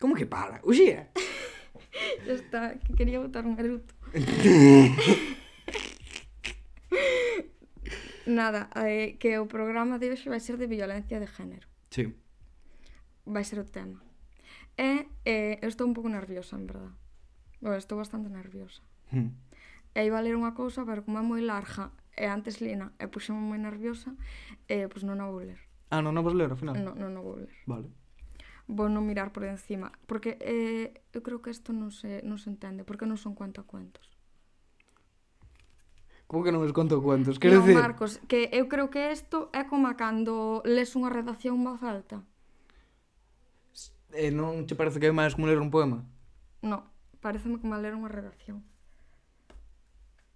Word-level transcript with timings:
Como 0.00 0.14
que 0.14 0.26
para? 0.26 0.60
Uxía? 0.62 1.10
ya 2.26 2.32
está, 2.32 2.78
que 2.78 2.94
quería 2.94 3.20
botar 3.20 3.46
un 3.46 3.58
eruto. 3.58 3.94
Nada, 8.26 8.68
eh, 8.76 9.16
que 9.18 9.38
o 9.38 9.48
programa 9.48 9.98
de 9.98 10.12
hoxe 10.12 10.28
vai 10.28 10.40
ser 10.40 10.60
de 10.60 10.68
violencia 10.68 11.18
de 11.18 11.26
género. 11.26 11.66
Sí. 11.90 12.14
Vai 13.24 13.42
ser 13.42 13.58
o 13.58 13.66
tema. 13.66 14.04
E 14.76 15.08
eh, 15.24 15.58
eu 15.64 15.68
estou 15.72 15.88
un 15.88 15.96
pouco 15.96 16.12
nerviosa, 16.12 16.54
en 16.54 16.68
verdad. 16.68 16.92
Bueno, 17.64 17.80
estou 17.80 17.98
bastante 17.98 18.28
nerviosa. 18.28 18.84
Hmm. 19.10 19.34
E 19.96 20.04
iba 20.04 20.20
a 20.20 20.22
ler 20.22 20.36
unha 20.36 20.52
cousa, 20.54 20.84
pero 20.84 21.02
como 21.02 21.18
é 21.18 21.24
moi 21.24 21.42
larga, 21.42 21.90
e 22.14 22.28
antes 22.28 22.60
lina, 22.60 22.92
e 23.00 23.08
puxeme 23.08 23.40
moi 23.40 23.58
nerviosa, 23.58 24.12
eh, 24.68 24.86
pois 24.86 25.02
pues 25.02 25.08
non 25.08 25.24
a 25.24 25.26
vou 25.32 25.42
ler. 25.42 25.58
Ah, 25.88 26.04
non 26.04 26.14
a 26.14 26.22
vou 26.22 26.36
ler, 26.36 26.52
ao 26.52 26.60
final? 26.60 26.76
Non, 26.76 26.94
non 27.00 27.16
a 27.16 27.22
vou 27.24 27.40
ler. 27.40 27.50
Vale 27.64 27.88
vou 28.68 28.92
non 28.92 29.02
mirar 29.08 29.32
por 29.32 29.48
encima, 29.48 29.90
porque 30.04 30.36
eh, 30.44 30.92
eu 31.16 31.24
creo 31.24 31.40
que 31.40 31.48
isto 31.48 31.72
non 31.72 31.88
se, 31.88 32.20
non 32.22 32.36
se 32.36 32.52
entende, 32.52 32.84
porque 32.84 33.08
non 33.08 33.16
son 33.16 33.32
cuentacuentos. 33.32 34.12
Como 36.28 36.44
que 36.44 36.52
non 36.52 36.60
es 36.68 36.76
conto 36.76 37.00
cuentos? 37.00 37.40
Quero 37.40 37.64
decir... 37.64 37.72
Marcos, 37.72 38.20
que 38.28 38.52
eu 38.52 38.68
creo 38.68 38.92
que 38.92 39.08
isto 39.08 39.48
é 39.56 39.64
como 39.64 39.88
cando 39.96 40.60
les 40.68 40.92
unha 40.92 41.08
redacción 41.08 41.56
voz 41.64 41.80
alta. 41.80 42.20
Eh, 44.12 44.28
non 44.28 44.68
te 44.68 44.76
parece 44.76 45.00
que 45.00 45.08
é 45.08 45.16
máis 45.16 45.32
como 45.32 45.48
ler 45.48 45.56
un 45.56 45.72
poema? 45.72 46.04
non, 46.60 46.82
pareceme 47.22 47.56
como 47.62 47.78
ler 47.78 47.94
unha 47.94 48.10
redacción. 48.10 48.60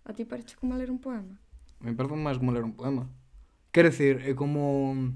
A 0.07 0.17
ti 0.17 0.25
parece 0.25 0.55
como 0.57 0.75
ler 0.75 0.91
un 0.91 0.99
poema? 0.99 1.37
Me 1.83 1.95
parece 1.95 2.15
máis 2.17 2.39
como 2.39 2.55
ler 2.55 2.65
un 2.65 2.75
poema. 2.75 3.11
Quero 3.75 3.91
decir, 3.91 4.23
é 4.23 4.33
como 4.33 5.13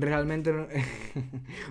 realmente 0.00 0.50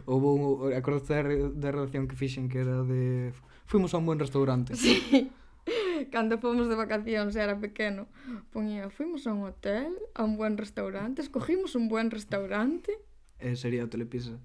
houve 0.06 0.28
un, 0.36 0.74
acordaste 0.74 1.14
da, 1.14 1.22
re, 1.24 1.36
da 1.56 1.72
relación 1.72 2.08
que 2.08 2.16
fixen 2.16 2.50
que 2.50 2.60
era 2.62 2.84
de 2.84 3.34
fuimos 3.66 3.94
a 3.94 3.98
un 3.98 4.06
buen 4.06 4.20
restaurante. 4.20 4.76
Sí. 4.76 5.32
Cando 6.12 6.40
fomos 6.40 6.70
de 6.70 6.76
vacacións 6.80 7.36
era 7.36 7.60
pequeno, 7.60 8.08
poñía 8.56 8.90
fuimos 8.90 9.28
a 9.28 9.34
un 9.34 9.44
hotel, 9.44 9.92
a 10.16 10.24
un 10.24 10.38
buen 10.38 10.56
restaurante, 10.56 11.22
escogimos 11.22 11.76
un 11.76 11.90
buen 11.90 12.12
restaurante. 12.12 12.96
Eh, 13.40 13.56
sería 13.56 13.84
o 13.84 13.92
Telepisa. 13.92 14.40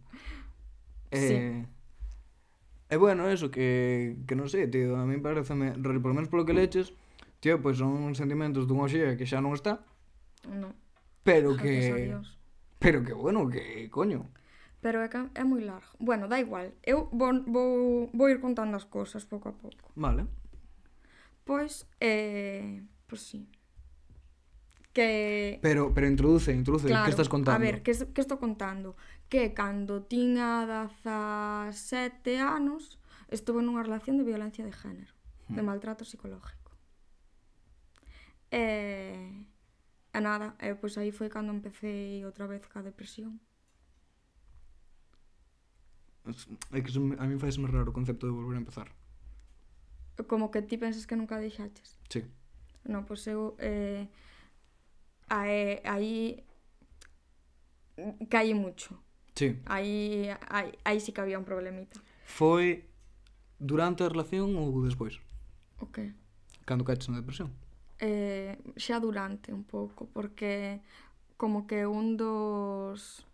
Eh, 1.12 1.28
sí. 1.28 1.34
E 2.90 2.94
eh, 2.94 2.98
bueno, 2.98 3.30
eso 3.30 3.50
que, 3.50 4.18
que 4.26 4.34
non 4.34 4.50
sei, 4.50 4.66
tío, 4.66 4.98
a 4.98 5.06
mí 5.06 5.16
pareceme, 5.22 5.78
por 5.78 6.10
lo 6.10 6.16
menos 6.18 6.28
polo 6.28 6.42
que 6.44 6.56
leches, 6.56 6.92
tío, 7.38 7.62
pois 7.62 7.78
pues 7.78 7.84
son 7.84 8.18
sentimentos 8.18 8.66
dunha 8.66 8.90
oxía 8.90 9.14
que 9.14 9.28
xa 9.28 9.38
non 9.38 9.54
está. 9.54 9.86
No. 10.50 10.74
Pero 11.22 11.54
que... 11.54 11.70
Gracias 11.70 11.94
a 11.94 12.02
Dios 12.02 12.41
Pero 12.82 13.04
que 13.04 13.12
bueno, 13.14 13.48
que 13.48 13.88
coño. 13.90 14.26
Pero 14.82 14.98
é 14.98 15.08
que 15.08 15.18
é 15.38 15.44
moi 15.46 15.62
largo. 15.62 15.94
Bueno, 16.02 16.26
da 16.26 16.42
igual. 16.42 16.74
Eu 16.82 17.06
vou, 17.14 17.30
vou, 17.46 18.10
vou 18.10 18.26
ir 18.26 18.42
contando 18.42 18.74
as 18.74 18.82
cousas 18.82 19.22
pouco 19.22 19.48
a 19.48 19.54
pouco. 19.54 19.94
Vale. 19.94 20.26
Pois, 21.46 21.86
eh, 22.02 22.82
pois 23.06 23.22
sí. 23.22 23.46
Que... 24.92 25.58
Pero, 25.62 25.94
pero 25.94 26.06
introduce, 26.06 26.52
introduce, 26.52 26.88
claro, 26.88 27.06
que 27.06 27.14
estás 27.14 27.30
contando? 27.30 27.56
A 27.56 27.62
ver, 27.62 27.82
que, 27.82 27.94
que 27.94 28.20
estou 28.20 28.36
contando? 28.36 28.98
Que 29.30 29.54
cando 29.54 30.02
tiña 30.02 30.66
17 30.66 32.42
anos 32.42 32.98
estuve 33.30 33.62
nunha 33.62 33.86
relación 33.86 34.18
de 34.18 34.26
violencia 34.26 34.66
de 34.66 34.74
género, 34.74 35.14
hmm. 35.48 35.54
de 35.56 35.62
maltrato 35.62 36.04
psicológico. 36.04 36.74
Eh, 38.50 39.46
E 40.14 40.20
nada, 40.20 40.54
e 40.60 40.74
pois 40.74 40.96
aí 40.98 41.10
foi 41.10 41.28
cando 41.28 41.52
empecé 41.52 42.20
outra 42.24 42.46
vez 42.46 42.66
ca 42.66 42.82
depresión. 42.82 43.40
É 46.70 46.80
que 46.80 46.90
a 47.18 47.26
mí 47.26 47.38
faz 47.38 47.56
raro 47.56 47.90
o 47.90 47.92
concepto 47.92 48.26
de 48.26 48.32
volver 48.32 48.56
a 48.56 48.60
empezar. 48.60 48.88
Como 50.28 50.50
que 50.50 50.62
ti 50.62 50.76
pensas 50.78 51.06
que 51.06 51.16
nunca 51.16 51.40
deixaches? 51.40 51.98
Sí. 52.08 52.24
No, 52.84 53.04
pois 53.04 53.26
eu... 53.26 53.56
Eh, 53.58 54.06
aí, 55.28 55.50
eh, 55.50 55.82
aí 55.84 56.44
caí 58.28 58.54
mucho. 58.54 59.02
Sí. 59.34 59.58
Aí, 59.66 60.28
aí, 60.48 60.72
aí 60.84 61.00
sí 61.00 61.12
que 61.12 61.20
había 61.20 61.38
un 61.38 61.44
problemita. 61.44 62.00
Foi 62.24 62.84
durante 63.58 64.04
a 64.04 64.08
relación 64.08 64.56
ou 64.56 64.84
despois? 64.84 65.16
O 65.80 65.84
okay. 65.84 66.12
que? 66.12 66.64
Cando 66.66 66.84
caches 66.84 67.08
na 67.08 67.20
depresión 67.20 67.50
eh, 67.98 68.58
xa 68.76 69.00
durante 69.00 69.52
un 69.52 69.64
pouco, 69.64 70.06
porque 70.12 70.80
como 71.36 71.66
que 71.66 71.86
un 71.86 72.16
dos 72.16 73.26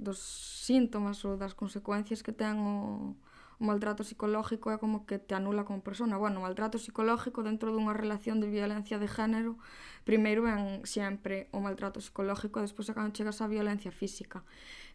dos 0.00 0.18
síntomas 0.18 1.24
ou 1.24 1.36
das 1.36 1.52
consecuencias 1.52 2.24
que 2.24 2.32
ten 2.32 2.56
o, 2.56 3.14
o 3.60 3.62
maltrato 3.62 4.00
psicológico 4.02 4.72
é 4.72 4.80
como 4.80 5.04
que 5.04 5.20
te 5.20 5.36
anula 5.36 5.68
como 5.68 5.84
persona. 5.84 6.16
Bueno, 6.16 6.40
o 6.40 6.44
maltrato 6.48 6.80
psicológico 6.80 7.44
dentro 7.44 7.68
dunha 7.70 7.92
relación 7.92 8.40
de 8.40 8.48
violencia 8.48 8.96
de 8.96 9.04
género, 9.06 9.60
primeiro 10.08 10.40
ven 10.48 10.80
sempre 10.88 11.52
o 11.52 11.60
maltrato 11.60 12.00
psicológico 12.00 12.58
e 12.58 12.64
despois 12.64 12.88
é 12.88 12.96
cando 12.96 13.12
chegas 13.12 13.44
á 13.44 13.46
violencia 13.46 13.92
física. 13.92 14.40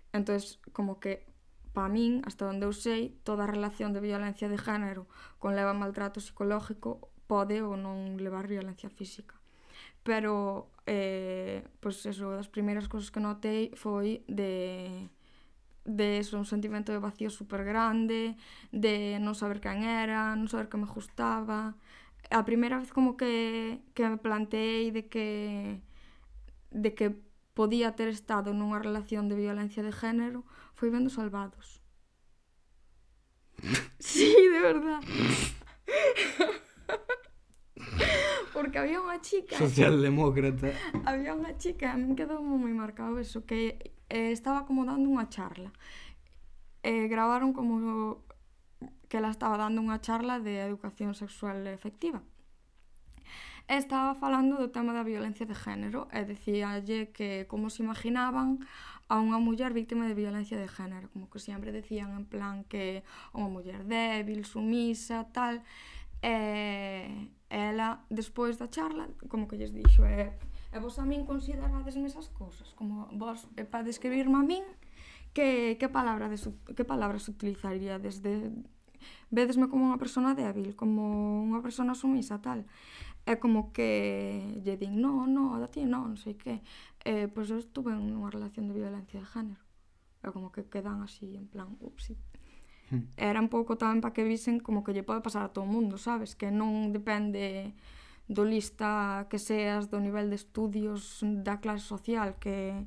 Entón, 0.09 0.41
como 0.73 0.97
que 0.97 1.29
pa 1.75 1.85
min, 1.91 2.25
hasta 2.25 2.49
onde 2.49 2.65
eu 2.65 2.73
sei, 2.73 3.13
toda 3.21 3.45
relación 3.45 3.93
de 3.93 4.01
violencia 4.01 4.49
de 4.49 4.57
género 4.57 5.05
conleva 5.37 5.77
maltrato 5.77 6.17
psicológico 6.17 7.13
pode 7.27 7.61
ou 7.61 7.75
non 7.75 8.17
levar 8.21 8.47
violencia 8.47 8.89
física. 8.89 9.35
Pero, 10.05 10.69
eh, 10.85 11.65
pois 11.81 12.05
eso, 12.05 12.31
das 12.31 12.47
primeiras 12.47 12.87
cousas 12.87 13.09
que 13.09 13.23
notei 13.23 13.73
foi 13.75 14.21
de 14.29 15.09
de 15.85 16.17
eso, 16.17 16.37
un 16.37 16.45
sentimento 16.45 16.91
de 16.91 16.97
vacío 16.97 17.29
super 17.29 17.63
grande, 17.63 18.35
de 18.73 19.21
non 19.21 19.37
saber 19.37 19.61
quen 19.61 19.85
era, 19.85 20.33
non 20.33 20.49
saber 20.49 20.65
que 20.65 20.81
me 20.81 20.89
gustaba. 20.89 21.77
A 22.33 22.41
primeira 22.41 22.81
vez 22.81 22.89
como 22.89 23.13
que, 23.13 23.85
que 23.93 24.09
me 24.09 24.17
planteei 24.17 24.89
de 24.89 25.05
que 25.05 25.81
de 26.73 26.91
que 26.97 27.15
podía 27.53 27.95
ter 27.95 28.09
estado 28.09 28.51
nunha 28.51 28.81
relación 28.81 29.29
de 29.29 29.37
violencia 29.37 29.81
de 29.85 29.93
género 29.93 30.43
foi 30.73 30.89
vendo 30.89 31.13
Salvados. 31.13 31.81
sí, 34.01 34.33
de 34.53 34.59
verdad. 34.59 35.01
Porque 38.53 38.79
había 38.79 39.01
unha 39.03 39.19
chica... 39.19 39.59
Socialdemócrata. 39.59 40.71
Había 41.03 41.35
unha 41.35 41.59
chica, 41.59 41.91
a 41.91 41.97
min 41.99 42.15
quedou 42.15 42.39
moi 42.39 42.71
marcado 42.71 43.19
eso, 43.19 43.43
que 43.43 43.91
eh, 44.07 44.31
estaba 44.31 44.63
como 44.63 44.87
dando 44.87 45.11
unha 45.11 45.27
charla. 45.27 45.75
Eh, 46.85 47.11
gravaron 47.11 47.51
como 47.51 48.23
que 49.09 49.17
ela 49.17 49.29
estaba 49.29 49.57
dando 49.57 49.81
unha 49.83 49.99
charla 49.99 50.39
de 50.39 50.63
educación 50.63 51.13
sexual 51.13 51.67
efectiva. 51.67 52.23
E 53.65 53.81
estaba 53.81 54.13
falando 54.13 54.61
do 54.61 54.69
tema 54.69 54.93
da 54.93 55.01
violencia 55.01 55.49
de 55.49 55.57
género 55.57 56.05
e 56.13 56.21
dicíalle 56.21 57.09
que 57.09 57.49
como 57.49 57.73
se 57.73 57.81
imaginaban 57.81 58.61
a 59.09 59.17
unha 59.21 59.41
muller 59.41 59.73
víctima 59.73 60.05
de 60.05 60.13
violencia 60.13 60.57
de 60.57 60.69
género, 60.69 61.09
como 61.09 61.29
que 61.29 61.41
sempre 61.41 61.73
decían 61.73 62.13
en 62.13 62.25
plan 62.29 62.65
que 62.69 63.01
unha 63.33 63.49
muller 63.49 63.81
débil, 63.85 64.45
sumisa, 64.45 65.25
tal, 65.33 65.65
E, 66.25 67.29
ela, 67.53 68.01
despois 68.09 68.57
da 68.57 68.65
charla, 68.65 69.05
como 69.29 69.45
que 69.47 69.61
lles 69.61 69.69
dixo, 69.69 70.01
é, 70.09 70.33
e 70.73 70.77
vos 70.81 70.97
a 70.97 71.05
min 71.05 71.21
considerades 71.29 71.93
esas 71.93 72.33
cousas, 72.33 72.73
como 72.73 73.05
vos 73.13 73.45
é 73.53 73.63
para 73.63 73.85
describirme 73.85 74.41
a 74.41 74.43
min, 74.43 74.65
que, 75.37 75.77
que, 75.77 75.87
palabra 75.87 76.25
de, 76.25 76.41
que 76.73 76.83
palabras 76.83 77.29
utilizaría 77.29 78.01
desde 78.01 78.49
vedesme 79.29 79.69
como 79.69 79.85
unha 79.85 80.01
persona 80.01 80.33
débil, 80.33 80.73
como 80.73 81.45
unha 81.45 81.61
persona 81.61 81.93
sumisa, 81.93 82.41
tal. 82.41 82.65
É 83.25 83.37
como 83.37 83.73
que 83.73 84.41
lle 84.65 84.77
din, 84.77 85.01
no, 85.01 85.29
no, 85.29 85.57
da 85.61 85.69
ti, 85.69 85.85
no, 85.85 86.09
non 86.09 86.17
sei 86.17 86.33
que. 86.37 86.61
Eh, 87.05 87.29
pois 87.29 87.53
eu 87.53 87.61
estuve 87.61 87.93
nunha 87.93 88.33
relación 88.33 88.65
de 88.65 88.77
violencia 88.77 89.21
de 89.21 89.29
género. 89.29 89.61
É 90.25 90.33
como 90.33 90.49
que 90.49 90.65
quedan 90.65 91.05
así, 91.05 91.37
en 91.37 91.45
plan, 91.45 91.77
upsi. 91.81 92.17
Era 93.17 93.41
un 93.41 93.49
pouco 93.49 93.77
tamén 93.81 93.99
para 93.99 94.13
que 94.13 94.21
visen 94.21 94.61
como 94.61 94.85
que 94.85 94.93
lle 94.93 95.01
pode 95.01 95.25
pasar 95.25 95.49
a 95.49 95.53
todo 95.53 95.65
o 95.65 95.71
mundo, 95.71 95.97
sabes? 95.97 96.37
Que 96.37 96.53
non 96.53 96.93
depende 96.93 97.73
do 98.29 98.45
lista 98.45 99.25
que 99.29 99.37
seas, 99.37 99.89
do 99.89 99.97
nivel 100.01 100.29
de 100.29 100.37
estudios, 100.37 101.21
da 101.21 101.61
clase 101.61 101.85
social, 101.85 102.37
que... 102.37 102.85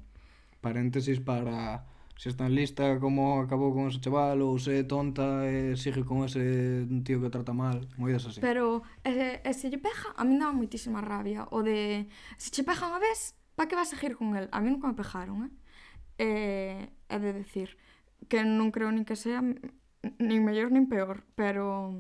Paréntesis 0.63 1.23
para 1.23 1.87
se 2.19 2.31
estás 2.31 2.51
lista 2.51 2.99
como 2.99 3.39
acabou 3.41 3.71
con 3.71 3.87
ese 3.87 4.03
chaval 4.03 4.43
ou 4.43 4.59
se 4.59 4.83
é 4.83 4.83
tonta 4.83 5.47
e 5.47 5.79
sigue 5.79 6.03
con 6.03 6.27
ese 6.27 6.83
tío 7.07 7.23
que 7.23 7.31
trata 7.31 7.55
mal, 7.55 7.87
moidas 7.95 8.27
así. 8.27 8.43
Pero 8.43 8.83
e, 9.07 9.39
e 9.39 9.51
se 9.55 9.71
lle 9.71 9.79
pega, 9.79 10.19
a 10.19 10.27
mí 10.27 10.35
daba 10.35 10.51
moitísima 10.51 10.99
rabia 10.99 11.47
o 11.55 11.63
de 11.63 12.11
se 12.35 12.51
che 12.51 12.67
pega 12.67 12.91
unha 12.91 12.99
vez, 12.99 13.39
pa 13.55 13.71
que 13.71 13.79
vas 13.79 13.95
a 13.95 13.95
seguir 13.95 14.19
con 14.19 14.35
el? 14.35 14.51
A 14.51 14.59
mí 14.59 14.67
nunca 14.67 14.91
me 14.91 14.99
pegaron, 14.99 15.47
eh? 15.47 15.55
Eh, 16.19 16.91
e 16.91 17.17
de 17.23 17.31
decir 17.31 17.79
que 18.27 18.43
non 18.43 18.75
creo 18.75 18.91
nin 18.91 19.07
que 19.07 19.15
sea 19.15 19.39
nin 20.03 20.45
mellor 20.45 20.71
nin 20.71 20.87
peor, 20.87 21.25
pero 21.35 21.95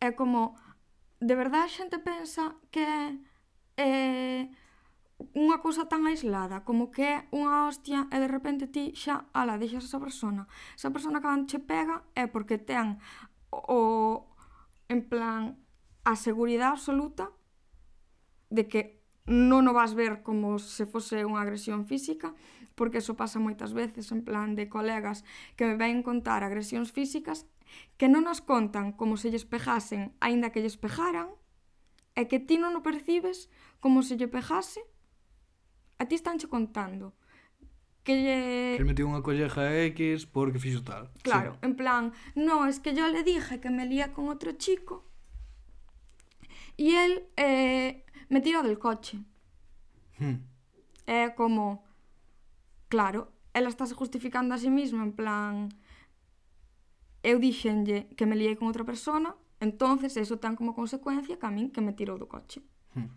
é 0.00 0.12
como 0.12 0.56
de 1.20 1.34
verdade 1.34 1.66
a 1.66 1.74
xente 1.74 1.98
pensa 1.98 2.54
que 2.70 2.86
é 3.76 4.48
unha 5.34 5.58
cousa 5.58 5.90
tan 5.90 6.06
aislada 6.06 6.62
como 6.62 6.94
que 6.94 7.02
é 7.02 7.16
unha 7.34 7.66
hostia 7.66 8.06
e 8.14 8.16
de 8.22 8.30
repente 8.30 8.70
ti 8.70 8.94
xa 8.94 9.26
ala 9.34 9.58
deixas 9.58 9.82
esa 9.82 9.98
persona. 9.98 10.46
Esa 10.78 10.94
persona 10.94 11.18
que 11.18 11.28
che 11.50 11.58
pega 11.58 12.06
é 12.14 12.30
porque 12.30 12.56
ten 12.56 13.02
o 13.50 14.30
en 14.86 15.02
plan 15.10 15.58
a 16.06 16.14
seguridade 16.14 16.78
absoluta 16.78 17.34
de 18.48 18.70
que 18.70 19.02
non 19.26 19.68
o 19.68 19.76
vas 19.76 19.92
ver 19.92 20.24
como 20.24 20.56
se 20.56 20.88
fose 20.88 21.26
unha 21.26 21.42
agresión 21.44 21.84
física 21.84 22.32
porque 22.78 23.02
eso 23.02 23.18
pasa 23.18 23.42
moitas 23.42 23.74
veces 23.74 24.14
en 24.14 24.22
plan 24.22 24.54
de 24.54 24.70
colegas 24.70 25.26
que 25.58 25.66
me 25.66 25.74
ven 25.74 26.06
contar 26.06 26.46
agresións 26.46 26.94
físicas 26.94 27.50
que 27.98 28.06
non 28.06 28.24
nos 28.24 28.38
contan 28.38 28.94
como 28.94 29.18
se 29.18 29.34
lles 29.34 29.44
pejasen, 29.44 30.14
aínda 30.22 30.54
que 30.54 30.62
lles 30.62 30.78
pejaran, 30.78 31.34
e 32.14 32.30
que 32.30 32.38
ti 32.38 32.56
non 32.56 32.78
o 32.78 32.86
percibes 32.86 33.50
como 33.82 34.06
se 34.06 34.14
lle 34.16 34.30
pejase, 34.30 34.80
a 35.98 36.06
ti 36.06 36.14
estánche 36.14 36.46
contando 36.46 37.18
que 38.06 38.14
lle... 38.16 38.40
Que 38.80 38.88
meteu 38.88 39.04
unha 39.04 39.20
colleja 39.20 39.68
X 39.92 40.24
porque 40.24 40.56
fixo 40.56 40.80
tal. 40.80 41.12
Claro, 41.20 41.58
sí. 41.58 41.68
en 41.68 41.74
plan, 41.76 42.16
no, 42.32 42.64
es 42.64 42.80
que 42.80 42.96
yo 42.96 43.04
le 43.10 43.20
dije 43.20 43.60
que 43.60 43.68
me 43.68 43.84
lía 43.84 44.16
con 44.16 44.32
outro 44.32 44.56
chico 44.56 45.04
e 46.78 46.94
el 46.94 47.26
eh, 47.36 48.06
me 48.30 48.40
tirou 48.40 48.62
del 48.62 48.78
coche. 48.78 49.18
Hmm. 50.22 50.46
É 51.04 51.28
como, 51.34 51.82
Claro, 52.88 53.32
ela 53.52 53.68
estáse 53.68 53.94
justificando 53.94 54.54
a 54.54 54.58
sí 54.58 54.70
mesma 54.70 55.04
en 55.04 55.12
plan 55.12 55.68
eu 57.22 57.38
dixenlle 57.38 58.08
que 58.16 58.26
me 58.26 58.36
liei 58.36 58.56
con 58.56 58.68
outra 58.70 58.84
persona, 58.84 59.34
entonces 59.60 60.16
eso 60.16 60.38
ten 60.38 60.54
como 60.54 60.74
consecuencia 60.74 61.36
que 61.36 61.46
a 61.46 61.50
min 61.50 61.70
que 61.74 61.82
me 61.82 61.92
tirou 61.92 62.16
do 62.18 62.30
coche. 62.30 62.62
Hmm. 62.94 63.10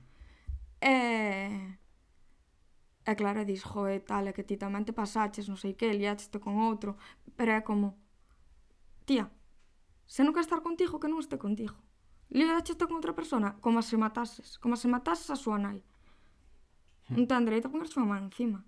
E... 0.81 1.77
E 3.01 3.15
claro, 3.15 3.45
dis, 3.45 3.63
joe, 3.63 3.99
tal, 4.01 4.29
é 4.29 4.33
que 4.33 4.45
ti 4.45 4.57
tamén 4.57 4.85
te 4.85 4.93
pasaches, 4.93 5.49
non 5.49 5.57
sei 5.57 5.73
que, 5.73 5.89
liaxeste 5.89 6.37
con 6.37 6.61
outro, 6.61 6.97
pero 7.33 7.53
é 7.57 7.61
como, 7.65 7.97
tía, 9.09 9.29
se 10.05 10.21
non 10.21 10.33
quer 10.33 10.45
estar 10.45 10.61
contigo, 10.61 11.01
que 11.01 11.09
non 11.09 11.17
este 11.17 11.37
contigo. 11.37 11.77
Liaxeste 12.29 12.85
con 12.85 13.01
outra 13.01 13.17
persona, 13.17 13.57
como 13.61 13.81
se 13.81 13.97
matases, 13.97 14.57
como 14.61 14.77
se 14.77 14.85
matases 14.89 15.29
a 15.33 15.37
súa 15.37 15.57
nai. 15.57 15.81
Hmm. 17.09 17.21
Non 17.21 17.25
ten 17.29 17.45
dereito 17.45 17.69
a 17.69 17.73
ponerse 17.73 17.97
unha 17.97 18.09
man 18.09 18.29
encima. 18.29 18.61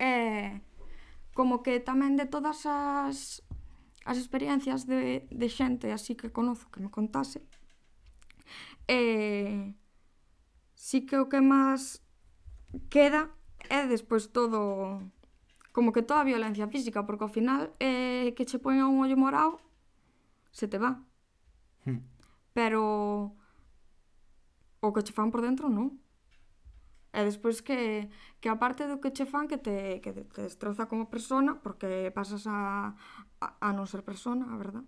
E 0.00 0.64
como 1.36 1.60
que 1.60 1.76
tamén 1.84 2.16
de 2.16 2.24
todas 2.24 2.64
as, 2.64 3.44
as 4.08 4.16
experiencias 4.16 4.88
de, 4.88 5.28
de 5.28 5.48
xente 5.52 5.92
así 5.92 6.16
que 6.16 6.32
conozo 6.32 6.72
que 6.72 6.80
me 6.80 6.88
contase, 6.88 7.44
eh, 8.88 9.76
sí 10.72 11.04
que 11.04 11.20
o 11.20 11.28
que 11.28 11.44
máis 11.44 12.00
queda 12.88 13.28
é 13.68 13.84
despois 13.84 14.32
todo 14.32 15.04
como 15.76 15.92
que 15.92 16.02
toda 16.02 16.24
a 16.24 16.24
violencia 16.24 16.66
física, 16.66 17.04
porque 17.06 17.24
ao 17.24 17.30
final 17.30 17.76
eh, 17.78 18.32
que 18.34 18.48
che 18.48 18.58
poña 18.58 18.88
un 18.88 19.04
ollo 19.04 19.20
morado 19.20 19.60
se 20.50 20.66
te 20.66 20.78
va. 20.78 21.04
Hmm. 21.84 22.00
Pero 22.56 23.36
o 24.80 24.92
que 24.92 25.04
che 25.04 25.12
fan 25.12 25.30
por 25.30 25.44
dentro 25.44 25.68
non. 25.68 25.99
E 27.10 27.26
despois 27.26 27.58
que, 27.58 28.06
que 28.38 28.46
a 28.46 28.60
parte 28.62 28.86
do 28.86 29.02
que 29.02 29.10
che 29.10 29.26
fan 29.26 29.50
que 29.50 29.58
te, 29.58 29.98
que 29.98 30.14
te 30.14 30.42
destroza 30.46 30.86
como 30.86 31.10
persona 31.10 31.58
porque 31.58 32.14
pasas 32.14 32.46
a, 32.46 32.94
a, 33.42 33.46
a 33.58 33.68
non 33.74 33.90
ser 33.90 34.06
persona, 34.06 34.46
a 34.46 34.54
verdad? 34.54 34.86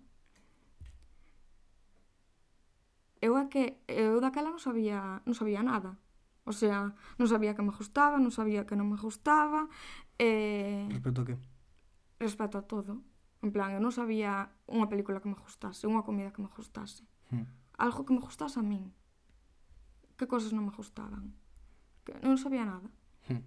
Eu 3.18 3.34
a 3.34 3.50
que 3.50 3.82
eu 3.90 4.22
daquela 4.22 4.54
non 4.54 4.62
sabía, 4.62 5.18
non 5.26 5.34
sabía 5.34 5.66
nada. 5.66 5.98
O 6.46 6.54
sea, 6.54 6.94
non 7.18 7.26
sabía 7.26 7.54
que 7.54 7.62
me 7.66 7.74
gustaba, 7.74 8.18
non 8.18 8.34
sabía 8.34 8.66
que 8.66 8.78
non 8.78 8.86
me 8.86 8.98
gustaba. 8.98 9.66
Eh... 10.18 10.86
Respecto 10.90 11.22
a 11.22 11.26
que? 11.26 11.36
Respecto 12.18 12.56
a 12.58 12.66
todo. 12.66 13.02
En 13.42 13.50
plan, 13.50 13.74
eu 13.74 13.82
non 13.82 13.90
sabía 13.90 14.54
unha 14.70 14.86
película 14.86 15.18
que 15.18 15.26
me 15.26 15.38
gustase, 15.38 15.90
unha 15.90 16.06
comida 16.06 16.30
que 16.30 16.42
me 16.42 16.50
gustase. 16.50 17.02
Hmm. 17.34 17.50
Algo 17.82 18.06
que 18.06 18.14
me 18.14 18.22
gustase 18.22 18.58
a 18.58 18.66
min. 18.66 18.94
Que 20.14 20.30
cosas 20.30 20.54
non 20.54 20.66
me 20.66 20.74
gustaban 20.74 21.34
que 22.04 22.12
non 22.22 22.38
sabía 22.38 22.66
nada. 22.66 22.88
Hmm. 23.30 23.46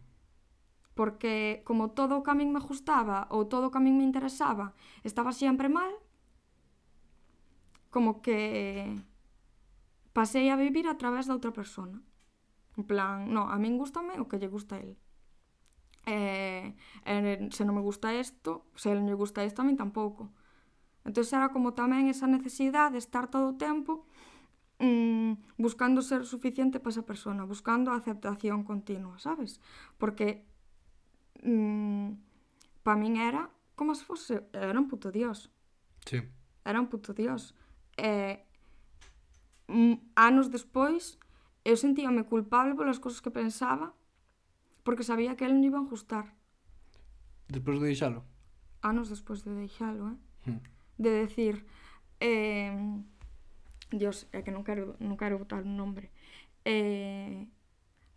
Porque 0.96 1.64
como 1.68 1.92
todo 1.92 2.20
o 2.20 2.24
que 2.24 2.32
a 2.32 2.40
min 2.40 2.56
me 2.56 2.64
gustaba 2.64 3.28
ou 3.32 3.48
todo 3.48 3.68
o 3.68 3.72
que 3.72 3.80
a 3.80 3.84
min 3.84 4.00
me 4.00 4.08
interesaba 4.08 4.76
estaba 5.04 5.36
sempre 5.36 5.68
mal, 5.68 5.92
como 7.92 8.20
que 8.24 8.92
pasei 10.16 10.48
a 10.52 10.60
vivir 10.60 10.88
a 10.88 11.00
través 11.00 11.28
da 11.28 11.36
outra 11.36 11.52
persona. 11.52 12.00
En 12.76 12.84
plan, 12.84 13.32
no, 13.32 13.48
a 13.48 13.56
min 13.60 13.80
gustame 13.80 14.20
o 14.20 14.28
que 14.28 14.40
lle 14.40 14.52
gusta 14.52 14.76
a 14.76 14.84
él. 14.84 14.96
E, 16.06 16.76
e 17.08 17.14
se 17.52 17.64
non 17.64 17.76
me 17.76 17.84
gusta 17.84 18.12
isto, 18.12 18.68
se 18.76 18.92
non 18.92 19.08
lle 19.08 19.16
gusta 19.16 19.44
isto 19.44 19.64
a 19.64 19.68
min 19.68 19.80
tampouco. 19.80 20.32
Entón 21.06 21.24
era 21.32 21.54
como 21.54 21.78
tamén 21.78 22.10
esa 22.10 22.26
necesidade 22.26 22.98
de 22.98 23.04
estar 23.04 23.30
todo 23.30 23.54
o 23.54 23.60
tempo 23.60 24.08
mm, 24.80 25.34
buscando 25.58 26.02
ser 26.02 26.26
suficiente 26.26 26.80
para 26.80 26.92
esa 26.92 27.06
persona, 27.06 27.46
buscando 27.46 27.92
aceptación 27.92 28.64
continua, 28.64 29.20
sabes? 29.20 29.60
Porque 29.98 30.46
mm, 31.44 32.12
para 32.84 33.00
min 33.00 33.18
era 33.18 33.50
como 33.76 33.94
se 33.96 34.06
fose, 34.06 34.48
era 34.54 34.80
un 34.80 34.88
puto 34.88 35.12
dios. 35.12 35.52
Sí. 36.06 36.22
Era 36.64 36.80
un 36.80 36.88
puto 36.88 37.14
dios. 37.14 37.56
E, 37.98 38.44
mm, 39.68 40.16
anos 40.16 40.50
despois, 40.50 41.20
eu 41.64 41.76
sentíame 41.76 42.24
culpable 42.24 42.76
polas 42.76 43.00
cousas 43.00 43.22
que 43.22 43.32
pensaba 43.32 43.94
porque 44.84 45.04
sabía 45.04 45.36
que 45.36 45.46
él 45.46 45.58
non 45.58 45.66
iba 45.66 45.82
a 45.82 45.86
ajustar. 45.86 46.38
Despois 47.50 47.82
de 47.82 47.90
deixalo? 47.90 48.22
Anos 48.86 49.10
despois 49.10 49.42
de 49.42 49.52
deixalo, 49.54 50.14
eh? 50.14 50.18
Hmm. 50.46 50.62
De 51.02 51.12
decir, 51.26 51.66
eh, 52.22 52.72
Dios, 53.92 54.28
é 54.34 54.42
que 54.42 54.52
non 54.52 54.66
quero, 54.66 54.98
non 54.98 55.18
quero 55.18 55.38
botar 55.38 55.62
un 55.62 55.78
nombre. 55.78 56.10
Eh, 56.66 57.46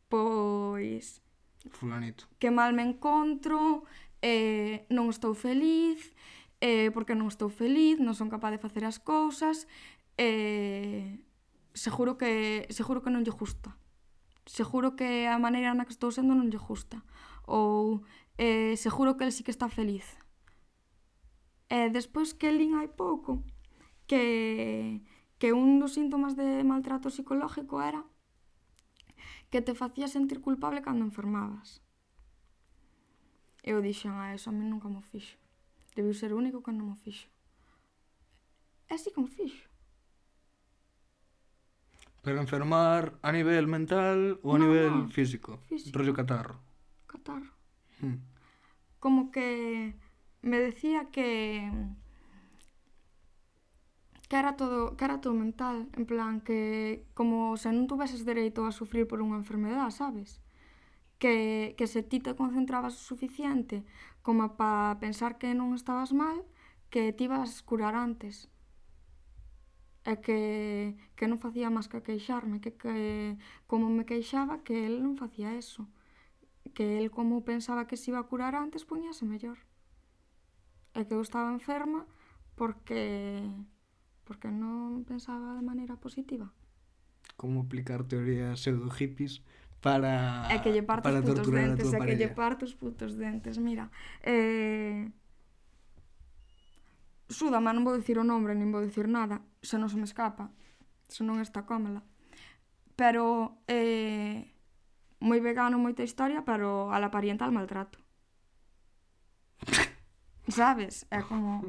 pois... 0.08 1.20
Fulanito. 1.68 2.24
Que 2.40 2.48
mal 2.48 2.72
me 2.72 2.86
encontro, 2.86 3.84
eh, 4.22 4.88
non 4.88 5.12
estou 5.12 5.36
feliz, 5.36 6.14
eh, 6.60 6.90
porque 6.90 7.14
non 7.14 7.28
estou 7.28 7.52
feliz, 7.52 8.00
non 8.00 8.16
son 8.16 8.32
capaz 8.32 8.56
de 8.56 8.62
facer 8.62 8.82
as 8.88 8.98
cousas, 8.98 9.68
eh, 10.16 11.20
seguro 11.74 12.18
que 12.18 12.66
seguro 12.70 13.02
que 13.02 13.12
non 13.12 13.22
lle 13.22 13.34
gusta. 13.34 13.76
Seguro 14.48 14.96
que 14.96 15.28
a 15.28 15.38
maneira 15.38 15.76
na 15.76 15.84
que 15.84 15.94
estou 15.94 16.10
sendo 16.10 16.34
non 16.34 16.50
lle 16.50 16.58
gusta. 16.58 17.04
Ou 17.46 18.02
eh, 18.40 18.74
seguro 18.80 19.14
que 19.14 19.24
el 19.24 19.32
sí 19.32 19.44
que 19.44 19.54
está 19.54 19.68
feliz. 19.68 20.18
E 21.68 21.86
eh, 21.86 21.88
despois 21.92 22.34
que 22.34 22.50
lín 22.50 22.74
hai 22.74 22.88
pouco 22.88 23.44
que 24.08 25.04
que 25.38 25.54
un 25.54 25.78
dos 25.78 25.94
síntomas 25.94 26.34
de 26.36 26.62
maltrato 26.64 27.10
psicológico 27.10 27.82
era 27.82 28.02
que 29.50 29.62
te 29.62 29.74
facía 29.74 30.08
sentir 30.08 30.40
culpable 30.40 30.82
cando 30.82 31.06
enfermabas. 31.06 31.80
Eu 33.62 33.80
dixen 33.80 34.12
a 34.18 34.34
eso, 34.34 34.50
a 34.50 34.52
mí 34.52 34.64
nunca 34.64 34.88
mo 34.88 35.00
fixo. 35.00 35.36
Debiu 35.94 36.14
ser 36.14 36.34
o 36.34 36.38
único 36.38 36.62
que 36.62 36.74
non 36.74 36.90
mo 36.90 36.96
fixo. 36.98 37.28
E 38.88 38.94
así 38.94 39.10
como 39.14 39.28
fixo. 39.28 39.66
Pero 42.22 42.42
enfermar 42.42 43.16
a 43.22 43.30
nivel 43.32 43.66
mental 43.70 44.42
ou 44.42 44.56
a 44.56 44.58
no, 44.58 44.68
nivel 44.68 44.92
no, 44.92 45.08
físico? 45.08 45.62
físico? 45.70 45.94
Rollo 45.96 46.12
catarro. 46.12 46.60
Catarro. 47.06 47.52
Hmm. 48.02 48.20
Como 48.98 49.30
que 49.30 49.94
me 50.42 50.58
decía 50.58 51.10
que 51.10 51.70
que 54.28 54.36
era 54.36 54.56
todo, 54.56 54.96
que 54.96 55.04
era 55.04 55.20
todo 55.20 55.34
mental, 55.34 55.88
en 55.96 56.04
plan 56.04 56.40
que 56.44 57.08
como 57.16 57.56
se 57.56 57.72
non 57.72 57.88
tuveses 57.88 58.28
dereito 58.28 58.68
a 58.68 58.76
sufrir 58.76 59.08
por 59.08 59.24
unha 59.24 59.40
enfermedade, 59.40 59.96
sabes? 59.96 60.44
Que, 61.16 61.74
que 61.80 61.88
se 61.88 62.04
ti 62.04 62.20
te 62.20 62.36
concentrabas 62.36 62.94
o 62.94 63.02
suficiente 63.02 63.88
como 64.20 64.54
para 64.60 65.00
pensar 65.00 65.40
que 65.40 65.56
non 65.56 65.72
estabas 65.72 66.12
mal, 66.12 66.44
que 66.92 67.16
ti 67.16 67.24
ibas 67.24 67.64
curar 67.64 67.96
antes. 67.96 68.52
E 70.04 70.20
que, 70.20 70.96
que 71.16 71.24
non 71.24 71.40
facía 71.40 71.72
máis 71.72 71.88
que 71.88 72.04
queixarme, 72.04 72.60
que, 72.60 72.76
que 72.76 73.36
como 73.64 73.88
me 73.88 74.04
queixaba 74.04 74.60
que 74.60 74.84
el 74.84 75.00
non 75.00 75.16
facía 75.16 75.56
eso. 75.56 75.88
Que 76.76 77.00
el 77.00 77.08
como 77.08 77.48
pensaba 77.48 77.88
que 77.88 77.96
se 77.96 78.12
iba 78.12 78.20
a 78.20 78.28
curar 78.28 78.52
antes, 78.52 78.84
poñase 78.84 79.24
mellor. 79.24 79.56
E 80.92 81.08
que 81.08 81.16
eu 81.16 81.24
estaba 81.24 81.48
enferma 81.56 82.04
porque 82.56 83.48
porque 84.28 84.52
non 84.52 85.08
pensaba 85.08 85.56
de 85.56 85.64
maneira 85.64 85.96
positiva. 85.96 86.52
Como 87.40 87.64
aplicar 87.64 88.04
teorías 88.04 88.60
pseudo 88.60 88.92
hippies 88.92 89.40
para 89.80 90.44
é 90.52 90.60
que 90.60 90.68
lle 90.68 90.84
parto 90.84 91.08
para 91.08 91.24
torturar 91.24 91.72
dentes, 91.72 91.88
a 91.88 91.96
tua 91.96 92.04
que 92.04 92.20
lle 92.20 92.28
parto 92.28 92.68
os 92.68 92.76
putos 92.76 93.16
dentes, 93.16 93.56
mira. 93.56 93.88
Eh, 94.20 95.08
Súdama, 97.28 97.72
non 97.72 97.84
vou 97.84 97.96
dicir 97.96 98.16
o 98.20 98.24
nombre, 98.24 98.52
nin 98.52 98.68
vou 98.68 98.84
dicir 98.84 99.08
nada, 99.08 99.40
se 99.64 99.80
non 99.80 99.88
se 99.88 99.96
me 100.00 100.04
escapa, 100.04 100.52
se 101.08 101.24
non 101.24 101.40
está 101.40 101.64
cómela. 101.64 102.04
Pero, 102.96 103.60
eh, 103.68 104.48
moi 105.20 105.40
vegano, 105.40 105.80
moita 105.80 106.04
historia, 106.04 106.44
pero 106.44 106.88
a 106.92 106.96
la 107.00 107.12
parienta 107.12 107.44
al 107.44 107.52
maltrato. 107.52 108.00
Sabes? 110.48 111.04
É 111.12 111.20
como... 111.20 111.64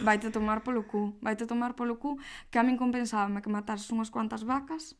Vaite 0.00 0.30
tomar 0.30 0.64
polo 0.64 0.84
cu, 0.88 1.16
vaite 1.20 1.46
tomar 1.46 1.74
polo 1.74 1.96
cu, 1.96 2.16
que 2.50 2.58
a 2.58 2.64
min 2.64 2.76
compensábame 2.76 3.42
que 3.44 3.52
matases 3.52 3.92
unhas 3.92 4.08
cuantas 4.08 4.42
vacas 4.42 4.96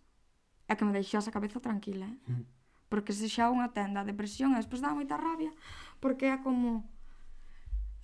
e 0.69 0.73
que 0.77 0.85
me 0.85 0.93
deixase 0.93 1.29
a 1.29 1.37
cabeza 1.37 1.61
tranquila, 1.61 2.05
eh? 2.05 2.19
Mm. 2.29 2.45
Porque 2.93 3.13
se 3.17 3.27
xa 3.27 3.49
unha 3.49 3.73
tenda 3.73 4.05
a 4.05 4.09
depresión 4.09 4.53
e 4.53 4.61
despois 4.61 4.85
dá 4.85 4.93
moita 4.93 5.17
rabia, 5.17 5.51
porque 5.99 6.29
é 6.29 6.37
como 6.37 6.85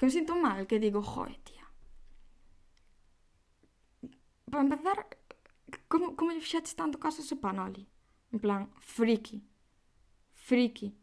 que 0.01 0.09
me 0.09 0.13
sinto 0.13 0.35
mal, 0.35 0.65
que 0.67 0.81
digo, 0.81 1.05
joe, 1.05 1.37
tía. 1.45 1.69
Para 4.51 4.65
empezar, 4.65 5.07
como, 5.87 6.17
como 6.17 6.33
lle 6.33 6.41
fixaches 6.41 6.75
tanto 6.75 6.99
caso 6.99 7.21
a 7.21 7.25
ese 7.25 7.37
panoli? 7.37 7.87
En 8.33 8.41
plan, 8.41 8.73
friki. 8.81 9.45
Friki. 10.33 10.97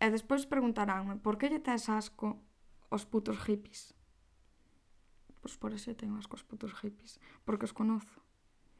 E 0.00 0.06
despois 0.10 0.48
preguntaránme, 0.48 1.20
por 1.20 1.38
que 1.38 1.48
lle 1.48 1.60
tes 1.60 1.88
asco 1.88 2.40
os 2.90 3.04
putos 3.04 3.38
hippies? 3.46 3.93
pois 5.44 5.60
por 5.60 5.76
ese 5.76 5.92
temas 5.92 6.24
cos 6.24 6.40
putos 6.40 6.72
hippies, 6.72 7.20
porque 7.44 7.68
os 7.68 7.76
conozo. 7.76 8.24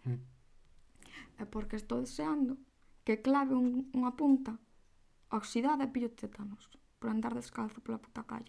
Mm. 0.08 0.24
E 1.36 1.44
porque 1.44 1.76
estou 1.76 2.00
deseando 2.00 2.56
que 3.04 3.20
clave 3.20 3.52
un, 3.52 3.92
unha 3.92 4.16
punta 4.16 4.56
oxidada 5.28 5.84
e 5.84 5.92
pillo 5.92 6.08
tétanos 6.16 6.72
por 6.96 7.12
andar 7.12 7.36
descalzo 7.36 7.84
pola 7.84 8.00
puta 8.00 8.24
calle. 8.24 8.48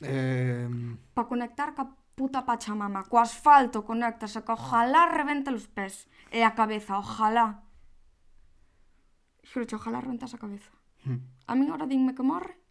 Eh... 0.00 0.72
Para 1.12 1.28
conectar 1.28 1.76
ca 1.76 1.92
puta 2.16 2.48
pachamama, 2.48 3.04
co 3.12 3.20
asfalto 3.20 3.84
conectase, 3.84 4.40
que 4.40 4.56
ojalá 4.56 5.12
revente 5.12 5.52
os 5.52 5.68
pés 5.68 6.08
e 6.32 6.40
a 6.40 6.56
cabeza, 6.56 6.96
ojalá. 6.96 7.60
Xuroche, 9.44 9.76
ojalá 9.76 10.00
reventase 10.00 10.40
a 10.40 10.40
cabeza. 10.40 10.72
mm. 11.04 11.20
A 11.44 11.52
min 11.52 11.68
ahora 11.68 11.84
dinme 11.84 12.16
que 12.16 12.24
morre 12.24 12.61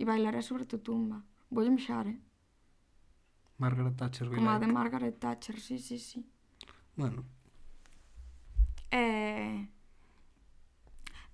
e 0.00 0.02
bailará 0.08 0.40
sobre 0.40 0.64
tu 0.64 0.78
tumba. 0.80 1.20
Voulle 1.52 1.70
mexar, 1.70 2.08
eh? 2.08 2.18
Margaret 3.60 3.94
Thatcher. 4.00 4.32
Como 4.32 4.48
a 4.48 4.58
de 4.58 4.66
Margaret 4.66 5.16
Thatcher, 5.20 5.60
sí, 5.60 5.76
sí, 5.78 5.98
sí. 5.98 6.24
Bueno. 6.96 7.24
Eh, 8.90 9.68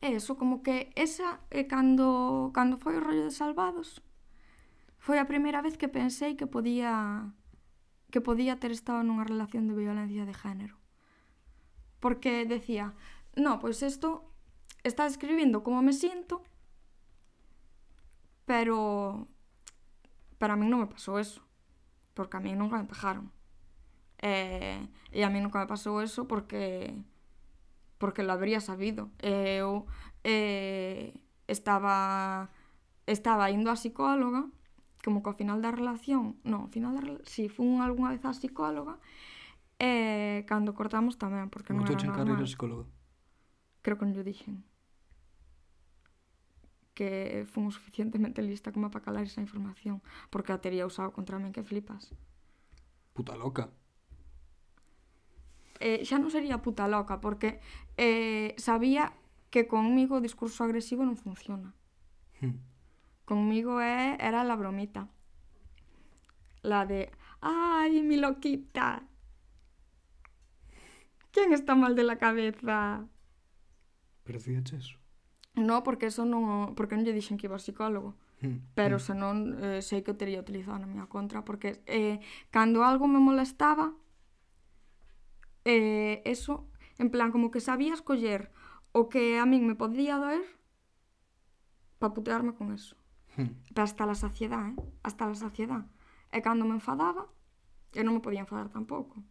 e 0.03 0.09
eso, 0.19 0.37
como 0.37 0.63
que 0.67 0.91
esa 0.99 1.41
é 1.51 1.63
eh, 1.63 1.67
cando, 1.71 2.51
cando 2.53 2.77
foi 2.83 2.99
o 2.99 3.05
rollo 3.07 3.25
de 3.25 3.33
Salvados 3.33 4.03
foi 5.07 5.19
a 5.23 5.31
primeira 5.31 5.63
vez 5.63 5.79
que 5.79 5.87
pensei 5.87 6.35
que 6.35 6.51
podía 6.51 7.31
que 8.11 8.21
podía 8.21 8.59
ter 8.59 8.73
estado 8.75 9.07
nunha 9.07 9.23
relación 9.23 9.71
de 9.71 9.79
violencia 9.79 10.27
de 10.27 10.35
género 10.35 10.77
porque 12.03 12.45
decía 12.45 12.93
no, 13.39 13.63
pois 13.63 13.79
isto 13.87 14.27
está 14.83 15.07
escribindo 15.07 15.63
como 15.63 15.79
me 15.81 15.95
sinto 15.95 16.43
Pero 18.47 19.29
para 20.39 20.57
min 20.57 20.71
non 20.71 20.87
me 20.87 20.89
pasou 20.89 21.19
eso, 21.19 21.43
porque 22.15 22.39
a 22.39 22.41
min 22.41 22.57
nunca 22.57 22.79
me 22.79 22.89
pegaron. 22.89 23.29
E, 24.23 24.81
e 25.13 25.21
a 25.27 25.29
mí 25.29 25.45
nunca 25.45 25.61
me 25.61 25.69
eh, 25.69 25.73
pasou 25.75 26.01
eso 26.01 26.25
porque 26.25 26.97
porque 27.99 28.23
lo 28.23 28.33
habría 28.33 28.65
sabido. 28.65 29.11
Eh, 29.21 29.59
e 29.59 29.67
eu 29.67 29.85
eh, 30.25 31.13
estaba 31.51 32.49
estaba 33.07 33.51
indo 33.51 33.69
a 33.71 33.77
psicóloga 33.77 34.49
como 35.07 35.23
que 35.23 35.31
ao 35.31 35.39
final 35.39 35.63
da 35.63 35.71
relación, 35.71 36.35
non, 36.43 36.67
ao 36.67 36.71
final 36.75 36.99
da 36.99 37.23
si 37.23 37.47
sí, 37.47 37.53
fun 37.53 37.79
algunha 37.79 38.11
vez 38.11 38.27
a 38.27 38.35
psicóloga 38.35 38.99
e 39.79 40.43
cando 40.51 40.75
cortamos 40.75 41.15
tamén, 41.15 41.47
porque 41.47 41.71
como 41.71 41.87
non 41.87 41.95
era 41.95 42.11
normal. 42.11 42.43
Como 42.43 42.51
psicólogo. 42.51 42.83
Creo 43.87 43.97
que 44.01 44.07
non 44.09 44.19
lo 44.19 44.27
dixen. 44.27 44.67
Que 46.97 47.45
fun 47.45 47.69
suficientemente 47.69 48.41
lista 48.41 48.73
como 48.73 48.89
para 48.89 49.05
calar 49.05 49.29
esa 49.29 49.45
información, 49.45 50.01
porque 50.33 50.57
a 50.57 50.65
tería 50.65 50.89
usado 50.89 51.13
contra 51.13 51.37
min 51.37 51.53
que 51.53 51.61
flipas. 51.61 52.17
Puta 53.13 53.37
loca. 53.37 53.69
eh, 55.81 56.05
xa 56.05 56.17
non 56.19 56.33
sería 56.33 56.65
puta 56.65 56.89
loca, 56.89 57.21
porque 57.21 57.61
eh, 58.01 58.57
sabía 58.57 59.13
que 59.53 59.69
conmigo 59.69 60.19
o 60.19 60.25
discurso 60.25 60.65
agresivo 60.65 61.05
non 61.05 61.17
funciona. 61.17 61.77
Mm. 62.41 62.61
Conmigo 63.27 63.81
é, 63.83 64.17
era 64.21 64.45
la 64.47 64.57
bromita. 64.57 65.09
La 66.63 66.87
de, 66.87 67.11
ay, 67.41 68.03
mi 68.03 68.17
loquita. 68.17 69.07
¿Quién 71.31 71.53
está 71.53 71.75
mal 71.75 71.95
de 71.95 72.05
la 72.05 72.17
cabeza? 72.17 73.07
Pero 74.25 74.39
eso. 74.39 75.06
No, 75.57 75.83
porque 75.83 76.13
eso 76.13 76.29
non, 76.29 76.77
porque 76.77 77.01
non 77.01 77.09
lle 77.09 77.17
dixen 77.17 77.41
que 77.41 77.49
iba 77.49 77.57
ao 77.57 77.65
psicólogo. 77.65 78.13
Mm, 78.45 78.77
Pero 78.77 79.01
mm. 79.01 79.03
senón 79.03 79.37
eh, 79.57 79.81
sei 79.81 80.05
que 80.05 80.13
o 80.13 80.21
teria 80.21 80.45
utilizado 80.45 80.77
na 80.77 80.89
miña 80.89 81.09
contra 81.09 81.41
porque 81.41 81.81
eh, 81.89 82.21
cando 82.53 82.85
algo 82.85 83.09
me 83.09 83.17
molestaba 83.17 83.97
eh, 85.65 86.21
eso, 86.29 86.69
en 87.01 87.09
plan, 87.11 87.33
como 87.33 87.51
que 87.51 87.65
sabía 87.65 87.97
escoller 87.97 88.53
o 88.93 89.09
que 89.09 89.41
a 89.41 89.49
min 89.49 89.67
me 89.67 89.75
podía 89.75 90.21
doer 90.21 90.45
para 91.99 92.13
putearme 92.13 92.55
con 92.55 92.73
eso. 92.77 92.97
Mm. 93.37 93.73
Pero 93.73 93.83
hasta 93.83 94.05
la 94.07 94.15
saciedad, 94.15 94.69
eh? 94.69 94.77
Hasta 95.03 95.27
la 95.27 95.35
saciedad. 95.35 95.89
E 96.33 96.45
cando 96.45 96.69
me 96.69 96.77
enfadaba, 96.77 97.33
eu 97.97 98.05
non 98.05 98.15
me 98.15 98.23
podía 98.23 98.45
enfadar 98.45 98.69
tampouco. 98.69 99.25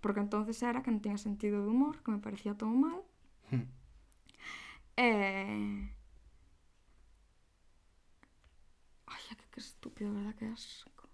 Porque 0.00 0.24
entonces 0.24 0.56
era 0.64 0.80
que 0.80 0.88
non 0.88 1.04
tiña 1.04 1.20
sentido 1.20 1.60
de 1.60 1.68
humor, 1.68 2.00
que 2.00 2.10
me 2.16 2.24
parecía 2.24 2.56
todo 2.56 2.72
mal. 2.72 3.04
Eh... 5.02 5.88
Ai, 9.06 9.22
que, 9.28 9.46
que 9.50 9.60
estúpido, 9.60 10.12
verdad? 10.12 10.34
Que 10.34 10.44
asco. 10.44 11.08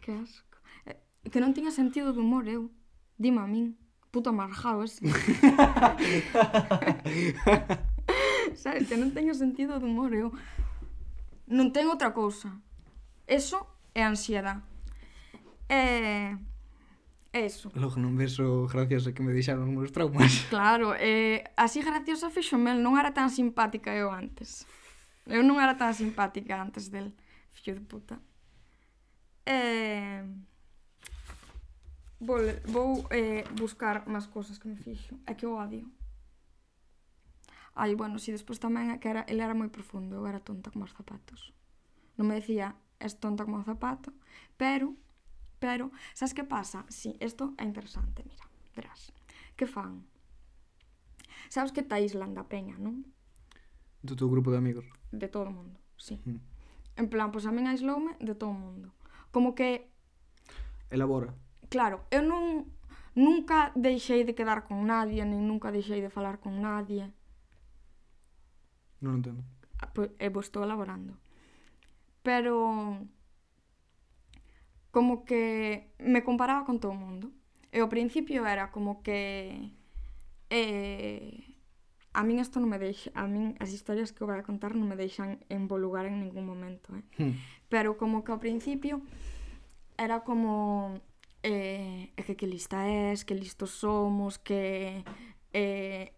Que 0.00 0.10
asco. 0.10 0.58
Eh, 0.86 0.98
que 1.30 1.38
non 1.38 1.54
tiña 1.54 1.70
sentido 1.70 2.10
de 2.10 2.18
humor 2.18 2.50
eu. 2.50 2.66
Dime 3.14 3.38
a 3.38 3.46
min. 3.46 3.78
Puto 4.10 4.34
amarjado 4.34 4.82
ese. 4.82 5.06
Sabes, 8.58 8.90
que 8.90 8.98
non 8.98 9.14
teño 9.14 9.38
sentido 9.38 9.78
de 9.78 9.86
humor 9.86 10.10
eu. 10.10 10.34
Non 11.46 11.70
ten 11.70 11.86
outra 11.86 12.10
cousa. 12.10 12.58
Eso 13.30 13.62
é 13.94 14.02
ansiedade. 14.02 14.66
Eh... 15.70 16.34
Eso. 17.36 17.68
Logo 17.76 18.00
non 18.00 18.16
beso 18.16 18.64
gracias 18.64 19.04
a 19.04 19.12
que 19.12 19.20
me 19.20 19.36
deixaron 19.36 19.76
os 19.76 19.92
traumas. 19.92 20.32
Claro, 20.48 20.96
eh, 20.96 21.44
así 21.52 21.84
graciosa 21.84 22.32
fixome, 22.32 22.72
non 22.72 22.96
era 22.96 23.12
tan 23.12 23.28
simpática 23.28 23.92
eu 23.92 24.08
antes. 24.08 24.64
Eu 25.28 25.44
non 25.44 25.60
era 25.60 25.76
tan 25.76 25.92
simpática 25.92 26.56
antes 26.56 26.88
del 26.88 27.12
fillo 27.52 27.76
de 27.76 27.84
puta. 27.84 28.16
Eh, 29.44 30.24
vou, 32.24 32.40
vou 32.72 33.04
eh, 33.12 33.44
buscar 33.52 34.08
máis 34.08 34.24
cosas 34.32 34.56
que 34.56 34.72
me 34.72 34.80
fixo. 34.80 35.20
É 35.28 35.36
que 35.36 35.44
o 35.44 35.60
odio. 35.60 35.84
Ai, 37.76 37.92
bueno, 37.92 38.16
si 38.16 38.32
despois 38.32 38.56
tamén 38.56 38.88
é 38.88 38.96
que 38.96 39.12
era, 39.12 39.28
ele 39.28 39.44
era 39.44 39.52
moi 39.52 39.68
profundo, 39.68 40.16
eu 40.16 40.24
era 40.24 40.40
tonta 40.40 40.72
como 40.72 40.88
os 40.88 40.96
zapatos. 40.96 41.52
Non 42.16 42.32
me 42.32 42.40
decía, 42.40 42.72
es 42.96 43.20
tonta 43.20 43.44
como 43.44 43.60
o 43.60 43.68
zapato, 43.68 44.16
pero 44.56 44.96
Pero, 45.58 45.90
sabes 46.14 46.34
que 46.34 46.44
pasa? 46.44 46.84
Si, 46.88 47.12
sí, 47.12 47.18
isto 47.20 47.54
é 47.58 47.64
interesante, 47.64 48.24
mira, 48.24 48.44
verás. 48.74 49.12
Que 49.56 49.66
fan? 49.66 50.04
Sabes 51.48 51.72
que 51.72 51.80
está 51.80 52.00
Island 52.00 52.36
da 52.36 52.44
Peña, 52.44 52.76
non? 52.76 53.08
Do 54.04 54.14
teu 54.14 54.28
grupo 54.28 54.52
de 54.52 54.58
amigos? 54.60 54.84
De 55.10 55.28
todo 55.28 55.48
o 55.48 55.56
mundo, 55.56 55.80
sí. 55.96 56.20
Mm. 56.24 56.40
En 56.96 57.06
plan, 57.08 57.32
pois 57.32 57.44
pues, 57.44 57.50
a 57.50 57.56
min 57.56 57.66
aislome 57.66 58.16
de 58.20 58.34
todo 58.36 58.52
o 58.52 58.60
mundo. 58.60 58.92
Como 59.32 59.54
que... 59.54 59.88
Elabora. 60.90 61.32
Claro, 61.68 62.04
eu 62.12 62.20
non... 62.20 62.68
Nunca 63.16 63.72
deixei 63.72 64.28
de 64.28 64.36
quedar 64.36 64.68
con 64.68 64.84
nadie, 64.84 65.24
nin 65.24 65.48
nunca 65.48 65.72
deixei 65.72 66.04
de 66.04 66.12
falar 66.12 66.36
con 66.36 66.60
nadie. 66.60 67.08
Non 69.00 69.16
entendo. 69.16 69.40
Ah, 69.80 69.88
pois, 69.88 70.12
eu 70.20 70.36
estou 70.36 70.60
elaborando. 70.60 71.16
Pero 72.20 73.00
como 74.96 75.26
que 75.26 75.92
me 75.98 76.24
comparaba 76.24 76.64
con 76.64 76.80
todo 76.80 76.92
o 76.92 76.94
mundo. 76.94 77.30
Eh, 77.70 77.76
e 77.76 77.84
ao 77.84 77.92
principio 77.92 78.48
era 78.48 78.72
como 78.72 79.04
que 79.04 79.76
eh, 80.48 81.52
a 82.16 82.24
min 82.24 82.40
isto 82.40 82.64
non 82.64 82.72
me 82.72 82.80
deixa, 82.80 83.12
a 83.12 83.28
min 83.28 83.60
as 83.60 83.76
historias 83.76 84.08
que 84.08 84.24
vai 84.24 84.40
a 84.40 84.48
contar 84.48 84.72
non 84.72 84.88
me 84.88 84.96
deixan 84.96 85.44
en 85.52 85.68
bo 85.68 85.76
lugar 85.76 86.08
en 86.08 86.16
ningún 86.16 86.48
momento, 86.48 86.96
eh. 86.96 87.04
Hmm. 87.20 87.36
Pero 87.68 88.00
como 88.00 88.24
que 88.24 88.32
ao 88.32 88.40
principio 88.40 89.04
era 90.00 90.24
como 90.24 90.96
eh, 91.44 92.16
é 92.16 92.20
que 92.24 92.32
que 92.32 92.48
lista 92.48 92.88
és, 92.88 93.20
que 93.20 93.36
listos 93.36 93.76
somos, 93.76 94.40
que 94.40 95.04
eh, 95.52 96.16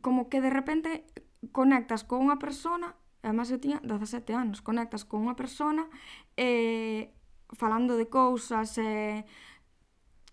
como 0.00 0.32
que 0.32 0.40
de 0.40 0.48
repente 0.48 1.04
conectas 1.52 2.00
con 2.00 2.24
unha 2.24 2.40
persona 2.40 2.96
Además, 3.22 3.50
eu 3.50 3.62
tiña 3.62 3.78
17 3.82 4.34
anos. 4.34 4.60
Conectas 4.60 5.06
con 5.06 5.22
unha 5.22 5.38
persona 5.38 5.86
e 6.34 7.14
falando 7.54 7.94
de 7.94 8.10
cousas 8.10 8.74
e 8.78 9.24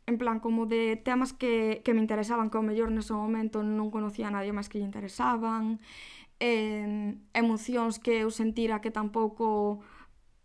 en 0.10 0.18
plan 0.18 0.42
como 0.42 0.66
de 0.66 0.98
temas 0.98 1.34
que, 1.34 1.82
que 1.86 1.94
me 1.94 2.02
interesaban 2.02 2.50
que 2.50 2.58
ao 2.58 2.66
mellor 2.66 2.90
nese 2.90 3.14
momento 3.14 3.62
non 3.62 3.94
conocía 3.94 4.28
a 4.28 4.34
nadie 4.34 4.50
máis 4.50 4.66
que 4.66 4.82
lle 4.82 4.90
interesaban 4.90 5.78
eh, 6.42 7.14
emocións 7.38 8.02
que 8.02 8.26
eu 8.26 8.34
sentira 8.34 8.82
que 8.82 8.90
tampouco 8.90 9.86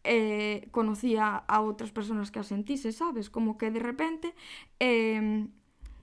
eh, 0.05 0.69
conocía 0.69 1.49
a 1.49 1.57
outras 1.65 1.89
persoas 1.97 2.29
que 2.29 2.45
as 2.45 2.51
sentise, 2.53 2.93
sabes? 2.93 3.33
Como 3.33 3.57
que 3.57 3.73
de 3.73 3.81
repente 3.81 4.37
eh, 4.85 5.49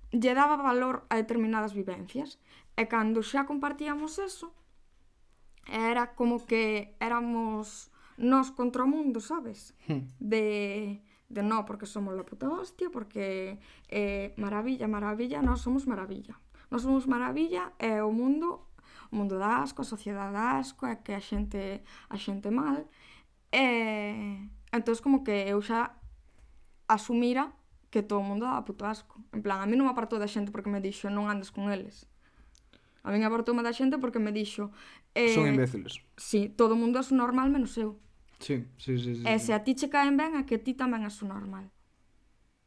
lle 0.10 0.34
daba 0.34 0.58
valor 0.58 1.06
a 1.14 1.16
determinadas 1.22 1.78
vivencias. 1.78 2.42
E 2.80 2.88
cando 2.90 3.22
xa 3.22 3.46
compartíamos 3.46 4.18
eso, 4.18 4.56
era 5.68 6.16
como 6.16 6.46
que 6.46 6.96
éramos 7.00 7.92
nós 8.18 8.50
contra 8.52 8.84
o 8.84 8.88
mundo, 8.88 9.20
sabes? 9.20 9.74
Hmm. 9.88 10.08
De, 10.20 11.02
de 11.30 11.42
no, 11.42 11.66
porque 11.66 11.86
somos 11.86 12.16
la 12.16 12.24
puta 12.24 12.50
hostia, 12.50 12.90
porque 12.90 13.60
eh, 13.90 14.34
maravilla, 14.38 14.88
maravilla, 14.88 15.42
nós 15.42 15.62
somos 15.62 15.86
maravilla. 15.86 16.36
Nós 16.70 16.84
somos 16.84 17.06
maravilla 17.06 17.74
e 17.80 18.00
eh, 18.00 18.04
o 18.04 18.12
mundo 18.12 18.72
o 19.12 19.16
mundo 19.16 19.38
da 19.38 19.62
asco, 19.62 19.82
a 19.82 19.86
sociedade 19.86 20.34
da 20.34 20.58
asco, 20.58 20.86
é 20.86 20.96
que 20.96 21.12
a 21.12 21.20
xente 21.20 21.84
a 22.10 22.18
xente 22.18 22.50
mal. 22.50 22.88
E 23.52 24.48
entón 24.72 24.96
como 25.04 25.24
que 25.24 25.36
eu 25.52 25.60
xa 25.60 25.92
asumira 26.88 27.52
que 27.92 28.02
todo 28.02 28.20
o 28.20 28.24
mundo 28.24 28.48
dá 28.48 28.64
puto 28.64 28.86
asco. 28.88 29.20
En 29.36 29.44
plan, 29.44 29.60
a 29.60 29.68
mí 29.68 29.76
non 29.76 29.88
me 29.88 29.92
apartou 29.92 30.16
da 30.16 30.32
xente 30.32 30.52
porque 30.52 30.72
me 30.72 30.80
dixo 30.80 31.12
non 31.12 31.28
andes 31.28 31.52
con 31.52 31.68
eles. 31.68 32.08
A 33.02 33.10
min 33.10 33.26
abortoume 33.26 33.66
da 33.66 33.74
xente 33.74 33.98
porque 33.98 34.22
me 34.22 34.30
dixo... 34.30 34.70
Eh, 35.18 35.34
son 35.34 35.50
imbéciles. 35.50 36.00
Sí, 36.18 36.54
todo 36.54 36.78
mundo 36.78 37.02
é 37.02 37.06
normal 37.14 37.50
menos 37.50 37.74
eu. 37.78 37.98
Sí, 38.42 38.66
sí, 38.78 38.98
sí, 38.98 39.16
sí. 39.18 39.24
E 39.26 39.38
se 39.38 39.54
a 39.54 39.62
ti 39.66 39.74
che 39.74 39.90
caen 39.90 40.18
ben, 40.18 40.38
a 40.38 40.46
que 40.46 40.58
ti 40.58 40.74
tamén 40.74 41.06
és 41.06 41.18
normal. 41.26 41.70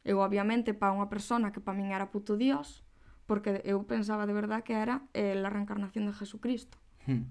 Eu, 0.03 0.19
obviamente, 0.21 0.75
para 0.75 0.93
unha 0.93 1.09
persona 1.09 1.51
que 1.51 1.59
para 1.63 1.75
min 1.75 1.91
era 1.95 2.11
puto 2.11 2.35
dios, 2.35 2.85
porque 3.25 3.63
eu 3.65 3.83
pensaba 3.83 4.27
de 4.27 4.35
verdad 4.35 4.63
que 4.63 4.75
era 4.77 5.07
eh, 5.15 5.35
la 5.35 5.49
reencarnación 5.49 6.05
de 6.05 6.13
Jesucristo. 6.13 6.77
Hmm. 7.07 7.27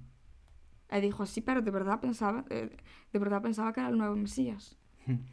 E 0.90 1.00
dixo 1.00 1.24
así, 1.24 1.40
pero 1.40 1.62
de 1.62 1.72
verdad 1.72 2.00
pensaba, 2.00 2.44
eh, 2.50 2.72
de 3.12 3.18
verdad 3.18 3.40
pensaba 3.40 3.72
que 3.72 3.80
era 3.80 3.88
el 3.88 3.98
nuevo 3.98 4.16
Mesías. 4.16 4.76
Hmm. 5.06 5.24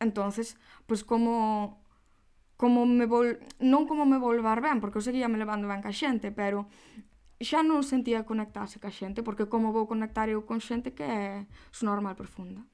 Entonces, 0.00 0.58
pues 0.84 1.04
como 1.04 1.85
como 2.56 2.88
me 2.88 3.04
vol... 3.04 3.36
non 3.60 3.84
como 3.84 4.08
me 4.08 4.16
volvar 4.16 4.64
ben, 4.64 4.80
porque 4.80 4.98
eu 4.98 5.04
seguía 5.04 5.28
me 5.28 5.36
levando 5.36 5.68
ben 5.68 5.84
ca 5.84 5.92
xente, 5.92 6.32
pero 6.32 6.66
xa 7.36 7.60
non 7.60 7.84
sentía 7.84 8.24
conectarse 8.24 8.80
ca 8.80 8.88
xente, 8.88 9.20
porque 9.20 9.44
como 9.44 9.76
vou 9.76 9.84
conectar 9.84 10.32
eu 10.32 10.48
con 10.48 10.64
xente 10.64 10.96
que 10.96 11.04
é 11.04 11.26
su 11.68 11.84
normal 11.84 12.16
profunda. 12.16 12.64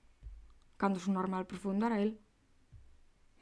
Cando 0.79 1.03
su 1.03 1.11
normal 1.11 1.51
profunda 1.51 1.91
era 1.91 1.99
el. 1.99 2.23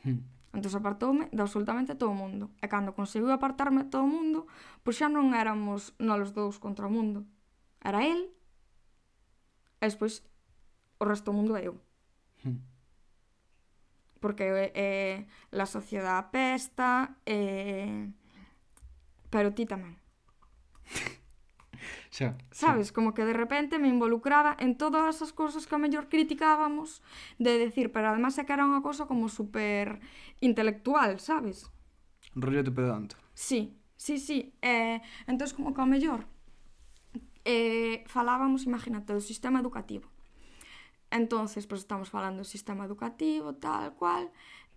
Hmm. 0.01 0.25
Entón 0.57 0.73
apartoume 0.75 1.29
de 1.31 1.41
absolutamente 1.45 1.95
todo 1.95 2.11
o 2.11 2.17
mundo. 2.17 2.51
E 2.59 2.67
cando 2.73 2.97
conseguiu 2.97 3.31
apartarme 3.31 3.85
todo 3.87 4.03
o 4.03 4.11
mundo, 4.11 4.49
pois 4.83 4.97
xa 4.97 5.13
non 5.13 5.37
éramos 5.37 5.93
nolos 6.01 6.33
dous 6.33 6.57
contra 6.57 6.89
o 6.89 6.93
mundo. 6.93 7.29
Era 7.85 8.01
el, 8.03 8.33
e 9.79 9.85
despois 9.85 10.25
o 10.97 11.05
resto 11.05 11.31
do 11.31 11.37
mundo 11.37 11.53
é 11.57 11.69
eu. 11.69 11.77
Hmm 12.43 12.65
porque 14.21 14.73
eh, 14.75 15.27
la 15.51 15.67
sociedade 15.67 16.19
apesta, 16.19 17.17
eh, 17.27 18.13
pero 19.31 19.53
ti 19.57 19.65
tamén. 19.65 19.97
xa, 22.13 22.37
Sabes, 22.53 22.89
xa. 22.89 22.95
como 22.95 23.15
que 23.17 23.25
de 23.25 23.33
repente 23.33 23.79
me 23.81 23.89
involucraba 23.89 24.57
en 24.61 24.77
todas 24.77 25.23
as 25.25 25.33
cousas 25.33 25.65
que 25.67 25.75
a 25.75 25.83
mellor 25.83 26.13
criticábamos 26.13 27.01
de 27.41 27.57
decir, 27.59 27.91
pero 27.91 28.13
además 28.13 28.37
é 28.37 28.45
que 28.45 28.53
era 28.53 28.69
unha 28.69 28.85
cousa 28.85 29.09
como 29.09 29.33
super 29.33 29.99
intelectual, 30.45 31.17
sabes? 31.19 31.73
Rollo 32.37 32.63
de 32.63 32.71
pedante. 32.71 33.17
Sí, 33.35 33.75
sí, 33.97 34.21
sí. 34.21 34.53
Eh, 34.61 35.01
entón, 35.27 35.49
como 35.57 35.73
que 35.73 35.81
a 35.81 35.89
mellor 35.89 36.29
eh, 37.49 38.05
falábamos, 38.07 38.69
imagínate, 38.69 39.17
do 39.17 39.25
sistema 39.25 39.65
educativo 39.65 40.07
Entonces, 41.11 41.67
pois 41.67 41.81
pues, 41.81 41.81
estamos 41.83 42.09
falando 42.09 42.43
do 42.43 42.49
sistema 42.49 42.87
educativo, 42.87 43.55
tal 43.59 43.95
cual, 43.99 44.31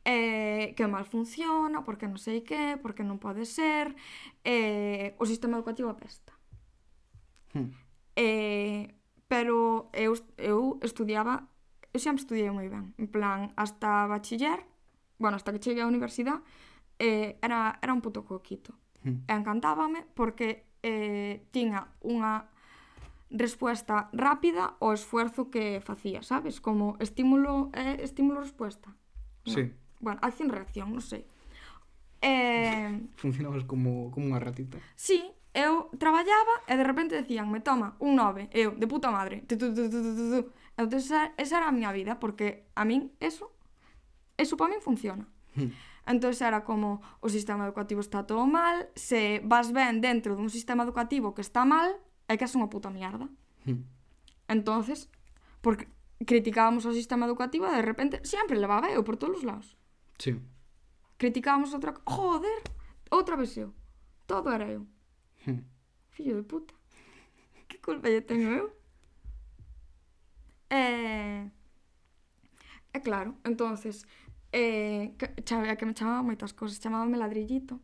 eh, 0.06 0.74
que 0.76 0.88
mal 0.88 1.06
funciona, 1.06 1.86
porque 1.86 2.10
non 2.10 2.18
sei 2.18 2.42
que, 2.42 2.76
porque 2.82 3.06
non 3.06 3.22
pode 3.22 3.46
ser, 3.46 3.94
eh, 4.44 5.14
o 5.22 5.26
sistema 5.30 5.62
educativo 5.62 5.94
apesta. 5.94 6.34
Hmm. 7.54 7.72
Eh, 8.18 8.98
pero 9.30 9.90
eu, 9.94 10.18
eu 10.38 10.82
estudiaba, 10.82 11.48
eu 11.94 12.00
sempre 12.02 12.26
estudiei 12.26 12.50
moi 12.50 12.68
ben, 12.68 12.98
en 12.98 13.08
plan, 13.08 13.54
hasta 13.56 14.10
bachiller, 14.10 14.66
bueno, 15.22 15.38
hasta 15.38 15.54
que 15.54 15.62
cheguei 15.62 15.86
á 15.86 15.88
universidade, 15.88 16.42
eh, 17.00 17.38
era, 17.42 17.80
era 17.82 17.94
un 17.94 18.02
puto 18.02 18.26
coquito. 18.26 18.74
Hmm. 19.06 19.24
E 19.30 19.34
encantábame 19.38 20.06
porque 20.18 20.74
eh, 20.84 21.48
tiña 21.54 21.94
unha 22.04 22.53
respuesta 23.34 24.14
rápida 24.14 24.78
ao 24.78 24.94
esfuerzo 24.94 25.50
que 25.50 25.82
facía, 25.82 26.22
sabes? 26.22 26.62
Como 26.62 26.96
estímulo, 27.02 27.74
eh, 27.74 27.98
estímulo-respuesta. 28.06 28.94
No. 29.50 29.54
Bueno, 30.00 30.20
acción-reacción, 30.22 30.94
non 30.94 31.02
sei. 31.02 31.26
Eh... 32.24 33.04
Funcionabas 33.20 33.68
como, 33.68 34.08
como 34.08 34.32
unha 34.32 34.40
ratita. 34.40 34.80
Sí, 34.96 35.28
eu 35.52 35.92
traballaba 36.00 36.64
e 36.72 36.80
de 36.80 36.86
repente 36.88 37.20
decíanme, 37.20 37.60
toma, 37.60 38.00
un 38.00 38.16
9, 38.16 38.48
eu, 38.56 38.80
de 38.80 38.88
puta 38.88 39.12
madre. 39.12 39.44
Tu, 39.44 39.60
tu, 39.60 39.76
tu, 39.76 39.92
tu, 39.92 40.00
tu, 40.00 40.12
tu. 40.16 40.40
Entón, 40.80 41.04
esa, 41.04 41.36
esa 41.36 41.60
era 41.60 41.68
a 41.68 41.76
miña 41.76 41.92
vida, 41.92 42.24
porque 42.24 42.64
a 42.80 42.88
min 42.88 43.12
eso, 43.20 43.52
eso 44.40 44.56
para 44.56 44.72
min 44.72 44.80
funciona. 44.80 45.28
Hmm. 45.52 45.76
entón 46.06 46.34
era 46.40 46.64
como 46.64 47.02
o 47.20 47.30
sistema 47.30 47.66
educativo 47.66 48.02
está 48.02 48.26
todo 48.26 48.48
mal, 48.48 48.90
se 48.96 49.42
vas 49.44 49.72
ben 49.72 50.02
dentro 50.02 50.36
dun 50.36 50.50
sistema 50.52 50.84
educativo 50.84 51.36
que 51.36 51.44
está 51.44 51.64
mal, 51.64 51.96
é 52.28 52.38
que 52.38 52.44
é 52.44 52.50
unha 52.56 52.72
puta 52.72 52.90
mierda. 52.90 53.28
Hmm. 53.66 53.84
Entonces, 54.48 55.10
porque 55.62 55.88
criticábamos 56.26 56.86
o 56.86 56.94
sistema 56.94 57.26
educativo 57.26 57.68
e 57.68 57.76
de 57.76 57.84
repente 57.84 58.16
sempre 58.24 58.60
levaba 58.60 58.92
eu 58.92 59.04
por 59.04 59.16
todos 59.18 59.40
os 59.40 59.44
lados. 59.44 59.76
Sí. 60.20 60.40
Criticábamos 61.18 61.74
outra... 61.74 61.94
Joder! 62.08 62.64
Outra 63.12 63.36
vez 63.36 63.56
eu. 63.58 63.74
Todo 64.26 64.50
era 64.52 64.68
eu. 64.68 64.88
Hmm. 65.46 65.64
Fillo 66.12 66.36
de 66.36 66.44
puta. 66.44 66.74
Que 67.68 67.80
culpa 67.80 68.10
lle 68.10 68.22
teño 68.22 68.50
eu? 68.52 68.68
E... 70.70 71.50
É 72.94 73.00
claro, 73.00 73.36
entonces 73.44 74.06
eh, 74.52 75.16
que, 75.18 75.34
chave, 75.44 75.76
que 75.78 75.86
me 75.86 75.94
chamaba 75.94 76.22
moitas 76.22 76.54
cousas, 76.54 76.80
chamábame 76.80 77.18
ladrillito. 77.18 77.82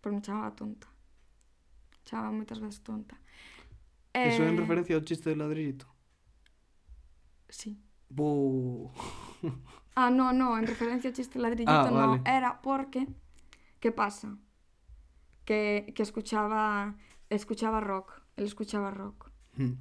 Pero 0.00 0.14
me 0.16 0.22
chamaba 0.22 0.56
tonta. 0.56 0.88
Chamaba 2.04 2.32
moitas 2.32 2.58
veces 2.58 2.82
tonta. 2.82 3.16
Eso 4.12 4.44
en 4.44 4.56
referencia 4.58 4.96
ao 4.96 5.04
chiste 5.04 5.30
de 5.30 5.36
ladrillito? 5.36 5.86
Sí. 7.48 7.80
Bo... 8.08 8.92
Ah, 9.94 10.08
no, 10.08 10.32
no, 10.32 10.56
en 10.56 10.66
referencia 10.66 11.10
ao 11.10 11.16
chiste 11.16 11.38
ladrillito 11.38 11.70
ah, 11.70 11.90
vale. 11.90 12.18
no, 12.18 12.24
era 12.24 12.60
porque 12.60 13.08
que 13.80 13.92
pasa? 13.92 14.38
Que, 15.44 15.92
que 15.94 16.02
escuchaba 16.02 16.96
escuchaba 17.28 17.80
rock, 17.80 18.22
él 18.36 18.44
escuchaba 18.44 18.90
rock. 18.90 19.30
Hmm. 19.56 19.74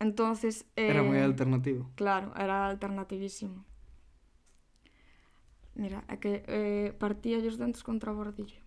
Entonces 0.00 0.66
eh, 0.76 0.90
era 0.90 1.02
moi 1.02 1.18
alternativo. 1.18 1.90
Claro, 1.94 2.30
era 2.38 2.66
alternativísimo. 2.66 3.66
Mira, 5.74 6.02
é 6.10 6.18
que 6.18 6.42
eh, 6.46 6.90
partía 6.98 7.38
os 7.38 7.58
dentes 7.58 7.82
contra 7.82 8.10
o 8.10 8.18
bordillo. 8.18 8.62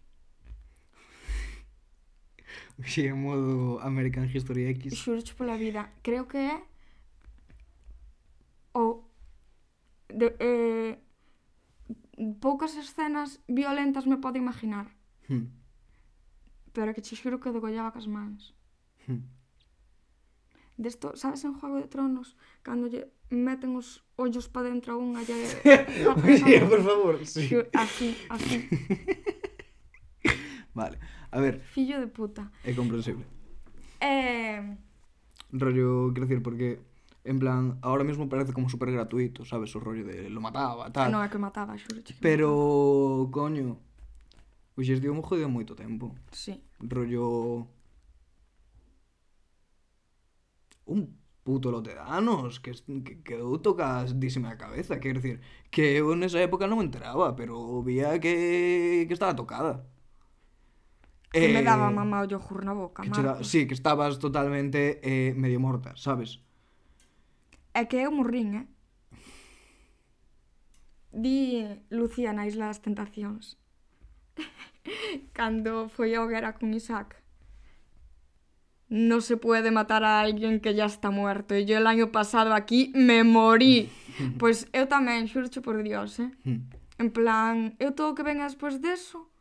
Si, 2.86 3.06
en 3.06 3.22
modo 3.22 3.80
American 3.82 4.30
History 4.30 4.68
X. 4.78 4.94
Xurcho 4.96 5.36
pola 5.36 5.58
vida. 5.58 5.92
Creo 6.02 6.28
que 6.28 6.38
é... 6.38 6.58
Ou... 8.74 9.08
De, 10.10 10.36
eh, 10.40 11.00
poucas 12.40 12.76
escenas 12.76 13.40
violentas 13.48 14.06
me 14.06 14.18
podo 14.18 14.38
imaginar. 14.38 14.88
Hmm. 15.28 15.48
Pero 16.74 16.94
que 16.94 17.02
che 17.02 17.16
xuro 17.16 17.40
que 17.40 17.52
degollaba 17.52 17.94
cas 17.94 18.08
mans. 18.08 18.54
Hmm. 19.08 19.24
Desto, 20.78 21.16
sabes 21.16 21.44
en 21.44 21.54
Juego 21.54 21.78
de 21.78 21.88
Tronos, 21.88 22.36
cando 22.64 22.88
lle 22.88 23.12
meten 23.30 23.76
os 23.76 24.02
ollos 24.18 24.50
pa 24.50 24.66
dentro 24.66 24.94
a 24.94 24.98
unha 24.98 25.22
lle... 25.22 25.38
sí, 26.42 26.54
por 26.66 26.82
favor, 26.82 27.16
sí. 27.22 27.46
Así, 27.74 28.18
así. 28.34 28.66
vale. 30.80 30.98
A 31.32 31.40
ver. 31.40 31.62
Fillo 31.62 32.00
de 32.00 32.08
puta. 32.08 32.52
É 32.64 32.74
comprensible. 32.74 33.26
Eh... 34.00 34.78
Rollo, 35.52 36.14
quero 36.14 36.28
decir, 36.28 36.42
porque 36.44 36.80
En 37.24 37.38
plan, 37.40 37.78
ahora 37.82 38.04
mismo 38.04 38.28
parece 38.28 38.52
como 38.52 38.68
super 38.68 38.92
gratuito, 38.92 39.46
sabes? 39.46 39.76
O 39.76 39.80
rollo 39.80 40.04
de 40.06 40.30
lo 40.30 40.42
mataba, 40.42 40.92
tal. 40.92 41.12
No, 41.12 41.24
é 41.24 41.30
que 41.30 41.38
mataba, 41.38 41.78
xuro. 41.78 42.02
Pero, 42.20 42.50
mataba. 42.50 43.32
coño, 43.32 43.78
o 44.76 44.82
xestío 44.82 45.14
mo 45.14 45.22
jodeu 45.22 45.50
moito 45.50 45.76
tempo. 45.76 46.16
Sí. 46.34 46.58
Rollo... 46.82 47.68
Un 50.86 51.14
puto 51.46 51.70
lote 51.70 51.94
de 51.94 52.02
anos 52.02 52.60
que, 52.60 52.74
que 53.06 53.22
quedou 53.22 53.62
tocadísima 53.62 54.50
a 54.50 54.58
cabeza. 54.58 55.00
Quero 55.00 55.22
decir, 55.22 55.38
que 55.70 56.02
eu 56.02 56.18
nesa 56.18 56.42
época 56.42 56.66
non 56.66 56.82
me 56.82 56.86
enteraba, 56.90 57.38
pero 57.38 57.86
vía 57.86 58.18
que, 58.18 59.06
que 59.06 59.14
estaba 59.14 59.38
tocada. 59.38 59.86
Que 61.32 61.48
eh, 61.48 61.54
me 61.54 61.64
daba 61.64 61.88
mamá 61.88 62.22
o 62.22 62.28
yogur 62.28 62.68
na 62.68 62.76
boca, 62.76 63.08
que 63.08 63.24
da, 63.24 63.40
Sí, 63.44 63.64
que 63.64 63.74
estabas 63.74 64.20
totalmente 64.20 65.00
eh, 65.00 65.32
medio 65.40 65.64
morta, 65.64 65.96
sabes? 65.96 66.44
É 67.72 67.88
que 67.88 68.04
eu 68.04 68.12
morrín, 68.12 68.56
eh? 68.60 68.68
Di 71.16 71.64
Lucía 71.88 72.36
na 72.36 72.48
Isla 72.48 72.68
das 72.68 72.84
Tentacións. 72.84 73.56
Cando 75.38 75.88
foi 75.88 76.16
a 76.16 76.20
hoguera 76.20 76.52
con 76.52 76.76
Isaac. 76.76 77.16
No 78.92 79.24
se 79.24 79.40
puede 79.40 79.72
matar 79.72 80.04
a 80.04 80.20
alguien 80.20 80.60
que 80.60 80.76
ya 80.76 80.84
está 80.84 81.16
muerto. 81.16 81.56
E 81.56 81.64
yo 81.64 81.80
el 81.80 81.88
año 81.88 82.12
pasado 82.12 82.52
aquí 82.52 82.92
me 82.92 83.24
morí. 83.24 83.88
pois 84.40 84.68
eu 84.76 84.84
tamén, 84.84 85.32
xurcho 85.32 85.64
por 85.64 85.80
Dios, 85.80 86.20
eh? 86.20 86.28
Hmm. 86.44 86.68
En 87.00 87.08
plan, 87.08 87.72
eu 87.80 87.96
todo 87.96 88.12
o 88.12 88.16
que 88.20 88.28
venga 88.28 88.44
despois 88.44 88.84
deso, 88.84 89.32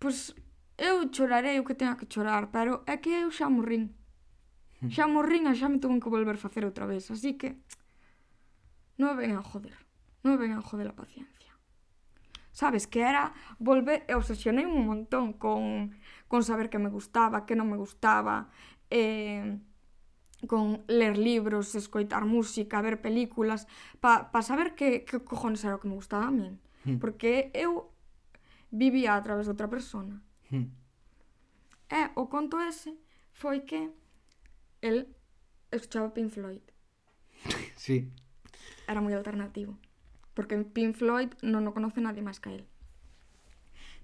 pois 0.00 0.32
Eu 0.78 1.10
chorarei 1.10 1.58
o 1.58 1.66
que 1.66 1.74
tenha 1.74 1.98
que 1.98 2.06
chorar, 2.06 2.54
pero 2.54 2.86
é 2.86 3.02
que 3.02 3.10
eu 3.10 3.34
xa 3.34 3.50
morrín. 3.50 3.90
Hmm. 4.78 4.94
Xa 4.94 5.10
morrín 5.10 5.50
e 5.50 5.58
xa 5.58 5.66
me 5.66 5.82
tuve 5.82 5.98
que 5.98 6.06
volver 6.06 6.38
a 6.38 6.44
facer 6.46 6.62
outra 6.62 6.86
vez, 6.86 7.10
así 7.10 7.34
que 7.34 7.58
non 8.94 9.18
me 9.18 9.26
vengan 9.26 9.42
joder. 9.42 9.74
Non 10.22 10.38
me 10.38 10.38
vengan 10.38 10.62
joder 10.62 10.94
a 10.94 10.94
paciencia. 10.94 11.50
Sabes 12.54 12.86
que 12.86 13.02
era 13.02 13.34
volver 13.58 14.06
e 14.06 14.14
obsesionei 14.14 14.66
un 14.70 14.86
montón 14.86 15.34
con, 15.34 15.98
con 16.30 16.46
saber 16.46 16.70
que 16.70 16.78
me 16.78 16.94
gustaba, 16.94 17.42
que 17.42 17.58
non 17.58 17.66
me 17.66 17.78
gustaba, 17.78 18.46
eh, 18.94 19.58
con 20.46 20.86
ler 20.86 21.18
libros, 21.18 21.74
escoitar 21.74 22.22
música, 22.22 22.78
ver 22.82 23.02
películas, 23.02 23.66
para 23.98 24.30
pa 24.30 24.46
saber 24.46 24.78
que, 24.78 25.02
que 25.02 25.18
cojones 25.26 25.66
era 25.66 25.74
o 25.74 25.82
que 25.82 25.90
me 25.90 25.98
gustaba 25.98 26.30
a 26.30 26.34
min. 26.34 26.62
Hmm. 26.86 27.02
Porque 27.02 27.50
eu 27.50 27.90
vivía 28.70 29.18
a 29.18 29.22
través 29.26 29.50
de 29.50 29.58
outra 29.58 29.66
persona. 29.66 30.22
Hmm. 30.50 30.72
E 31.90 32.10
o 32.16 32.28
conto 32.28 32.60
ese 32.60 32.96
foi 33.32 33.60
que 33.64 33.90
el 34.82 35.08
escuchaba 35.70 36.14
Pink 36.14 36.30
Floyd. 36.30 36.64
sí. 37.76 38.10
Era 38.88 39.00
moi 39.00 39.14
alternativo. 39.14 39.76
Porque 40.34 40.56
Pink 40.64 40.96
Floyd 40.96 41.34
non 41.42 41.66
o 41.68 41.74
conoce 41.74 42.00
nadie 42.00 42.24
máis 42.24 42.40
que 42.40 42.54
el. 42.54 42.64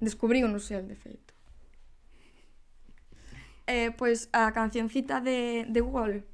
Descubriu 0.00 0.48
non 0.48 0.61
sei 0.61 0.80
el 0.83 0.88
defeito. 0.88 1.33
Eh, 3.66 3.90
pois 3.96 4.28
a 4.33 4.52
cancioncita 4.52 5.20
de, 5.20 5.64
de 5.68 5.80
Wall. 5.80 6.24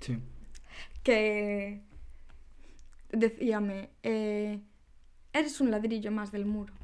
Sí. 0.00 0.18
Que 1.02 1.80
decíame, 3.12 3.90
eh, 4.02 4.60
eres 5.32 5.60
un 5.60 5.70
ladrillo 5.70 6.10
máis 6.10 6.34
del 6.34 6.46
muro. 6.46 6.74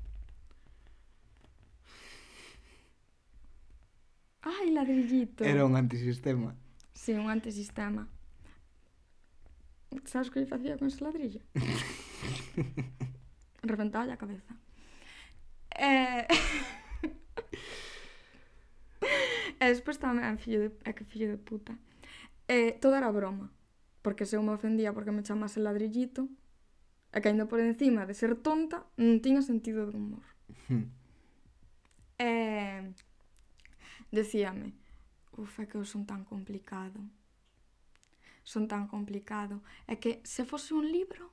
Ai, 4.42 4.72
ladrillito. 4.72 5.44
Era 5.44 5.64
un 5.64 5.77
antisistema. 5.77 6.55
Si, 6.94 7.12
sí, 7.12 7.18
un 7.18 7.31
antisistema. 7.31 8.09
Sabes 10.05 10.31
que 10.31 10.40
eu 10.40 10.46
facía 10.46 10.79
con 10.79 10.88
ese 10.88 11.03
ladrillo? 11.03 11.40
Reventaba 13.62 14.12
a 14.12 14.16
cabeza. 14.16 14.55
Eh... 15.75 16.27
e 19.61 19.64
despois 19.66 19.99
tamén, 19.99 20.38
fillo 20.38 20.61
de, 20.62 20.70
é 20.85 20.92
que 20.92 21.05
fillo 21.05 21.33
de 21.33 21.38
puta. 21.38 21.75
Eh, 22.49 22.79
todo 22.79 22.94
era 22.94 23.11
broma. 23.11 23.51
Porque 24.03 24.27
se 24.27 24.37
eu 24.37 24.42
me 24.42 24.55
ofendía 24.55 24.94
porque 24.94 25.11
me 25.11 25.27
chamase 25.27 25.59
ladrillito, 25.59 26.29
e 27.11 27.18
que 27.20 27.29
ainda 27.29 27.49
por 27.49 27.59
encima 27.59 28.07
de 28.07 28.14
ser 28.14 28.37
tonta, 28.38 28.87
non 29.01 29.18
tiña 29.25 29.42
sentido 29.42 29.88
de 29.88 29.96
humor. 29.96 30.27
eh, 32.22 32.92
decíame, 34.11 34.75
ufa, 35.37 35.66
que 35.66 35.77
eu 35.77 35.85
son 35.85 36.07
tan 36.07 36.25
complicado. 36.25 37.01
Son 38.45 38.69
tan 38.69 38.87
complicado. 38.87 39.62
É 39.87 39.97
que 39.97 40.21
se 40.25 40.45
fose 40.45 40.75
un 40.75 40.87
libro, 40.90 41.33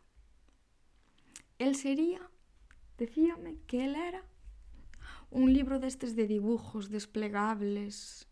el 1.60 1.76
sería, 1.76 2.22
decíame, 2.98 3.58
que 3.68 3.86
el 3.86 3.96
era 3.96 4.24
un 5.34 5.52
libro 5.52 5.80
destes 5.80 6.16
de 6.16 6.28
dibujos 6.28 6.90
desplegables. 6.90 8.28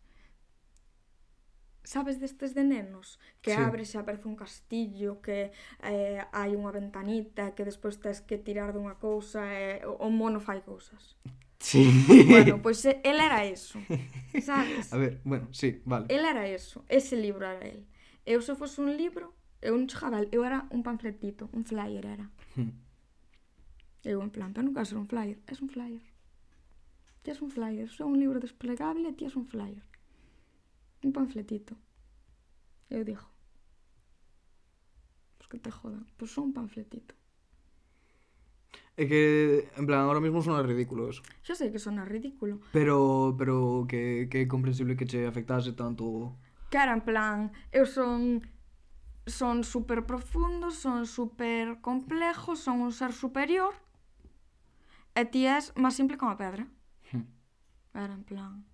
Sabes 1.84 2.20
destes 2.20 2.54
de 2.54 2.62
nenos? 2.62 3.18
Que 3.42 3.54
sí. 3.54 3.60
abres 3.60 3.94
e 3.94 3.98
aparece 3.98 4.28
un 4.28 4.36
castillo, 4.36 5.18
que 5.20 5.50
eh, 5.82 6.22
hai 6.30 6.54
unha 6.54 6.70
ventanita, 6.70 7.54
que 7.58 7.66
despois 7.66 7.98
tens 7.98 8.22
que 8.22 8.38
tirar 8.38 8.70
dunha 8.70 8.94
cousa 8.94 9.42
e 9.50 9.82
o 9.82 10.08
mono 10.10 10.38
fai 10.38 10.62
cousas. 10.62 11.18
Sí. 11.62 12.04
Bueno, 12.28 12.60
pois 12.60 12.82
pues 12.82 12.84
eh, 12.86 13.00
él 13.04 13.20
era 13.20 13.44
eso, 13.44 13.78
sabes? 14.42 14.92
A 14.92 14.96
ver, 14.96 15.20
bueno, 15.22 15.48
sí, 15.52 15.80
vale. 15.84 16.06
Él 16.08 16.24
era 16.24 16.48
eso, 16.48 16.84
ese 16.88 17.16
libro 17.16 17.46
era 17.46 17.64
él. 17.64 17.86
Eu 18.26 18.42
se 18.42 18.54
fose 18.54 18.80
un 18.82 18.96
libro, 18.96 19.34
eu 19.62 19.74
un 19.74 19.86
chaval, 19.86 20.28
eu 20.32 20.42
era 20.44 20.66
un 20.70 20.82
panfletito, 20.82 21.48
un 21.52 21.64
flyer 21.64 22.04
era. 22.04 22.30
Hmm. 22.56 22.74
eu 24.04 24.20
en 24.20 24.30
plan, 24.30 24.52
pero 24.52 24.66
nunca 24.66 24.84
ser 24.84 24.98
un 24.98 25.06
flyer, 25.06 25.38
es 25.46 25.62
un 25.62 25.68
flyer. 25.68 26.02
Ti 27.22 27.30
es 27.30 27.40
un 27.40 27.50
flyer, 27.50 27.88
sou 27.88 28.08
un 28.10 28.18
libro 28.18 28.40
desplegable, 28.40 29.12
ti 29.12 29.24
es 29.24 29.36
un 29.36 29.46
flyer. 29.46 29.84
Un 31.04 31.12
panfletito. 31.12 31.76
Eu 32.90 33.04
dixo. 33.04 33.30
Pues 35.38 35.48
que 35.48 35.58
te 35.58 35.70
jodan, 35.70 36.04
pois 36.04 36.16
pues 36.18 36.30
son 36.32 36.50
un 36.50 36.52
panfletito. 36.52 37.14
É 38.96 39.08
que, 39.08 39.72
en 39.76 39.86
plan, 39.88 40.04
ahora 40.04 40.20
mismo 40.20 40.42
son 40.44 40.60
ridículo 40.68 41.08
eso. 41.08 41.24
Xa 41.40 41.56
sei 41.56 41.72
que 41.72 41.80
son 41.80 41.96
ridículo. 42.04 42.60
Pero, 42.76 43.32
pero 43.40 43.88
que, 43.88 44.28
que 44.28 44.44
é 44.44 44.46
comprensible 44.46 44.96
que 44.96 45.08
che 45.08 45.24
afectase 45.24 45.72
tanto... 45.72 46.36
Cara, 46.68 46.92
en 46.92 47.00
plan, 47.00 47.52
eu 47.72 47.88
son 47.88 48.44
son 49.26 49.64
super 49.64 50.04
profundos, 50.04 50.74
son 50.74 51.06
super 51.06 51.80
complejos, 51.80 52.58
son 52.58 52.80
un 52.80 52.92
ser 52.92 53.12
superior 53.12 53.72
e 55.14 55.24
ti 55.24 55.46
és 55.46 55.72
máis 55.76 55.94
simple 55.94 56.16
como 56.16 56.32
a 56.32 56.40
pedra. 56.40 56.66
Hmm. 57.12 57.26
Era 57.94 58.14
en 58.14 58.24
plan, 58.24 58.64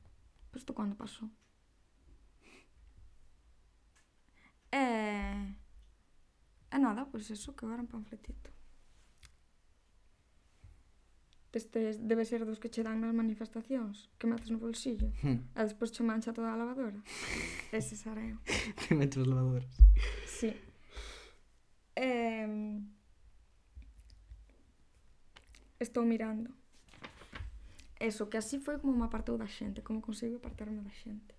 pero 0.50 0.58
isto 0.58 0.74
cando 0.74 0.96
pasou? 0.96 1.28
E... 4.72 4.78
Eh, 4.78 5.54
e 6.72 6.76
eh, 6.76 6.78
nada, 6.78 7.04
pois 7.10 7.28
pues 7.28 7.30
eso, 7.36 7.54
que 7.54 7.66
era 7.66 7.82
un 7.82 7.88
panfletito. 7.88 8.57
Destes 11.52 11.96
debe 12.06 12.24
ser 12.24 12.44
dos 12.44 12.60
que 12.60 12.68
che 12.68 12.84
dan 12.84 13.00
nas 13.00 13.16
manifestacións, 13.16 14.12
que 14.20 14.28
metes 14.28 14.52
no 14.52 14.60
bolsillo, 14.60 15.08
hmm. 15.24 15.56
e 15.56 15.60
despois 15.64 15.88
che 15.88 16.04
mancha 16.04 16.36
toda 16.36 16.52
a 16.52 16.60
lavadora. 16.60 17.00
Ese 17.72 17.96
sareo. 17.96 18.36
Te 18.84 18.94
metes 18.94 19.24
lavadoras. 19.24 19.72
Sí. 20.28 20.52
Eh, 21.96 22.84
estou 25.80 26.04
mirando. 26.04 26.52
Eso, 27.98 28.28
que 28.28 28.36
así 28.36 28.60
foi 28.60 28.78
como 28.78 28.92
me 28.92 29.04
apartou 29.08 29.40
da 29.40 29.48
xente, 29.48 29.82
como 29.82 30.04
consigo 30.04 30.36
apartarme 30.36 30.84
da 30.84 30.92
xente. 30.92 31.34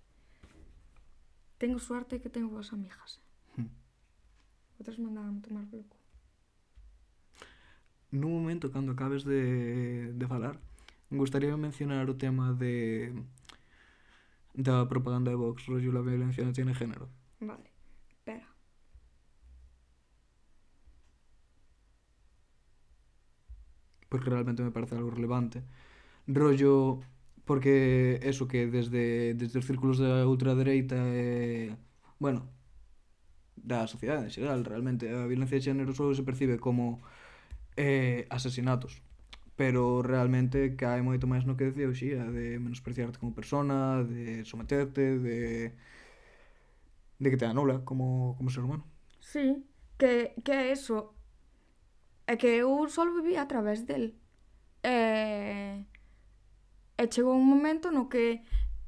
Tengo 1.56 1.78
suerte 1.78 2.20
que 2.20 2.28
tengo 2.28 2.50
boas 2.50 2.72
amigas. 2.72 3.22
Hmm. 3.56 3.70
Outras 4.76 4.98
mandaban 4.98 5.40
tomar 5.40 5.64
pelo 5.70 5.84
cu. 5.86 5.99
Nun 8.10 8.32
momento, 8.34 8.72
cando 8.74 8.92
acabes 8.92 9.22
de, 9.24 10.12
de 10.12 10.26
falar, 10.26 10.58
me 11.10 11.18
gustaría 11.18 11.56
mencionar 11.56 12.10
o 12.10 12.18
tema 12.18 12.52
de 12.52 13.14
da 14.54 14.88
propaganda 14.88 15.30
de 15.30 15.38
Vox, 15.38 15.66
rollo 15.66 15.92
la 15.92 16.02
violencia 16.02 16.44
no 16.44 16.52
tiene 16.52 16.74
género. 16.74 17.08
Vale, 17.40 17.70
espera. 18.08 18.50
porque 24.10 24.28
realmente 24.28 24.62
me 24.62 24.72
parece 24.72 24.96
algo 24.96 25.10
relevante. 25.10 25.62
Rollo, 26.26 27.00
porque 27.46 28.20
eso 28.22 28.48
que 28.48 28.66
desde, 28.66 29.34
desde 29.34 29.58
os 29.60 29.66
círculos 29.66 29.98
da 29.98 30.26
ultradereita 30.28 30.96
e, 31.14 31.76
bueno, 32.18 32.48
da 33.56 33.86
sociedade 33.86 34.24
en 34.26 34.34
xeral, 34.34 34.64
realmente, 34.64 35.08
a 35.08 35.26
violencia 35.30 35.56
de 35.56 35.64
xénero 35.64 35.92
só 35.94 36.12
se 36.12 36.26
percibe 36.26 36.58
como 36.58 37.00
eh, 37.76 38.26
asesinatos 38.30 39.02
pero 39.60 40.00
realmente 40.00 40.72
cae 40.72 41.04
moito 41.04 41.28
máis 41.28 41.44
no 41.44 41.52
que 41.52 41.68
decía 41.68 41.84
o 41.84 41.92
Xía, 41.92 42.24
de 42.32 42.56
menospreciarte 42.56 43.20
como 43.20 43.36
persona, 43.36 44.00
de 44.00 44.40
someterte, 44.48 45.20
de 45.20 45.76
de 47.20 47.30
que 47.30 47.36
te 47.36 47.44
anula 47.44 47.84
como, 47.84 48.34
como 48.36 48.50
ser 48.50 48.64
humano. 48.64 48.84
Sí, 49.20 49.64
que, 49.98 50.34
que 50.42 50.52
é 50.52 50.72
eso. 50.72 51.14
É 52.26 52.36
que 52.36 52.46
eu 52.46 52.88
só 52.88 53.04
vivía 53.04 53.42
a 53.42 53.46
través 53.52 53.84
del. 53.84 54.16
E, 54.82 55.84
e 56.96 57.04
chegou 57.12 57.36
un 57.36 57.44
momento 57.44 57.92
no 57.92 58.08
que 58.08 58.40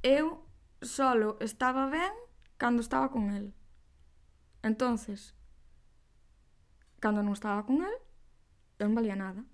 eu 0.03 0.49
solo 0.81 1.37
estaba 1.41 1.93
ben 1.93 2.15
cando 2.57 2.81
estaba 2.81 3.11
con 3.11 3.31
el. 3.31 3.53
Entonces, 4.63 5.37
cando 6.97 7.21
non 7.21 7.37
estaba 7.37 7.69
con 7.69 7.85
el, 7.85 7.97
non 8.83 8.99
valía 8.99 9.15
nada. 9.15 9.47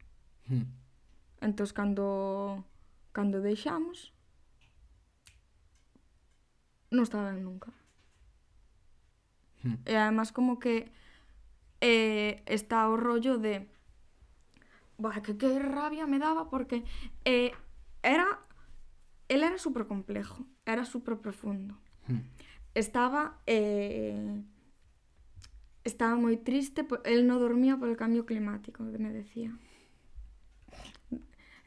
Hmm. 0.49 0.65
Entón, 1.45 1.69
cando, 1.77 2.65
cando 3.13 3.45
deixamos, 3.45 4.17
non 6.89 7.05
estaba 7.05 7.31
ben 7.31 7.45
nunca. 7.45 7.69
Hmm. 9.63 9.77
E 9.85 9.95
además 9.95 10.33
como 10.33 10.57
que 10.57 10.89
eh, 11.85 12.43
está 12.49 12.89
o 12.89 12.97
rollo 12.97 13.37
de 13.37 13.69
bah, 14.97 15.21
que, 15.21 15.37
que 15.37 15.59
rabia 15.61 16.09
me 16.09 16.19
daba 16.19 16.49
porque 16.49 16.83
eh, 17.25 17.53
era 18.03 18.41
él 19.29 19.45
era 19.45 19.59
super 19.59 19.87
complejo, 19.87 20.47
era 20.65 20.85
super 20.85 21.21
profundo. 21.21 21.77
Hmm. 22.09 22.25
Estaba 22.75 23.39
eh, 23.47 24.43
estaba 25.89 26.15
moi 26.21 26.37
triste, 26.37 26.85
el 27.09 27.25
non 27.25 27.41
dormía 27.41 27.81
polo 27.81 27.97
cambio 27.97 28.29
climático, 28.29 28.85
me 28.85 29.11
decía. 29.11 29.57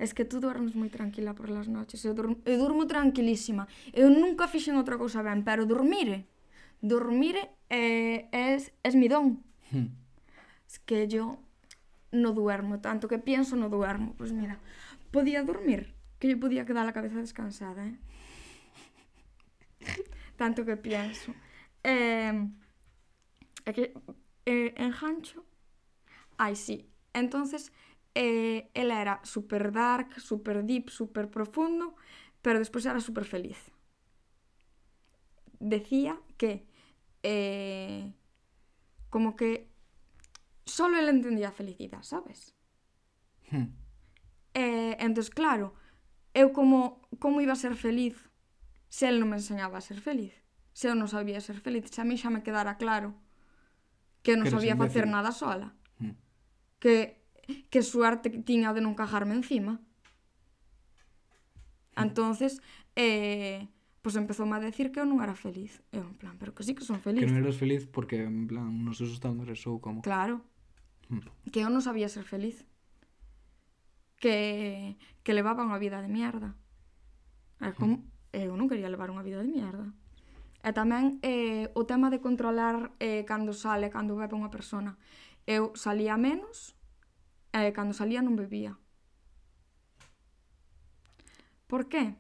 Es 0.02 0.14
que 0.14 0.26
tú 0.26 0.40
dormes 0.42 0.74
moi 0.74 0.90
tranquila 0.90 1.38
por 1.38 1.50
las 1.50 1.70
noches. 1.70 2.02
Eu, 2.06 2.18
durmo, 2.18 2.42
eu 2.46 2.58
durmo 2.58 2.90
tranquilísima. 2.90 3.70
Eu 3.94 4.10
nunca 4.10 4.50
fixen 4.50 4.78
outra 4.78 4.98
cousa 4.98 5.22
ben, 5.22 5.46
pero 5.46 5.70
dormire, 5.70 6.26
dormire 6.82 7.54
eh, 7.70 8.26
es, 8.34 8.74
es 8.82 8.96
mi 8.98 9.08
don. 9.08 9.46
Hmm. 9.70 9.94
Es 10.66 10.80
que 10.80 11.06
yo 11.06 11.38
no 12.12 12.34
duermo, 12.34 12.82
tanto 12.82 13.08
que 13.08 13.20
pienso 13.20 13.56
no 13.56 13.70
duermo. 13.70 14.16
Pues 14.18 14.32
mira, 14.34 14.58
podía 15.12 15.44
dormir, 15.44 15.94
que 16.18 16.30
yo 16.30 16.40
podía 16.40 16.66
quedar 16.66 16.86
la 16.86 16.94
cabeza 16.94 17.22
descansada, 17.22 17.86
¿eh? 17.86 17.98
tanto 20.36 20.66
que 20.66 20.78
pienso. 20.78 21.34
Eh, 21.84 22.50
é 23.66 23.74
que 23.74 23.94
eh, 24.46 24.74
engancho. 24.78 25.46
Ai, 26.38 26.56
sí. 26.56 26.90
Entonces, 27.14 27.72
eh, 28.16 28.70
él 28.74 28.92
era 28.92 29.20
super 29.24 29.72
dark, 29.72 30.20
super 30.20 30.66
deep, 30.66 30.90
super 30.90 31.30
profundo, 31.30 31.96
pero 32.42 32.60
despois 32.60 32.86
era 32.86 33.00
super 33.00 33.26
feliz. 33.26 33.72
Decía 35.60 36.20
que 36.38 36.66
eh, 37.24 38.14
como 39.10 39.36
que 39.36 39.70
solo 40.66 40.98
él 40.98 41.10
entendía 41.10 41.50
a 41.50 41.52
felicidade, 41.52 42.04
sabes? 42.04 42.56
Hmm. 43.52 43.76
E, 44.54 44.98
entón, 45.00 45.26
claro, 45.34 45.76
eu 46.34 46.52
como, 46.52 47.02
como 47.20 47.42
iba 47.42 47.54
a 47.54 47.60
ser 47.60 47.76
feliz 47.76 48.16
se 48.90 49.08
el 49.08 49.20
non 49.20 49.32
me 49.32 49.40
enseñaba 49.40 49.78
a 49.78 49.86
ser 49.86 50.02
feliz? 50.02 50.36
Se 50.74 50.92
eu 50.92 50.96
non 50.96 51.08
sabía 51.08 51.40
ser 51.40 51.60
feliz, 51.62 51.88
se 51.88 52.02
a 52.02 52.08
mí 52.08 52.20
xa 52.20 52.28
me 52.28 52.44
quedara 52.44 52.76
claro 52.76 53.21
que 54.22 54.38
non 54.38 54.46
que 54.46 54.54
sabía 54.54 54.78
facer 54.78 55.10
nada 55.10 55.34
sola. 55.34 55.74
Mm. 55.98 56.16
Que 56.78 57.22
que 57.70 57.82
suerte 57.82 58.30
tiña 58.46 58.72
de 58.72 58.82
non 58.82 58.96
cajarme 58.96 59.36
encima. 59.36 59.82
Mm. 61.98 62.08
Entonces, 62.08 62.62
eh, 62.96 63.68
pois 64.02 64.16
pues 64.16 64.22
empezoume 64.22 64.56
a 64.56 64.64
decir 64.64 64.92
que 64.92 65.02
eu 65.02 65.08
non 65.10 65.22
era 65.22 65.36
feliz. 65.38 65.82
Eu 65.94 66.06
en 66.06 66.18
plan, 66.18 66.38
pero 66.38 66.54
que 66.56 66.64
sí 66.64 66.74
que 66.74 66.86
son 66.86 67.02
feliz. 67.02 67.22
Que 67.22 67.30
non 67.30 67.42
eras 67.42 67.58
feliz 67.58 67.86
porque 67.90 68.24
en 68.24 68.50
plan, 68.50 68.70
non 68.72 68.94
sei 68.98 69.10
estándares 69.10 69.62
ou 69.70 69.82
como. 69.82 70.02
Claro. 70.02 70.42
Mm. 71.10 71.52
Que 71.54 71.62
eu 71.66 71.70
non 71.70 71.84
sabía 71.84 72.10
ser 72.10 72.26
feliz. 72.26 72.66
Que 74.22 74.98
que 75.26 75.38
levaba 75.38 75.66
unha 75.66 75.82
vida 75.82 76.02
de 76.02 76.10
mierda. 76.10 76.58
Era 77.62 77.74
mm. 77.74 77.78
como, 77.78 77.94
mm. 78.02 78.42
eu 78.42 78.54
non 78.58 78.70
quería 78.70 78.90
levar 78.90 79.14
unha 79.14 79.26
vida 79.26 79.42
de 79.42 79.50
mierda. 79.50 79.94
E 80.62 80.70
tamén 80.78 81.18
eh, 81.26 81.74
o 81.74 81.90
tema 81.90 82.14
de 82.14 82.22
controlar 82.22 82.94
eh, 83.02 83.26
cando 83.26 83.50
sale, 83.50 83.90
cando 83.90 84.14
bebe 84.14 84.38
unha 84.38 84.54
persona. 84.54 84.94
Eu 85.50 85.74
salía 85.74 86.22
menos, 86.22 86.78
e 87.50 87.66
eh, 87.66 87.72
cando 87.74 87.98
salía 87.98 88.22
non 88.22 88.38
bebía. 88.38 88.78
Por 91.66 91.90
que? 91.90 92.14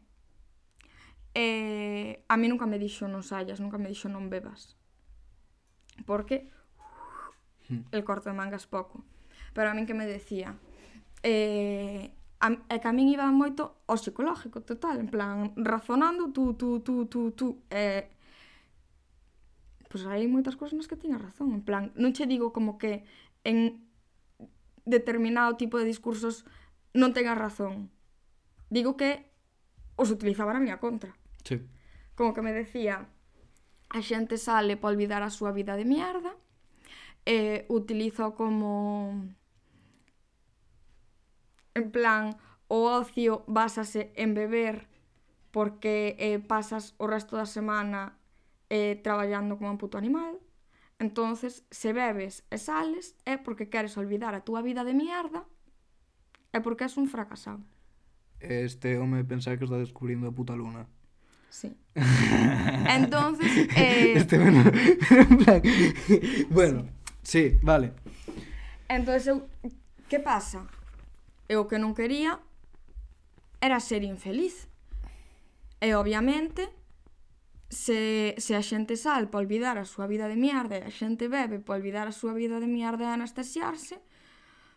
Eh, 1.37 2.25
a 2.27 2.35
mí 2.35 2.49
nunca 2.49 2.65
me 2.65 2.81
dixo 2.81 3.05
non 3.05 3.21
saias, 3.21 3.61
nunca 3.61 3.77
me 3.77 3.93
dixo 3.93 4.09
non 4.09 4.25
bebas. 4.27 4.73
Porque 6.09 6.49
hmm. 7.69 7.93
el 7.93 8.01
corto 8.01 8.33
de 8.33 8.35
mangas 8.35 8.65
pouco. 8.65 9.05
Pero 9.53 9.69
a 9.69 9.77
min 9.77 9.85
que 9.85 9.93
me 9.93 10.09
decía, 10.09 10.57
eh, 11.21 12.09
a, 12.41 12.47
e 12.73 12.77
que 12.81 12.89
a 12.89 12.95
min 12.95 13.05
iba 13.11 13.29
moito 13.29 13.85
ao 13.85 14.01
psicológico 14.01 14.65
total, 14.65 14.97
en 14.97 15.09
plan, 15.13 15.53
razonando 15.55 16.33
tú, 16.33 16.57
tú, 16.57 16.81
tú, 16.81 17.05
tú, 17.05 17.31
tú, 17.31 17.61
eh, 17.69 18.09
pois 19.91 20.07
hai 20.07 20.23
moitas 20.31 20.55
cousas 20.55 20.79
nas 20.79 20.87
que 20.87 20.95
tiña 20.95 21.19
razón. 21.19 21.51
En 21.51 21.63
plan, 21.67 21.91
non 21.99 22.15
che 22.15 22.23
digo 22.23 22.55
como 22.55 22.79
que 22.79 23.03
en 23.43 23.83
determinado 24.87 25.59
tipo 25.59 25.75
de 25.75 25.83
discursos 25.83 26.47
non 26.95 27.11
tenga 27.11 27.35
razón. 27.35 27.91
Digo 28.71 28.95
que 28.95 29.27
os 29.99 30.07
utilizaba 30.07 30.55
a 30.55 30.63
miña 30.63 30.79
contra. 30.79 31.11
Sí. 31.43 31.59
Como 32.15 32.31
que 32.31 32.39
me 32.39 32.55
decía, 32.55 33.11
a 33.91 33.99
xente 33.99 34.39
sale 34.39 34.79
para 34.79 34.95
olvidar 34.95 35.27
a 35.27 35.35
súa 35.35 35.51
vida 35.51 35.75
de 35.75 35.83
mierda, 35.83 36.31
e 37.27 37.67
utilizo 37.67 38.33
como... 38.33 39.27
En 41.75 41.91
plan, 41.91 42.39
o 42.67 42.87
ocio 42.87 43.43
basase 43.47 44.11
en 44.15 44.33
beber 44.33 44.87
porque 45.51 46.15
eh, 46.19 46.39
pasas 46.39 46.95
o 46.97 47.07
resto 47.07 47.35
da 47.35 47.47
semana 47.47 48.15
eh, 48.71 49.01
traballando 49.03 49.57
como 49.57 49.69
un 49.69 49.77
puto 49.77 49.97
animal. 49.97 50.39
Entonces, 50.97 51.65
se 51.71 51.91
bebes 51.91 52.47
e 52.47 52.57
sales 52.57 53.19
é 53.27 53.35
porque 53.35 53.67
queres 53.67 53.99
olvidar 53.99 54.31
a 54.31 54.47
túa 54.47 54.63
vida 54.63 54.87
de 54.87 54.95
mierda 54.95 55.43
e 56.55 56.63
porque 56.63 56.87
és 56.87 56.95
un 56.95 57.11
fracasado. 57.11 57.59
Este 58.39 58.95
home 58.95 59.27
pensar 59.27 59.59
que 59.59 59.67
está 59.67 59.75
descubrindo 59.75 60.29
a 60.29 60.31
puta 60.31 60.55
luna. 60.55 60.87
Sí. 61.49 61.75
Entonces, 62.87 63.67
eh... 63.75 64.13
Este, 64.15 64.39
bueno, 64.39 64.63
en 65.11 65.37
plan... 65.37 65.61
bueno, 66.49 66.87
sí. 67.23 67.51
sí, 67.51 67.59
vale. 67.61 67.91
Entonces, 68.87 69.27
eu... 69.27 69.49
que 70.07 70.23
pasa? 70.23 70.63
Eu 71.51 71.67
que 71.67 71.75
non 71.75 71.91
quería 71.91 72.39
era 73.59 73.83
ser 73.83 74.07
infeliz. 74.07 74.71
E 75.83 75.91
obviamente 75.91 76.71
se, 77.71 78.35
se 78.37 78.53
a 78.55 78.61
xente 78.61 78.99
sal 78.99 79.31
para 79.31 79.47
olvidar 79.47 79.79
a 79.79 79.87
súa 79.87 80.03
vida 80.03 80.27
de 80.27 80.35
mierda 80.35 80.75
e 80.75 80.83
a 80.83 80.91
xente 80.91 81.31
bebe 81.31 81.63
para 81.63 81.79
olvidar 81.79 82.03
a 82.03 82.11
súa 82.11 82.35
vida 82.35 82.59
de 82.59 82.67
mierda 82.67 83.07
e 83.07 83.15
anestesiarse, 83.15 84.03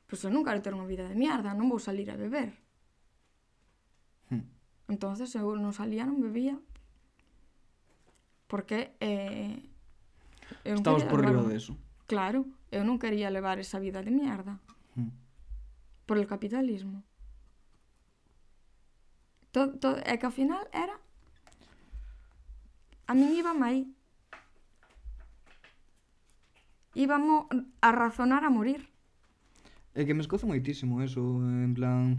pois 0.07 0.22
eu 0.22 0.30
non 0.30 0.46
quero 0.46 0.62
ter 0.62 0.70
unha 0.70 0.87
vida 0.87 1.02
de 1.11 1.18
mierda, 1.18 1.59
non 1.59 1.66
vou 1.66 1.83
salir 1.83 2.07
a 2.14 2.16
beber. 2.16 2.54
Hmm. 4.30 4.46
Entonces 4.87 5.35
eu 5.35 5.59
non 5.59 5.74
salía, 5.74 6.07
non 6.07 6.22
bebía. 6.22 6.54
Porque 8.46 8.94
eh, 9.02 9.59
eu 10.62 10.78
non 10.78 10.87
Estabas 10.87 11.11
por 11.11 11.18
riba 11.18 11.42
deso. 11.50 11.74
Claro, 12.07 12.46
eu 12.70 12.87
non 12.87 13.02
quería 13.02 13.26
levar 13.26 13.59
esa 13.59 13.83
vida 13.83 14.07
de 14.07 14.14
mierda. 14.14 14.62
Hmm. 14.94 15.11
Por 16.07 16.22
el 16.22 16.30
capitalismo. 16.30 17.02
Todo, 19.50 19.74
todo, 19.83 19.98
é 20.07 20.14
que 20.14 20.30
ao 20.30 20.35
final 20.35 20.62
era 20.70 20.94
A 23.06 23.12
min 23.12 23.36
iba 23.36 23.52
aí. 23.60 23.84
Íbamos 26.94 27.46
a 27.80 27.90
razonar 27.92 28.44
a 28.44 28.50
morir. 28.50 28.88
É 29.94 30.04
que 30.04 30.14
me 30.14 30.22
escozo 30.22 30.46
moitísimo 30.46 31.02
eso, 31.02 31.22
en 31.42 31.74
plan... 31.74 32.18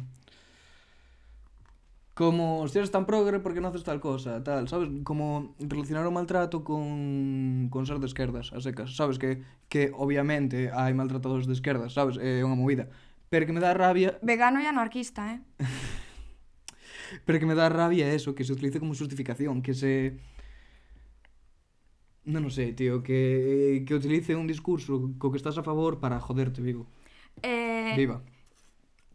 Como, 2.16 2.64
se 2.68 2.72
si 2.72 2.80
eres 2.80 2.96
tan 2.96 3.04
progre, 3.04 3.44
porque 3.44 3.60
non 3.60 3.76
haces 3.76 3.84
tal 3.84 4.00
cosa, 4.00 4.40
tal, 4.40 4.72
sabes? 4.72 4.88
Como 5.04 5.52
relacionar 5.60 6.08
o 6.08 6.16
maltrato 6.16 6.64
con, 6.64 7.68
con 7.68 7.84
ser 7.84 8.00
de 8.00 8.08
esquerdas, 8.08 8.56
a 8.56 8.64
secas, 8.64 8.96
sabes? 8.96 9.20
Que, 9.20 9.44
que 9.68 9.92
obviamente 9.92 10.72
hai 10.72 10.96
maltratadores 10.96 11.44
de 11.44 11.52
esquerdas, 11.52 11.92
sabes? 11.92 12.16
É 12.16 12.40
unha 12.40 12.56
movida. 12.56 12.88
Pero 13.28 13.44
que 13.44 13.52
me 13.52 13.60
dá 13.60 13.76
rabia... 13.76 14.16
Vegano 14.24 14.64
e 14.64 14.68
anarquista, 14.72 15.28
eh? 15.36 15.44
Pero 17.28 17.36
que 17.36 17.48
me 17.48 17.60
dá 17.60 17.68
rabia 17.68 18.08
eso, 18.08 18.32
que 18.32 18.48
se 18.48 18.56
utilice 18.56 18.80
como 18.80 18.96
justificación, 18.96 19.60
que 19.60 19.76
se... 19.76 20.16
Non 22.26 22.42
o 22.42 22.50
sei, 22.50 22.74
tío, 22.74 23.06
que, 23.06 23.86
que 23.86 23.94
utilice 23.94 24.34
un 24.34 24.50
discurso 24.50 25.14
co 25.22 25.30
que 25.30 25.38
estás 25.38 25.62
a 25.62 25.64
favor 25.64 26.02
para 26.02 26.18
joderte 26.18 26.58
vivo. 26.58 26.90
Eh, 27.46 27.94
Viva. 27.94 28.26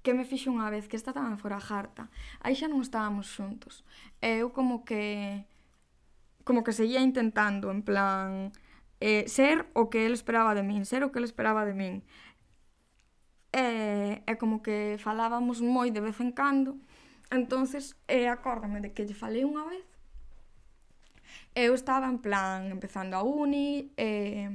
Que 0.06 0.14
me 0.14 0.22
fixo 0.22 0.54
unha 0.54 0.70
vez 0.70 0.86
que 0.86 0.94
esta 0.94 1.10
tamén 1.10 1.34
fora 1.34 1.58
jarta. 1.58 2.06
Aí 2.38 2.54
xa 2.54 2.70
non 2.70 2.78
estábamos 2.78 3.26
xuntos. 3.26 3.82
Eu 4.22 4.54
como 4.54 4.86
que 4.86 5.42
como 6.46 6.62
que 6.62 6.70
seguía 6.70 7.02
intentando 7.02 7.74
en 7.74 7.82
plan 7.82 8.54
eh, 9.02 9.26
ser 9.26 9.66
o 9.74 9.90
que 9.90 10.06
el 10.06 10.14
esperaba 10.14 10.54
de 10.54 10.62
min, 10.62 10.86
ser 10.86 11.02
o 11.02 11.10
que 11.10 11.18
el 11.18 11.26
esperaba 11.26 11.66
de 11.66 11.74
min. 11.74 12.06
E, 13.50 14.22
e 14.22 14.32
como 14.38 14.62
que 14.62 15.02
falábamos 15.02 15.58
moi 15.58 15.90
de 15.90 15.98
vez 15.98 16.22
en 16.22 16.30
cando. 16.30 16.78
Entonces, 17.34 17.98
eh, 18.06 18.30
acórdame 18.30 18.78
de 18.78 18.94
que 18.94 19.02
lle 19.02 19.18
falei 19.18 19.42
unha 19.42 19.66
vez 19.66 19.89
Eu 21.54 21.74
estaba 21.74 22.06
en 22.06 22.18
plan 22.18 22.70
empezando 22.70 23.16
a 23.16 23.22
uni, 23.22 23.90
eh, 23.96 24.48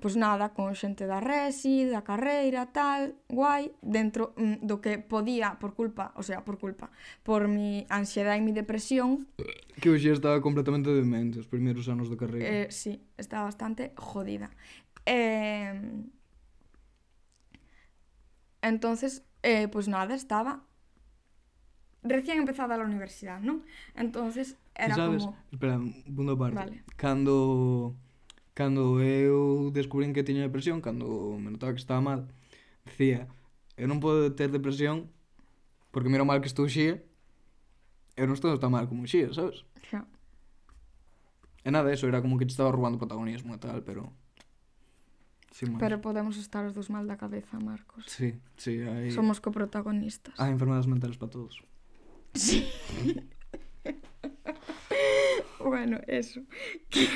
pois 0.00 0.16
nada, 0.16 0.52
con 0.52 0.74
xente 0.76 1.08
da 1.08 1.20
resi, 1.20 1.88
da 1.88 2.04
carreira, 2.04 2.68
tal, 2.68 3.16
guai, 3.28 3.72
dentro 3.80 4.36
mm, 4.36 4.64
do 4.64 4.80
que 4.80 4.98
podía 5.00 5.56
por 5.56 5.72
culpa, 5.72 6.12
o 6.16 6.22
sea, 6.22 6.44
por 6.44 6.58
culpa, 6.58 6.90
por 7.24 7.48
mi 7.48 7.86
ansiedade 7.88 8.40
e 8.40 8.44
mi 8.44 8.52
depresión. 8.52 9.28
Que 9.80 9.88
hoxe 9.88 10.12
estaba 10.12 10.40
completamente 10.40 10.92
demente 10.92 11.40
os 11.40 11.48
primeiros 11.48 11.88
anos 11.88 12.12
da 12.12 12.16
carreira. 12.16 12.44
Eh, 12.44 12.68
sí, 12.68 13.00
estaba 13.16 13.48
bastante 13.48 13.92
jodida. 13.96 14.52
Eh, 15.04 15.72
entonces, 18.60 19.24
eh, 19.42 19.68
pois 19.68 19.88
nada, 19.88 20.14
estaba 20.14 20.65
recién 22.08 22.38
empezada 22.38 22.74
a 22.74 22.82
universidade, 22.82 23.44
non? 23.44 23.62
Entonces 23.94 24.56
era 24.74 24.94
sabes, 24.94 25.26
como... 25.26 25.36
Espera, 25.52 25.76
punto 26.06 26.32
aparte. 26.32 26.56
Vale. 26.56 26.76
Cando, 26.96 27.94
cando 28.54 29.02
eu 29.02 29.70
descubrín 29.74 30.14
que 30.14 30.26
tiña 30.26 30.46
depresión, 30.46 30.80
cando 30.80 31.36
me 31.36 31.50
notaba 31.52 31.74
que 31.74 31.82
estaba 31.82 32.00
mal, 32.00 32.30
decía, 32.86 33.28
eu 33.76 33.86
non 33.90 34.00
podo 34.00 34.32
ter 34.32 34.48
depresión 34.48 35.12
porque 35.92 36.08
mira 36.12 36.24
mal 36.24 36.40
que 36.40 36.50
estou 36.50 36.68
xía, 36.68 37.00
eu 38.16 38.24
non 38.24 38.36
estou 38.36 38.52
tan 38.56 38.72
mal 38.72 38.88
como 38.88 39.04
xía, 39.04 39.32
sabes? 39.32 39.64
Xa. 39.84 40.04
E 41.66 41.68
nada, 41.74 41.90
eso 41.90 42.06
era 42.06 42.22
como 42.22 42.38
que 42.38 42.46
te 42.46 42.54
estaba 42.54 42.70
roubando 42.70 42.96
protagonismo 42.96 43.52
e 43.52 43.60
tal, 43.60 43.82
pero... 43.82 44.14
Sin 45.56 45.72
máis. 45.72 45.80
Pero 45.80 46.04
podemos 46.04 46.36
estar 46.36 46.68
os 46.68 46.76
dos 46.76 46.92
mal 46.92 47.08
da 47.08 47.16
cabeza, 47.16 47.56
Marcos. 47.56 48.04
Sí, 48.06 48.36
sí, 48.60 48.84
hai... 48.84 49.08
Somos 49.08 49.40
coprotagonistas. 49.40 50.36
Hai 50.36 50.52
enfermedades 50.52 50.86
mentales 50.86 51.16
para 51.16 51.32
todos. 51.32 51.64
Sí. 52.36 52.68
bueno, 55.58 56.00
eso. 56.06 56.40
Que... 56.90 57.08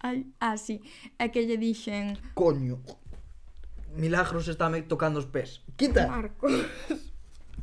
Ay, 0.00 0.26
ah, 0.40 0.56
sí. 0.56 0.80
É 1.18 1.28
que 1.28 1.44
lle 1.46 1.60
dixen... 1.60 2.18
Coño. 2.34 2.80
Milagros 3.94 4.48
está 4.48 4.72
me 4.72 4.82
tocando 4.82 5.20
os 5.20 5.28
pés. 5.28 5.62
Quita. 5.76 6.08
Marcos. 6.08 6.66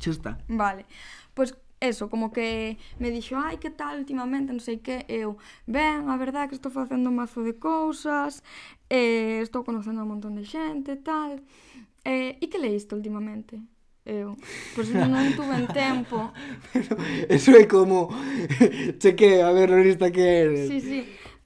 Xa 0.00 0.10
está. 0.10 0.32
Vale. 0.48 0.86
Pois 1.34 1.52
pues, 1.52 1.60
eso, 1.80 2.08
como 2.08 2.32
que 2.32 2.78
me 2.98 3.10
dixo, 3.10 3.36
ai, 3.36 3.56
que 3.58 3.70
tal 3.70 3.98
últimamente, 3.98 4.52
non 4.52 4.60
sei 4.60 4.84
que, 4.84 5.08
eu, 5.08 5.40
ben, 5.64 6.12
a 6.12 6.16
verdade 6.20 6.44
é 6.44 6.48
que 6.52 6.58
estou 6.60 6.68
facendo 6.68 7.08
un 7.08 7.16
mazo 7.16 7.40
de 7.40 7.56
cousas, 7.56 8.44
eh, 8.92 9.40
estou 9.40 9.64
conocendo 9.64 10.04
un 10.04 10.12
montón 10.12 10.36
de 10.36 10.44
xente, 10.44 11.00
tal, 11.00 11.40
eh, 12.04 12.36
e 12.36 12.44
que 12.52 12.60
leíste 12.60 12.92
últimamente? 12.92 13.64
eu. 14.10 14.34
Pois 14.74 14.90
non 14.90 15.30
tuve 15.38 15.62
tempo. 15.70 16.34
Pero 16.74 16.98
eso 17.30 17.54
é 17.54 17.64
como 17.70 18.10
cheque 19.00 19.38
a 19.38 19.54
ver 19.54 19.70
lista 19.70 20.10
que 20.10 20.26
eres. 20.42 20.66
Sí, 20.66 20.80
sí. 20.82 21.00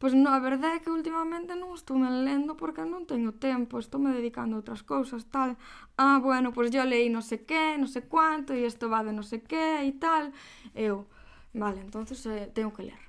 Pois 0.05 0.13
no, 0.13 0.29
a 0.33 0.41
verdade 0.41 0.77
é 0.77 0.83
que 0.85 0.93
últimamente 0.93 1.57
non 1.57 1.73
estou 1.73 1.97
me 1.97 2.13
lendo 2.13 2.61
porque 2.61 2.85
non 2.85 3.09
teño 3.09 3.33
tempo, 3.41 3.81
estou 3.81 3.97
me 3.97 4.13
dedicando 4.13 4.53
a 4.57 4.61
outras 4.61 4.85
cousas, 4.85 5.25
tal. 5.33 5.57
Ah, 5.97 6.21
bueno, 6.21 6.53
pois 6.53 6.69
yo 6.69 6.85
leí 6.85 7.09
non 7.09 7.25
sei 7.25 7.41
que, 7.49 7.81
non 7.81 7.89
sei 7.89 8.05
cuánto, 8.05 8.53
e 8.53 8.69
isto 8.69 8.93
va 8.93 9.01
de 9.01 9.17
non 9.17 9.25
sei 9.25 9.41
que 9.41 9.81
e 9.81 9.93
tal. 9.97 10.37
Eu, 10.77 11.09
vale, 11.57 11.81
entonces 11.81 12.21
eh, 12.29 12.53
tengo 12.53 12.77
que 12.77 12.85
ler. 12.93 13.01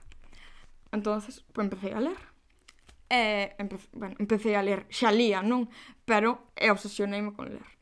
Entonces, 0.95 1.43
pues 1.51 1.67
empecé 1.67 1.91
a 1.91 1.99
ler. 1.99 2.19
E, 3.11 3.51
eh, 3.59 3.67
bueno, 3.91 4.15
empecé 4.17 4.55
a 4.55 4.63
ler, 4.63 4.87
xa 4.87 5.11
lía, 5.11 5.43
non? 5.43 5.67
Pero 6.07 6.47
eh, 6.55 6.71
obsesioneime 6.71 7.35
con 7.35 7.51
ler. 7.51 7.74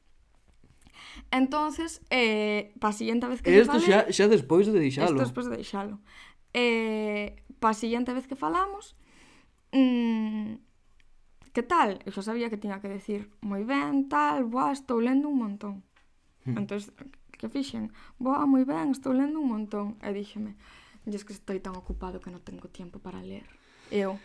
Entonces, 1.34 2.06
eh, 2.12 2.78
pa 2.78 2.94
siguiente 2.94 3.26
vez 3.26 3.42
que 3.42 3.50
Esto 3.50 3.82
fale, 3.82 3.90
xa, 3.90 4.00
xa 4.14 4.30
despois 4.30 4.70
de 4.70 4.78
deixalo. 4.78 5.18
Esto 5.18 5.26
despois 5.26 5.50
de 5.50 5.58
deixalo. 5.58 5.98
Eh, 6.54 7.42
pa 7.58 7.74
siguiente 7.74 8.14
vez 8.14 8.30
que 8.30 8.38
falamos, 8.38 8.94
mmm, 9.74 10.62
que 11.50 11.66
tal? 11.66 11.98
Eu 12.06 12.14
xa 12.14 12.22
sabía 12.22 12.54
que 12.54 12.62
tiña 12.62 12.78
que 12.78 12.86
decir 12.86 13.34
moi 13.42 13.66
ben, 13.66 14.06
tal, 14.14 14.46
boa, 14.46 14.78
estou 14.78 15.02
lendo 15.02 15.26
un 15.26 15.42
montón. 15.42 15.82
Hmm. 16.46 16.62
Entón, 16.62 16.78
que 17.34 17.50
fixen? 17.50 17.90
Boa, 18.22 18.46
moi 18.46 18.62
ben, 18.62 18.94
estou 18.94 19.10
lendo 19.18 19.42
un 19.42 19.50
montón. 19.50 19.98
E 20.06 20.14
díxeme, 20.14 20.54
e 21.02 21.10
es 21.18 21.26
que 21.26 21.34
estou 21.34 21.58
tan 21.58 21.74
ocupado 21.74 22.22
que 22.22 22.30
non 22.30 22.46
tengo 22.46 22.70
tempo 22.70 23.02
para 23.02 23.26
ler. 23.26 23.50
Eu, 23.90 24.22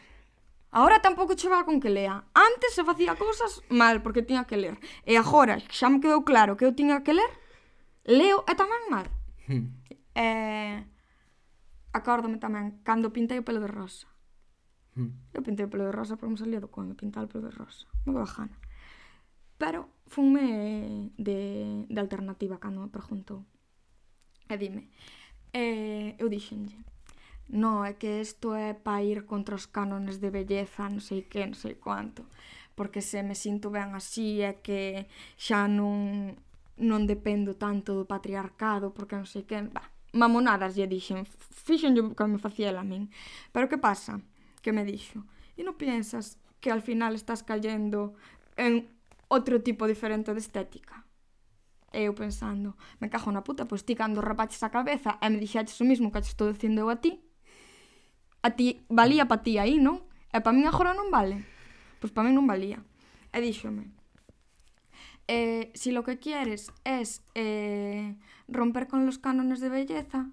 Agora 0.70 1.00
tampouco 1.00 1.34
chegaba 1.34 1.64
con 1.64 1.80
que 1.80 1.88
lea. 1.88 2.24
Antes 2.34 2.74
se 2.76 2.84
facía 2.84 3.16
cousas 3.16 3.62
mal, 3.70 4.02
porque 4.02 4.22
tiña 4.22 4.44
que 4.44 4.60
ler. 4.60 4.76
E 5.08 5.16
agora, 5.16 5.56
xa 5.72 5.88
me 5.88 6.00
quedou 6.00 6.28
claro 6.28 6.60
que 6.60 6.68
eu 6.68 6.76
tiña 6.76 7.00
que 7.00 7.16
ler, 7.16 7.32
leo 8.04 8.44
e 8.44 8.52
tamén 8.52 8.82
mal. 8.92 9.08
Hmm. 9.48 9.72
Eh, 10.12 10.84
acórdome 11.96 12.36
tamén, 12.36 12.84
cando 12.84 13.08
pintei 13.16 13.40
o 13.40 13.46
pelo 13.48 13.64
de 13.64 13.70
rosa. 13.72 14.04
Hmm. 14.92 15.16
Eu 15.32 15.40
pintei 15.40 15.64
o 15.64 15.72
pelo 15.72 15.88
de 15.88 15.94
rosa 15.96 16.20
porque 16.20 16.36
me 16.36 16.40
salía 16.40 16.60
do 16.60 16.68
coño 16.68 16.92
pintar 16.92 17.24
o 17.24 17.30
pelo 17.32 17.48
de 17.48 17.54
rosa. 17.56 17.88
Me 18.04 18.12
daba 18.12 18.28
jana. 18.28 18.56
Pero 19.56 19.88
funme 20.06 21.10
de, 21.16 21.88
de 21.88 22.00
alternativa 22.00 22.60
cando 22.60 22.84
me 22.84 22.92
preguntou. 22.92 23.48
E 24.48 24.54
dime, 24.60 24.92
eh, 25.56 26.12
eu 26.20 26.28
dixenlle, 26.28 26.76
no, 27.48 27.84
é 27.84 27.96
que 27.96 28.20
isto 28.20 28.52
é 28.54 28.74
para 28.74 29.02
ir 29.02 29.24
contra 29.24 29.56
os 29.56 29.66
cánones 29.66 30.20
de 30.20 30.28
belleza, 30.28 30.84
non 30.88 31.00
sei 31.00 31.24
que, 31.24 31.40
non 31.48 31.56
sei 31.56 31.80
cuánto. 31.80 32.28
Porque 32.76 33.00
se 33.00 33.24
me 33.24 33.32
sinto 33.32 33.72
ben 33.72 33.96
así 33.96 34.44
é 34.44 34.60
que 34.60 35.08
xa 35.40 35.64
non, 35.64 36.36
non 36.76 37.08
dependo 37.08 37.56
tanto 37.56 37.96
do 37.96 38.04
patriarcado, 38.04 38.92
porque 38.92 39.16
non 39.16 39.24
sei 39.24 39.48
que, 39.48 39.64
bah, 39.64 39.88
mamonadas 40.12 40.76
lle 40.76 40.84
dixen, 40.84 41.24
fixen 41.24 41.96
yo 41.96 42.12
que 42.12 42.24
me 42.28 42.36
facía 42.36 42.68
a 42.76 42.84
min. 42.84 43.08
Pero 43.52 43.68
que 43.68 43.80
pasa? 43.80 44.20
Que 44.60 44.72
me 44.72 44.84
dixo, 44.84 45.24
e 45.56 45.64
non 45.64 45.80
piensas 45.80 46.36
que 46.60 46.68
al 46.68 46.84
final 46.84 47.16
estás 47.16 47.40
cayendo 47.40 48.12
en 48.60 48.92
outro 49.32 49.64
tipo 49.64 49.88
diferente 49.88 50.36
de 50.36 50.40
estética? 50.44 51.04
E 51.88 52.04
eu 52.04 52.12
pensando, 52.12 52.76
me 53.00 53.08
cajo 53.08 53.32
na 53.32 53.40
puta, 53.40 53.64
pois 53.64 53.88
ti 53.88 53.96
cando 53.96 54.20
rapaches 54.20 54.60
a 54.60 54.68
cabeza 54.68 55.16
e 55.24 55.26
me 55.32 55.40
dixaches 55.40 55.80
o 55.80 55.88
mismo 55.88 56.12
que 56.12 56.20
te 56.20 56.28
estou 56.28 56.52
dicindo 56.52 56.84
eu 56.84 56.92
a 56.92 57.00
ti, 57.00 57.16
a 58.42 58.50
ti 58.50 58.80
valía 58.88 59.26
para 59.26 59.42
ti 59.42 59.58
aí, 59.58 59.78
non? 59.78 60.02
E 60.32 60.38
para 60.40 60.54
min 60.54 60.66
agora 60.68 60.94
non 60.94 61.10
vale. 61.10 61.44
Pois 61.98 62.12
para 62.12 62.28
min 62.28 62.36
non 62.36 62.46
valía. 62.46 62.78
E 63.34 63.38
díxome, 63.40 63.92
eh, 65.28 65.70
si 65.74 65.92
lo 65.92 66.02
que 66.02 66.18
quieres 66.18 66.72
es 66.84 67.22
eh, 67.34 68.16
romper 68.48 68.88
con 68.88 69.04
los 69.04 69.18
cánones 69.18 69.60
de 69.60 69.68
belleza, 69.68 70.30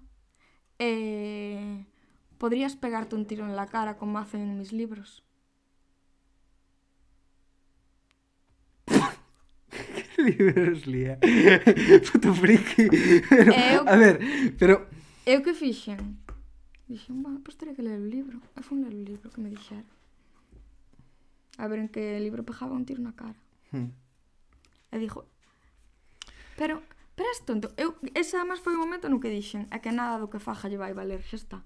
eh, 0.78 1.84
podrías 2.38 2.76
pegarte 2.76 3.14
un 3.14 3.26
tiro 3.26 3.44
en 3.44 3.56
la 3.56 3.66
cara 3.66 3.96
como 3.96 4.18
hacen 4.18 4.40
en 4.40 4.58
mis 4.58 4.72
libros. 4.72 5.22
libros 10.16 10.86
lía. 10.86 11.18
Puto 12.12 12.32
friki. 12.34 12.88
Pero, 13.28 13.52
eu, 13.52 13.88
a 13.88 13.96
ver, 13.96 14.18
pero... 14.58 14.88
Eu 15.26 15.42
que 15.42 15.52
fixen? 15.52 16.25
Dixen, 16.88 17.22
bueno, 17.22 17.40
pois 17.42 17.56
pues 17.56 17.74
que 17.74 17.82
ler 17.82 18.00
o 18.00 18.06
libro. 18.06 18.38
E 18.54 18.62
fun 18.62 18.82
ler 18.82 18.94
o 18.94 19.02
libro 19.02 19.30
que 19.30 19.40
me 19.42 19.50
dixeron. 19.50 19.90
A 21.58 21.66
ver 21.66 21.78
en 21.80 21.88
que 21.88 22.20
libro 22.20 22.44
pegaba 22.46 22.78
un 22.78 22.86
tiro 22.86 23.02
na 23.02 23.12
cara. 23.18 23.38
Hmm. 23.72 23.90
E 24.94 24.96
dixo, 25.02 25.26
pero, 26.56 26.82
pero 27.14 27.28
es 27.30 27.44
tonto. 27.44 27.74
Eu, 27.76 27.98
esa 28.14 28.38
además 28.38 28.60
foi 28.62 28.78
o 28.78 28.82
momento 28.82 29.10
no 29.10 29.18
que 29.18 29.34
dixen, 29.34 29.66
é 29.74 29.82
que 29.82 29.90
nada 29.90 30.22
do 30.22 30.30
que 30.30 30.38
faja 30.38 30.70
lle 30.70 30.78
vai 30.78 30.94
valer, 30.94 31.26
xa 31.26 31.36
está. 31.36 31.58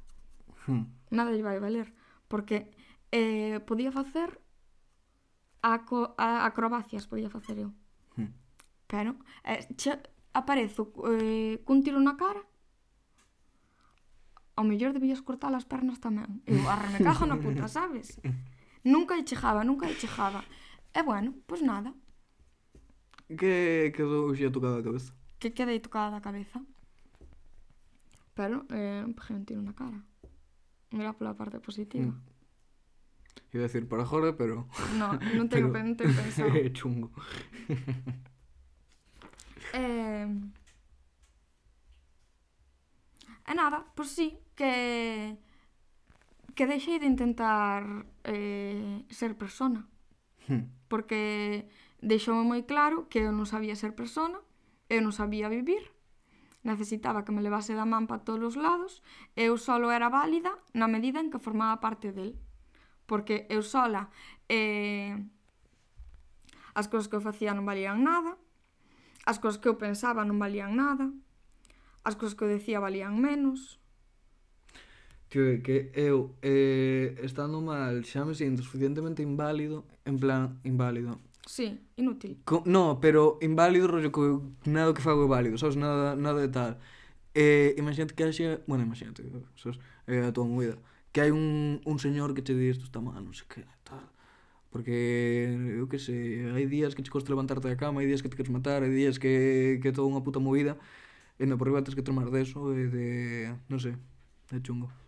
Hmm. 0.66 0.88
Nada 1.12 1.30
lle 1.36 1.44
vai 1.44 1.60
valer. 1.60 1.92
Porque 2.24 2.72
eh, 3.12 3.60
podía 3.68 3.92
facer 3.92 4.40
aco, 5.60 6.14
a, 6.16 6.48
acrobacias, 6.48 7.04
podía 7.04 7.28
facer 7.28 7.60
eu. 7.60 7.70
Hmm. 8.16 8.32
Pero, 8.88 9.20
eh, 9.44 9.68
xa, 9.76 10.00
aparezo 10.32 10.90
eh, 11.12 11.60
cun 11.68 11.84
tiro 11.84 12.00
na 12.00 12.16
cara 12.16 12.40
ao 14.60 14.68
mellor 14.68 14.92
debías 14.92 15.24
cortar 15.24 15.56
as 15.56 15.64
pernas 15.64 15.96
tamén. 16.04 16.44
Eu, 16.44 16.60
arre, 16.68 16.92
me 16.92 17.00
cajo 17.00 17.24
na 17.24 17.40
puta, 17.40 17.64
sabes? 17.80 18.20
Nunca 18.84 19.16
lle 19.16 19.24
chegaba, 19.24 19.64
nunca 19.64 19.88
lle 19.88 19.96
chegaba. 19.96 20.44
E 20.92 21.00
bueno, 21.00 21.32
pois 21.48 21.64
nada. 21.64 21.96
Que 23.24 23.88
quedou 23.96 24.36
xa 24.36 24.52
tocada 24.52 24.84
a 24.84 24.84
cabeza? 24.84 25.16
Que 25.40 25.56
quedei 25.56 25.80
tocada 25.80 26.20
a 26.20 26.20
cabeza. 26.20 26.60
Pero 28.36 28.68
eh, 28.68 29.08
peguei 29.16 29.36
un 29.40 29.44
tiro 29.48 29.62
na 29.64 29.72
cara. 29.72 29.96
Mira 30.92 31.16
pola 31.16 31.32
parte 31.32 31.56
positiva. 31.56 32.12
Mm. 32.12 32.20
Iba 33.56 33.64
a 33.64 33.66
decir 33.66 33.88
para 33.88 34.04
Jorge, 34.04 34.36
pero... 34.36 34.68
No, 35.00 35.16
non 35.16 35.48
tengo, 35.52 35.72
pero... 35.72 35.88
non 35.88 35.96
tengo 35.96 36.12
pensado. 36.12 36.52
É 36.52 36.68
chungo. 36.68 37.08
eh... 39.72 40.28
E 43.50 43.54
nada, 43.54 43.82
pois 43.96 44.14
sí, 44.14 44.38
que 44.60 45.40
que 46.60 46.68
deixei 46.68 47.00
de 47.00 47.08
intentar 47.08 48.04
eh, 48.24 49.00
ser 49.08 49.32
persona. 49.40 49.88
Hmm. 50.44 50.68
Porque 50.92 51.64
deixoume 52.04 52.44
moi 52.44 52.68
claro 52.68 53.08
que 53.08 53.24
eu 53.24 53.32
non 53.32 53.48
sabía 53.48 53.72
ser 53.72 53.96
persona, 53.96 54.36
eu 54.92 55.00
non 55.00 55.16
sabía 55.16 55.48
vivir, 55.48 55.88
necesitaba 56.60 57.24
que 57.24 57.32
me 57.32 57.40
levase 57.40 57.72
da 57.72 57.88
man 57.88 58.04
para 58.04 58.20
todos 58.28 58.52
os 58.52 58.56
lados, 58.60 59.00
eu 59.40 59.56
solo 59.56 59.88
era 59.88 60.12
válida 60.12 60.52
na 60.76 60.84
medida 60.84 61.24
en 61.24 61.32
que 61.32 61.40
formaba 61.40 61.80
parte 61.80 62.12
del. 62.12 62.36
Porque 63.08 63.48
eu 63.48 63.64
sola 63.64 64.12
eh, 64.52 65.16
as 66.76 66.92
cousas 66.92 67.08
que 67.08 67.16
eu 67.16 67.24
facía 67.24 67.56
non 67.56 67.64
valían 67.64 68.04
nada, 68.04 68.36
as 69.24 69.40
cousas 69.40 69.56
que 69.56 69.72
eu 69.72 69.80
pensaba 69.80 70.28
non 70.28 70.36
valían 70.36 70.76
nada, 70.76 71.08
as 72.04 72.20
cousas 72.20 72.36
que 72.36 72.44
eu 72.44 72.52
decía 72.52 72.84
valían 72.84 73.16
menos, 73.16 73.79
que, 75.30 75.62
que 75.62 75.94
eu 75.94 76.34
eh, 76.42 77.14
estando 77.22 77.62
mal 77.62 78.02
xa 78.04 78.26
me 78.26 78.34
sinto 78.34 78.60
suficientemente 78.66 79.22
inválido 79.22 79.86
en 80.04 80.18
plan 80.18 80.58
inválido 80.66 81.22
Sí, 81.50 81.80
inútil. 81.96 82.38
Co, 82.44 82.62
no, 82.64 83.00
pero 83.00 83.38
inválido 83.42 83.88
rollo 83.88 84.12
co, 84.12 84.54
nada 84.66 84.94
que 84.94 85.02
fago 85.02 85.24
é 85.24 85.28
válido, 85.28 85.58
sabes, 85.58 85.74
nada, 85.74 86.14
nada 86.14 86.38
de 86.40 86.46
tal. 86.46 86.78
Eh, 87.34 87.74
imagínate 87.76 88.14
que 88.14 88.22
haxe, 88.22 88.62
bueno, 88.68 88.84
imagínate, 88.84 89.26
sabes, 89.56 89.80
eh, 90.06 90.22
a 90.22 90.30
tua 90.30 90.44
movida, 90.46 90.78
que 91.10 91.18
hai 91.18 91.34
un, 91.34 91.80
un 91.82 91.98
señor 91.98 92.34
que 92.38 92.42
te 92.46 92.54
di 92.54 92.70
isto 92.70 92.86
está 92.86 93.02
mal, 93.02 93.18
non 93.24 93.34
sei 93.34 93.50
que, 93.50 93.66
tal. 93.82 94.06
Porque, 94.70 94.94
eu 95.74 95.90
que 95.90 95.98
sei, 95.98 96.46
hai 96.54 96.70
días 96.70 96.94
que 96.94 97.02
te 97.02 97.10
costa 97.10 97.34
levantarte 97.34 97.66
da 97.66 97.74
cama, 97.74 97.98
hai 97.98 98.06
días 98.06 98.22
que 98.22 98.30
te 98.30 98.38
queres 98.38 98.54
matar, 98.54 98.86
hai 98.86 98.92
días 98.94 99.18
que, 99.18 99.82
que 99.82 99.90
é 99.90 99.92
toda 99.96 100.06
unha 100.06 100.22
puta 100.22 100.38
movida, 100.38 100.78
e 101.34 101.50
no 101.50 101.58
por 101.58 101.66
riba 101.66 101.82
tens 101.82 101.98
que 101.98 102.06
tomar 102.06 102.30
deso, 102.30 102.70
e 102.78 102.86
de, 102.86 103.06
non 103.66 103.82
sei, 103.82 103.98
é 104.54 104.62
chungo. 104.62 104.99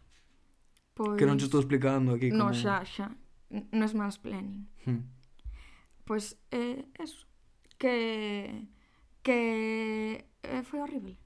Pois... 0.94 1.16
Que 1.16 1.24
non 1.24 1.40
te 1.40 1.48
estou 1.48 1.60
explicando 1.60 2.12
aquí 2.12 2.28
como... 2.28 2.48
No, 2.48 2.52
xa, 2.52 2.84
xa. 2.84 3.08
Non 3.48 3.84
é 3.84 3.88
mansplaining. 3.96 4.68
Hmm. 4.84 5.08
Pois, 6.04 6.36
eh, 6.52 6.84
eso. 7.00 7.24
Que... 7.80 8.68
Que... 9.24 9.38
Eh, 10.42 10.62
foi 10.64 10.80
horrible. 10.84 11.16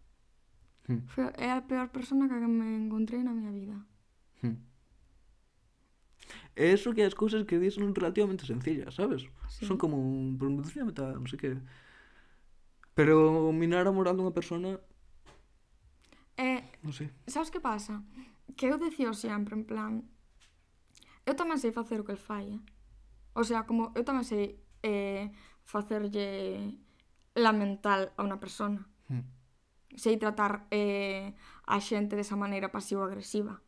Hmm. 0.87 1.03
Foi, 1.11 1.27
é 1.35 1.51
a 1.51 1.67
peor 1.67 1.91
persona 1.91 2.31
que 2.31 2.39
me 2.39 2.87
encontrei 2.87 3.23
na 3.27 3.35
miña 3.35 3.51
vida. 3.51 3.77
Hmm. 4.43 4.63
E 6.55 6.71
eso 6.71 6.95
que 6.95 7.03
as 7.03 7.19
cousas 7.19 7.43
que 7.43 7.59
dis 7.59 7.75
son 7.75 7.91
relativamente 7.91 8.47
sencillas, 8.47 8.95
sabes? 8.95 9.27
Sí. 9.51 9.67
Son 9.67 9.77
como 9.77 9.99
un 9.99 10.39
pronunciame 10.39 10.95
tal, 10.95 11.19
non 11.19 11.27
sei 11.27 11.43
que. 11.43 11.51
Pero 12.95 13.51
minar 13.51 13.85
a 13.85 13.93
moral 13.93 14.15
dunha 14.15 14.31
persona... 14.31 14.79
Eh, 16.39 16.63
non 16.87 16.95
sei. 16.95 17.11
Sabes 17.27 17.51
que 17.51 17.59
pasa? 17.59 17.99
que 18.55 18.71
eu 18.71 18.79
decía 18.79 19.11
sempre, 19.17 19.59
en 19.59 19.65
plan, 19.67 19.93
eu 21.27 21.35
tamén 21.35 21.59
sei 21.59 21.75
facer 21.75 21.99
o 21.99 22.07
que 22.07 22.15
el 22.15 22.23
fai, 22.23 22.55
eh? 22.55 22.63
O 23.35 23.43
sea, 23.43 23.67
como 23.67 23.91
eu 23.99 24.07
tamén 24.07 24.23
sei 24.23 24.63
eh, 24.87 25.35
facerlle 25.67 26.79
la 27.35 27.53
mental 27.53 28.15
a 28.17 28.23
unha 28.23 28.39
persona. 28.39 28.87
Hmm. 29.11 29.27
Sei 29.99 30.17
tratar 30.17 30.71
eh, 30.71 31.35
a 31.67 31.77
xente 31.83 32.15
desa 32.15 32.39
maneira 32.39 32.71
pasivo-agresiva. 32.71 33.61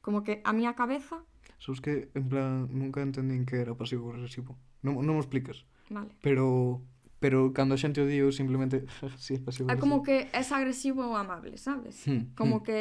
Como 0.00 0.22
que 0.22 0.40
a 0.46 0.54
miña 0.54 0.78
cabeza... 0.78 1.26
Sabes 1.58 1.80
que, 1.80 2.12
en 2.14 2.28
plan, 2.28 2.68
nunca 2.70 3.02
entendín 3.02 3.48
que 3.48 3.58
era 3.58 3.74
pasivo-agresivo. 3.74 4.54
Non, 4.86 5.02
non 5.02 5.18
me 5.18 5.22
explicas. 5.24 5.66
Vale. 5.90 6.14
Pero 6.22 6.80
pero 7.18 7.52
cando 7.56 7.74
a 7.74 7.80
xente 7.80 8.04
o 8.04 8.06
di 8.06 8.20
eu 8.20 8.30
simplemente 8.30 8.84
si 9.18 9.34
sí, 9.36 9.42
pasivo 9.42 9.66
agresivo. 9.66 9.72
É 9.72 9.80
como 9.80 10.04
que 10.04 10.28
é 10.30 10.42
agresivo 10.54 11.00
ou 11.02 11.16
amable, 11.16 11.56
sabes? 11.56 12.04
Hmm, 12.06 12.32
como 12.36 12.60
hmm. 12.60 12.64
que 12.64 12.80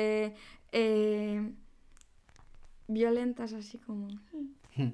eh, 0.71 1.53
violentas 2.87 3.53
así 3.53 3.77
como... 3.79 4.07
Hmm. 4.75 4.91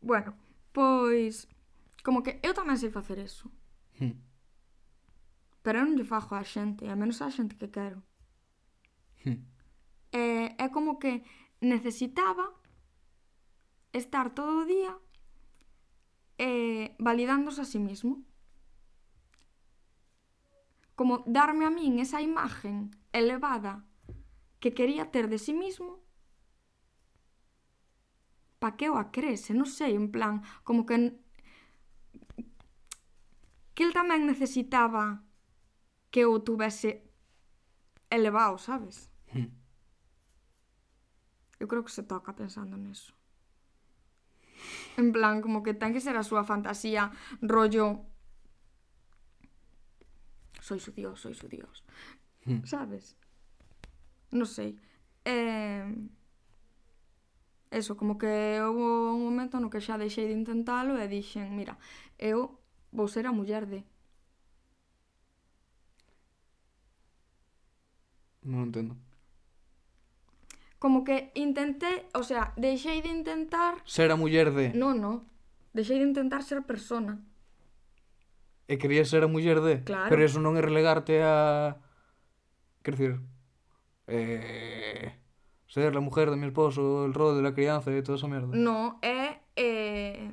bueno, 0.00 0.34
pois 0.72 1.48
como 2.02 2.22
que 2.22 2.40
eu 2.42 2.52
tamén 2.52 2.76
sei 2.76 2.90
facer 2.90 3.18
eso. 3.22 3.46
Hmm. 3.98 4.18
Pero 5.62 5.78
eu 5.78 5.84
non 5.86 5.94
lle 5.94 6.06
fajo 6.06 6.34
á 6.34 6.42
xente, 6.42 6.90
a 6.90 6.98
menos 6.98 7.22
á 7.22 7.30
xente 7.30 7.54
que 7.54 7.70
quero. 7.70 8.02
Hmm. 9.22 9.38
eh, 10.12 10.54
é 10.58 10.66
como 10.68 10.98
que 10.98 11.22
necesitaba 11.62 12.50
estar 13.92 14.34
todo 14.34 14.62
o 14.62 14.66
día 14.66 14.98
eh, 16.38 16.96
validándose 16.98 17.62
a 17.62 17.64
sí 17.64 17.78
mismo. 17.78 18.24
Como 20.98 21.24
darme 21.26 21.64
a 21.64 21.70
min 21.70 22.02
esa 22.02 22.20
imagen 22.20 22.90
elevada 23.12 23.86
que 24.62 24.72
quería 24.72 25.10
ter 25.10 25.26
de 25.28 25.38
sí 25.42 25.52
mismo 25.52 25.98
pa 28.62 28.78
que 28.78 28.86
o 28.86 28.94
acrese, 28.94 29.50
non 29.58 29.66
sei, 29.66 29.98
en 29.98 30.14
plan, 30.14 30.38
como 30.62 30.86
que 30.86 31.18
que 33.74 33.82
el 33.82 33.90
tamén 33.90 34.22
necesitaba 34.22 35.26
que 36.14 36.22
o 36.30 36.38
tuvese 36.46 37.02
elevado, 38.06 38.54
sabes? 38.62 39.10
Hmm. 39.34 39.50
Eu 41.58 41.66
creo 41.66 41.82
que 41.82 41.90
se 41.90 42.06
toca 42.06 42.38
pensando 42.38 42.78
neso. 42.78 43.10
En 44.94 45.10
plan, 45.10 45.42
como 45.42 45.66
que 45.66 45.74
ten 45.74 45.90
que 45.90 45.98
ser 45.98 46.14
a 46.14 46.22
súa 46.22 46.46
fantasía 46.46 47.10
rollo 47.42 48.06
sois 50.62 50.86
o 50.86 50.94
dios, 50.94 51.18
sois 51.18 51.42
o 51.42 51.50
dios. 51.50 51.82
Hmm. 52.46 52.62
Sabes? 52.62 53.18
non 54.32 54.48
sei. 54.48 54.80
Eh, 55.28 55.86
eso, 57.72 57.96
como 57.96 58.18
que 58.18 58.60
houve 58.60 59.16
un 59.16 59.22
momento 59.22 59.60
no 59.60 59.72
que 59.72 59.80
xa 59.80 59.96
deixei 59.96 60.28
de 60.28 60.36
intentalo 60.36 60.98
e 61.00 61.06
dixen, 61.08 61.52
mira, 61.56 61.78
eu 62.18 62.58
vou 62.92 63.08
ser 63.08 63.24
a 63.28 63.32
muller 63.32 63.64
de. 63.64 63.80
Non 68.44 68.68
entendo. 68.68 68.98
Como 70.82 71.06
que 71.06 71.30
intenté, 71.38 72.10
o 72.12 72.26
sea, 72.26 72.50
deixei 72.58 73.00
de 73.00 73.08
intentar... 73.08 73.78
Ser 73.86 74.10
a 74.10 74.18
muller 74.18 74.50
de... 74.50 74.74
Non, 74.74 74.98
non. 74.98 75.22
Deixei 75.70 76.02
de 76.02 76.10
intentar 76.10 76.42
ser 76.42 76.66
persona. 76.66 77.22
E 78.66 78.74
querías 78.82 79.06
ser 79.06 79.22
a 79.22 79.30
muller 79.30 79.62
de... 79.62 79.86
Claro. 79.86 80.10
Pero 80.10 80.26
eso 80.26 80.42
non 80.42 80.58
é 80.58 80.62
relegarte 80.62 81.22
a... 81.22 81.78
Quer 82.82 82.94
dizer, 82.98 83.14
Eh, 84.06 85.12
ser 85.66 85.94
la 85.94 86.00
mujer 86.00 86.30
de 86.30 86.36
mi 86.36 86.46
esposo, 86.46 87.04
el 87.06 87.14
rol 87.14 87.36
de 87.36 87.42
la 87.42 87.54
crianza 87.54 87.90
e 87.90 88.02
toda 88.02 88.18
esa 88.18 88.28
merda. 88.28 88.52
Non, 88.52 88.98
é... 89.00 89.40
Eh... 89.56 90.28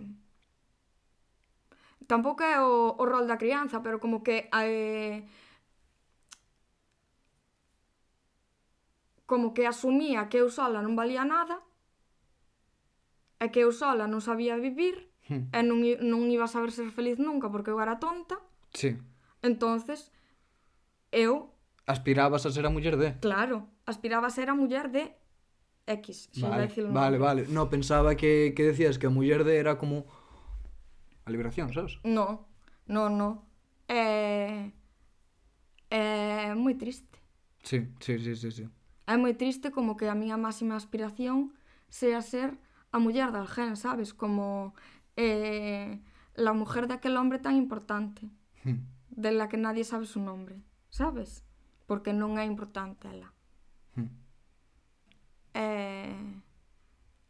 Tampouco 2.09 2.41
é 2.41 2.57
o, 2.59 2.97
o 2.97 3.03
rol 3.05 3.29
da 3.29 3.37
crianza, 3.37 3.79
pero 3.79 4.01
como 4.03 4.19
que... 4.19 4.49
Eh... 4.51 5.23
Como 9.29 9.53
que 9.53 9.69
asumía 9.69 10.27
que 10.27 10.41
eu 10.41 10.49
sola 10.49 10.81
non 10.81 10.97
valía 10.97 11.21
nada 11.21 11.61
e 13.37 13.47
que 13.53 13.61
eu 13.61 13.71
sola 13.71 14.09
non 14.09 14.25
sabía 14.25 14.57
vivir 14.57 15.13
hmm. 15.29 15.53
e 15.53 15.59
non, 15.61 15.79
non 16.01 16.27
iba 16.33 16.49
a 16.49 16.51
saber 16.51 16.73
ser 16.73 16.89
feliz 16.89 17.21
nunca 17.21 17.47
porque 17.47 17.69
eu 17.69 17.77
era 17.77 18.01
tonta. 18.01 18.41
Sí. 18.73 18.97
Entonces, 19.45 20.11
eu 21.13 21.53
Aspirabas 21.89 22.45
a 22.45 22.51
ser 22.53 22.65
a 22.65 22.69
muller 22.69 22.95
de. 23.01 23.17
claro, 23.19 23.57
aspiraba 23.89 24.27
a 24.27 24.33
ser 24.37 24.47
a 24.49 24.53
muller 24.53 24.87
de 24.93 25.03
X. 25.89 26.29
xa 26.37 26.47
Vale, 26.53 26.69
vale, 26.99 27.17
vale. 27.17 27.41
No, 27.49 27.65
pensaba 27.73 28.13
que, 28.13 28.53
que 28.55 28.63
decías 28.71 28.99
que 28.99 29.07
a 29.09 29.13
muller 29.17 29.41
de 29.43 29.57
era 29.57 29.73
como 29.81 30.05
a 31.25 31.29
liberación, 31.33 31.73
sabes? 31.73 31.97
No, 32.05 32.45
no, 32.85 33.09
no. 33.09 33.29
É... 33.89 34.69
É 35.89 36.53
moi 36.53 36.75
triste. 36.77 37.17
Sí, 37.65 37.89
sí, 37.99 38.13
sí, 38.21 38.35
sí, 38.37 38.49
sí. 38.53 38.65
É 39.09 39.17
moi 39.17 39.33
triste 39.33 39.73
como 39.73 39.97
que 39.97 40.05
a 40.05 40.13
miña 40.13 40.37
máxima 40.37 40.77
aspiración 40.77 41.57
sea 41.89 42.21
ser 42.21 42.53
a 42.93 42.97
muller 43.01 43.33
de 43.33 43.39
alguén, 43.41 43.73
sabes? 43.75 44.13
Como 44.13 44.73
eh, 45.17 45.97
la 46.37 46.53
mujer 46.53 46.85
de 46.85 46.93
aquel 47.01 47.17
hombre 47.17 47.39
tan 47.41 47.55
importante, 47.57 48.29
Hmm. 48.63 48.83
de 49.09 49.31
la 49.31 49.47
que 49.49 49.57
nadie 49.57 49.83
sabe 49.87 50.05
su 50.05 50.19
nombre, 50.19 50.61
sabes? 50.91 51.41
porque 51.89 52.13
non 52.13 52.37
é 52.37 52.45
importante 52.45 53.09
ela. 53.09 53.33
Hmm. 53.97 54.13
E, 55.57 55.65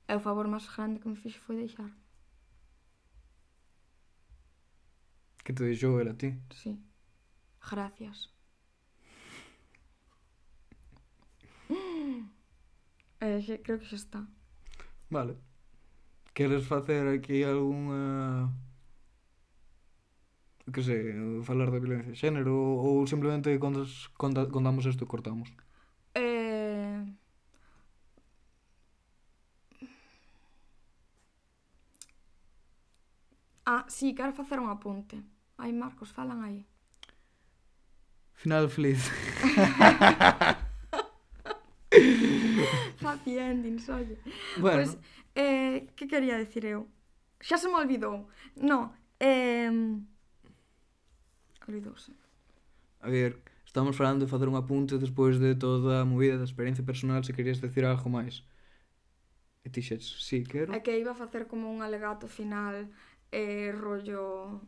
e 0.03 0.11
o 0.11 0.19
favor 0.19 0.51
máis 0.51 0.67
grande 0.67 0.99
que 0.99 1.07
me 1.07 1.15
fixe 1.15 1.39
foi 1.39 1.55
deixar. 1.63 1.87
Que 5.47 5.55
te 5.55 5.63
deixou 5.63 5.95
ela 5.95 6.11
a 6.11 6.19
ti? 6.19 6.35
Sí. 6.51 6.75
Gracias. 7.63 8.27
eh, 13.23 13.61
creo 13.63 13.79
que 13.79 13.87
xa 13.87 13.95
está. 13.95 14.27
Vale. 15.07 15.39
Queres 16.35 16.67
facer 16.67 17.07
aquí 17.07 17.47
algunha 17.47 18.51
que 20.71 20.81
sei, 20.83 21.41
falar 21.43 21.71
da 21.71 21.79
violencia 21.79 22.11
de 22.11 22.17
xénero 22.17 22.55
ou 22.55 23.07
simplemente 23.07 23.57
contas, 23.59 24.07
conta, 24.17 24.45
contamos 24.47 24.85
isto 24.85 25.03
e 25.03 25.07
cortamos? 25.07 25.49
Eh... 26.15 27.03
Ah, 33.65 33.85
sí, 33.87 34.15
quero 34.15 34.33
facer 34.33 34.59
un 34.59 34.69
apunte. 34.69 35.21
Ai, 35.57 35.71
Marcos, 35.73 36.11
falan 36.11 36.41
aí. 36.43 36.65
Final 38.33 38.69
feliz. 38.69 39.11
Happy 43.01 43.37
endings, 43.37 43.89
oye. 43.89 44.17
Bueno. 44.57 44.77
Pues, 44.77 44.97
eh, 45.35 45.87
que 45.95 46.07
quería 46.07 46.37
decir 46.37 46.65
eu? 46.65 46.87
Xa 47.41 47.57
se 47.57 47.67
me 47.67 47.75
olvidou. 47.75 48.27
No, 48.55 48.93
eh, 49.19 49.69
actualizouse. 51.69 52.11
A 53.01 53.09
ver, 53.09 53.41
estamos 53.65 53.95
falando 53.95 54.25
de 54.25 54.31
facer 54.31 54.49
un 54.49 54.55
apunte 54.55 54.97
despois 54.97 55.39
de 55.39 55.55
toda 55.55 56.01
a 56.01 56.05
movida 56.05 56.37
da 56.37 56.43
experiencia 56.43 56.83
personal 56.83 57.23
se 57.23 57.33
querías 57.33 57.61
decir 57.61 57.85
algo 57.85 58.09
máis. 58.09 58.43
E 59.63 59.69
ti 59.69 59.81
xes, 59.81 60.03
sí, 60.19 60.43
quero. 60.43 60.73
É 60.73 60.79
que 60.81 60.97
iba 60.97 61.11
a 61.11 61.17
facer 61.17 61.47
como 61.47 61.71
un 61.71 61.81
alegato 61.81 62.27
final 62.27 62.89
eh, 63.31 63.71
rollo... 63.71 64.59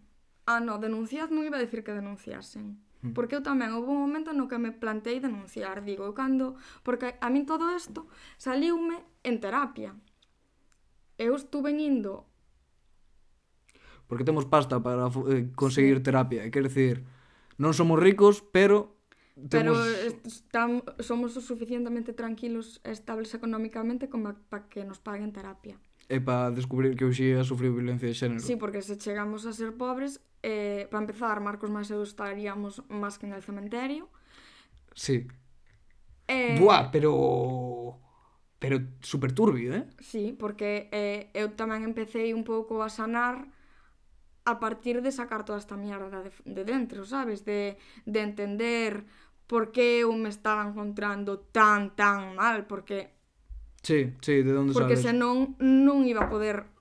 Ah, 0.46 0.60
no, 0.60 0.78
denunciad 0.78 1.30
non 1.32 1.44
iba 1.44 1.58
a 1.58 1.64
decir 1.64 1.84
que 1.84 1.96
denunciasen. 1.96 2.80
Hmm. 3.02 3.14
Porque 3.18 3.36
eu 3.36 3.44
tamén 3.44 3.74
houve 3.74 3.92
un 3.92 4.00
momento 4.00 4.32
no 4.32 4.48
que 4.48 4.62
me 4.62 4.72
plantei 4.72 5.20
denunciar, 5.20 5.84
digo, 5.84 6.06
eu 6.06 6.14
cando... 6.14 6.56
Porque 6.86 7.18
a 7.20 7.28
min 7.34 7.44
todo 7.48 7.68
isto 7.74 8.08
saliume 8.38 9.02
en 9.24 9.40
terapia. 9.44 9.92
Eu 11.20 11.36
estuve 11.36 11.72
indo 11.76 12.31
porque 14.12 14.26
temos 14.28 14.44
pasta 14.44 14.84
para 14.84 15.08
eh, 15.08 15.48
conseguir 15.56 16.04
sí. 16.04 16.04
terapia. 16.04 16.52
Quer 16.52 16.68
decir, 16.68 17.08
non 17.56 17.72
somos 17.72 17.96
ricos, 17.96 18.44
pero 18.44 19.00
Temos... 19.48 19.80
Pero 19.80 20.20
estamos, 20.28 20.84
somos 21.00 21.32
o 21.40 21.42
suficientemente 21.42 22.12
tranquilos 22.12 22.84
e 22.84 22.92
estables 22.92 23.32
económicamente 23.32 24.12
como 24.12 24.36
para 24.52 24.68
que 24.68 24.84
nos 24.84 25.00
paguen 25.00 25.32
terapia. 25.32 25.80
E 26.12 26.20
para 26.20 26.52
descubrir 26.52 27.00
que 27.00 27.08
Uxía 27.08 27.48
sufriu 27.48 27.72
violencia 27.72 28.12
de 28.12 28.20
xénero. 28.20 28.44
Sí, 28.44 28.60
porque 28.60 28.84
se 28.84 29.00
chegamos 29.00 29.48
a 29.48 29.56
ser 29.56 29.80
pobres, 29.80 30.20
eh, 30.44 30.92
para 30.92 31.08
empezar, 31.08 31.40
Marcos 31.40 31.72
máis 31.72 31.88
eu 31.88 32.04
estaríamos 32.04 32.84
máis 32.92 33.16
que 33.16 33.32
en 33.32 33.40
el 33.40 33.40
cementerio. 33.40 34.12
Sí. 34.92 35.24
Eh... 36.28 36.60
Buah, 36.60 36.92
pero... 36.92 37.96
Pero 38.60 38.78
super 39.00 39.32
turbio, 39.32 39.72
eh? 39.72 39.88
Sí, 40.04 40.36
porque 40.36 40.92
eh, 40.92 41.32
eu 41.32 41.56
tamén 41.56 41.88
empecé 41.88 42.36
un 42.36 42.44
pouco 42.44 42.84
a 42.84 42.92
sanar 42.92 43.48
a 44.46 44.60
partir 44.60 45.02
de 45.02 45.12
sacar 45.12 45.46
toda 45.46 45.60
esta 45.60 45.78
mierda 45.78 46.24
de, 46.24 46.32
de 46.46 46.64
dentro, 46.66 47.06
sabes? 47.06 47.46
De, 47.46 47.78
de 48.06 48.20
entender 48.22 49.06
por 49.48 49.72
qué 49.72 50.02
eu 50.02 50.14
me 50.14 50.30
estaba 50.30 50.64
encontrando 50.64 51.40
tan, 51.40 51.96
tan 51.96 52.36
mal, 52.36 52.66
porque... 52.66 53.12
Sí, 53.84 54.14
sí, 54.22 54.44
de 54.44 54.56
onde 54.56 54.74
porque 54.74 54.96
sabes? 54.96 55.04
Porque 55.04 55.04
senón 55.04 55.60
non 55.60 56.08
iba 56.08 56.26
a 56.26 56.30
poder 56.32 56.72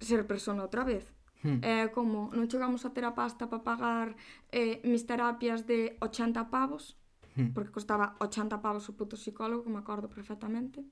ser 0.00 0.26
persona 0.26 0.62
outra 0.62 0.84
vez. 0.84 1.10
Hmm. 1.42 1.60
Eh, 1.62 1.88
como 1.92 2.30
non 2.32 2.48
chegamos 2.48 2.86
a 2.86 2.94
ter 2.94 3.04
a 3.04 3.18
pasta 3.18 3.50
para 3.50 3.62
pagar 3.62 4.08
eh, 4.50 4.80
mis 4.86 5.04
terapias 5.04 5.66
de 5.66 5.98
80 6.00 6.48
pavos, 6.48 6.96
hmm. 7.36 7.52
porque 7.52 7.74
costaba 7.74 8.16
80 8.22 8.62
pavos 8.62 8.88
o 8.88 8.96
puto 8.96 9.16
psicólogo, 9.18 9.64
que 9.64 9.72
me 9.72 9.82
acordo 9.82 10.08
perfectamente. 10.08 10.86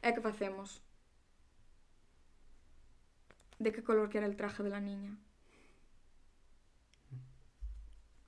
E 0.00 0.08
que 0.14 0.22
facemos? 0.24 0.80
de 3.60 3.70
qué 3.72 3.84
color 3.84 4.08
que 4.08 4.18
era 4.18 4.26
el 4.26 4.36
traje 4.36 4.64
de 4.64 4.70
la 4.70 4.80
niña. 4.80 5.16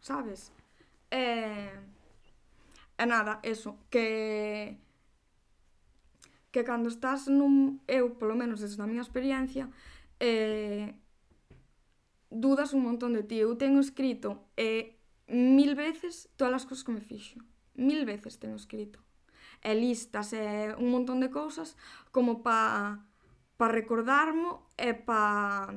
¿Sabes? 0.00 0.52
Eh, 1.10 1.72
e 2.98 3.04
nada, 3.06 3.40
eso, 3.42 3.78
que 3.90 4.78
que 6.52 6.62
cando 6.68 6.92
estás 6.92 7.32
nun 7.32 7.80
eu, 7.88 8.12
polo 8.20 8.36
menos 8.36 8.60
desde 8.60 8.76
a 8.76 8.86
miña 8.86 9.00
experiencia, 9.00 9.72
eh, 10.20 10.92
dudas 12.28 12.76
un 12.76 12.84
montón 12.84 13.16
de 13.16 13.24
ti. 13.24 13.40
Eu 13.40 13.56
tengo 13.56 13.80
escrito 13.80 14.44
eh, 14.60 15.00
mil 15.32 15.72
veces 15.74 16.28
todas 16.36 16.60
as 16.60 16.64
cousas 16.68 16.84
que 16.84 16.92
me 16.92 17.00
fixo. 17.00 17.40
Mil 17.74 18.04
veces 18.04 18.36
tengo 18.36 18.56
escrito. 18.60 19.00
E 19.64 19.72
listas, 19.72 20.36
e 20.36 20.44
eh, 20.44 20.74
un 20.76 20.92
montón 20.92 21.24
de 21.24 21.32
cousas 21.32 21.72
como 22.12 22.44
para 22.44 23.00
para 23.62 23.78
recordarmo 23.78 24.66
e 24.74 24.90
pa 24.90 25.70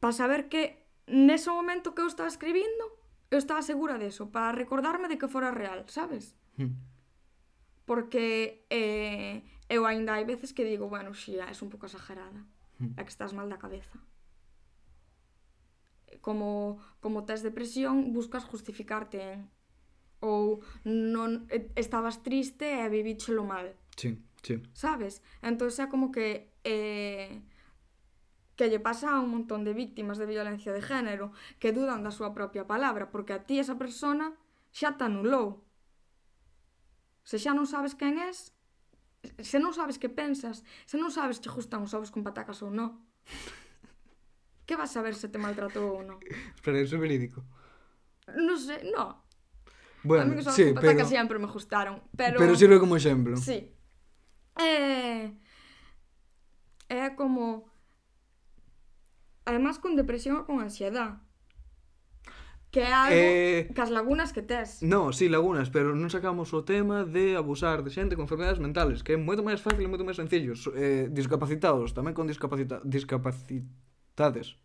pa 0.00 0.10
saber 0.16 0.48
que 0.48 0.88
nese 1.04 1.52
momento 1.52 1.92
que 1.92 2.00
eu 2.00 2.08
estaba 2.08 2.32
escribindo 2.32 2.96
eu 3.28 3.36
estaba 3.36 3.60
segura 3.60 4.00
deso, 4.00 4.32
para 4.32 4.56
recordarme 4.56 5.08
de 5.08 5.20
que 5.20 5.28
fora 5.28 5.52
real, 5.52 5.84
sabes? 5.88 6.32
Hmm. 6.56 6.80
Porque 7.84 8.64
eh, 8.72 9.44
eu 9.68 9.84
aínda 9.84 10.16
hai 10.16 10.24
veces 10.24 10.56
que 10.56 10.64
digo, 10.64 10.88
bueno, 10.88 11.12
xía, 11.12 11.44
ah, 11.44 11.52
é 11.52 11.56
un 11.60 11.68
pouco 11.68 11.84
exagerada, 11.84 12.40
hmm. 12.80 12.96
é 12.96 13.00
que 13.04 13.12
estás 13.12 13.36
mal 13.36 13.52
da 13.52 13.60
cabeza. 13.60 14.00
Como, 16.24 16.80
como 17.04 17.24
tes 17.28 17.44
depresión, 17.44 18.16
buscas 18.16 18.48
justificarte 18.48 19.20
en 19.20 19.52
ou 20.22 20.62
non 20.84 21.50
estabas 21.76 22.22
triste 22.24 22.64
e 22.64 22.88
vivíchelo 22.88 23.42
mal. 23.44 23.74
Sí. 23.98 24.16
Sí. 24.42 24.62
Sabes? 24.74 25.22
Entón 25.40 25.70
xa 25.70 25.86
como 25.86 26.10
que 26.10 26.50
eh, 26.66 27.42
que 28.58 28.68
lle 28.68 28.82
pasa 28.82 29.14
a 29.14 29.22
un 29.22 29.30
montón 29.30 29.64
de 29.64 29.72
víctimas 29.72 30.18
de 30.18 30.26
violencia 30.26 30.74
de 30.74 30.82
género 30.82 31.32
que 31.62 31.72
dudan 31.72 32.02
da 32.02 32.12
súa 32.12 32.34
propia 32.34 32.66
palabra 32.66 33.08
porque 33.08 33.32
a 33.32 33.42
ti 33.46 33.62
esa 33.62 33.78
persona 33.78 34.34
xa 34.74 34.98
te 34.98 35.06
anulou. 35.06 35.62
Se 37.22 37.38
xa 37.38 37.54
non 37.54 37.70
sabes 37.70 37.94
quen 37.94 38.18
és, 38.18 38.50
se 39.38 39.58
non 39.62 39.70
sabes 39.70 39.96
que 39.96 40.10
pensas, 40.10 40.66
se 40.86 40.98
non 40.98 41.14
sabes 41.14 41.38
que 41.38 41.48
gustan 41.48 41.86
os 41.86 41.94
ovos 41.94 42.10
con 42.10 42.26
patacas 42.26 42.60
ou 42.66 42.70
non. 42.70 42.98
que 44.66 44.74
vas 44.76 44.90
a 44.90 44.94
saber 45.00 45.14
se 45.14 45.30
te 45.30 45.38
maltratou 45.38 45.98
ou 45.98 46.02
non? 46.02 46.18
Pero 46.62 46.82
iso 46.82 46.98
é 46.98 47.02
verídico. 47.02 47.46
Non 48.38 48.58
sei, 48.58 48.90
non. 48.90 49.22
Bueno, 50.02 50.22
a 50.22 50.26
mí 50.26 50.38
os 50.38 50.50
ovos 50.50 50.58
sí, 50.58 50.70
con 50.70 50.82
patacas 50.82 51.06
pero... 51.06 51.18
sempre 51.18 51.36
me 51.38 51.46
gustaron, 51.46 52.02
pero... 52.14 52.38
Pero 52.42 52.58
sirve 52.58 52.82
como 52.82 52.98
exemplo. 52.98 53.38
Sí. 53.38 53.70
Eh, 54.56 55.32
É 56.92 57.10
como... 57.16 57.64
Además 59.44 59.78
con 59.80 59.96
depresión 59.96 60.36
ou 60.38 60.44
con 60.46 60.60
ansiedade. 60.60 61.16
Que 62.70 62.84
é 62.84 62.92
algo 62.92 63.16
eh, 63.16 63.68
cas 63.74 63.90
lagunas 63.90 64.30
que 64.32 64.44
tes. 64.44 64.84
No, 64.84 65.12
sí, 65.12 65.28
lagunas, 65.32 65.68
pero 65.72 65.96
non 65.96 66.12
sacamos 66.12 66.52
o 66.52 66.62
tema 66.62 67.02
de 67.08 67.34
abusar 67.34 67.80
de 67.82 67.90
xente 67.90 68.14
con 68.14 68.28
enfermedades 68.28 68.60
mentales, 68.62 69.00
que 69.02 69.16
é 69.16 69.18
moito 69.18 69.42
máis 69.42 69.60
fácil 69.64 69.88
e 69.88 69.90
moito 69.90 70.06
máis 70.06 70.20
sencillo. 70.20 70.54
Eh, 70.76 71.08
discapacitados, 71.10 71.96
tamén 71.96 72.14
con 72.14 72.28
discapacita 72.28 72.78
discapacitades. 72.84 74.56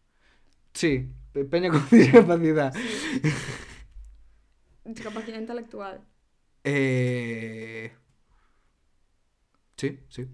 Sí, 0.76 1.10
peña 1.48 1.72
con 1.74 1.82
discapacidade. 1.92 2.76
Sí. 2.76 3.32
discapacidade 4.84 5.42
intelectual. 5.42 5.96
Eh... 6.64 7.92
Sí, 9.78 10.00
sí. 10.10 10.28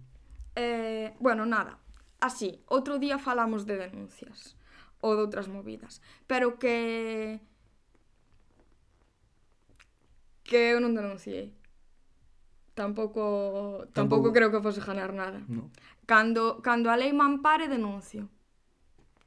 Eh, 0.56 1.14
bueno, 1.20 1.46
nada. 1.46 1.80
Así, 2.24 2.64
outro 2.72 3.00
día 3.04 3.20
falamos 3.20 3.68
de 3.68 3.76
denuncias 3.76 4.56
ou 5.04 5.20
de 5.20 5.28
outras 5.28 5.52
movidas, 5.52 6.00
pero 6.24 6.56
que 6.56 7.44
que 10.48 10.72
eu 10.72 10.80
non 10.80 10.96
denunciei. 10.96 11.52
Tampouco, 12.74 13.86
tampouco, 13.92 13.94
tampouco 13.94 14.28
creo 14.32 14.50
que 14.50 14.64
fose 14.64 14.80
ganar 14.80 15.12
nada. 15.12 15.44
No. 15.52 15.68
Cando, 16.08 16.64
cando 16.64 16.88
a 16.88 16.96
lei 16.96 17.12
me 17.12 17.28
ampare, 17.28 17.68
denuncio. 17.68 18.32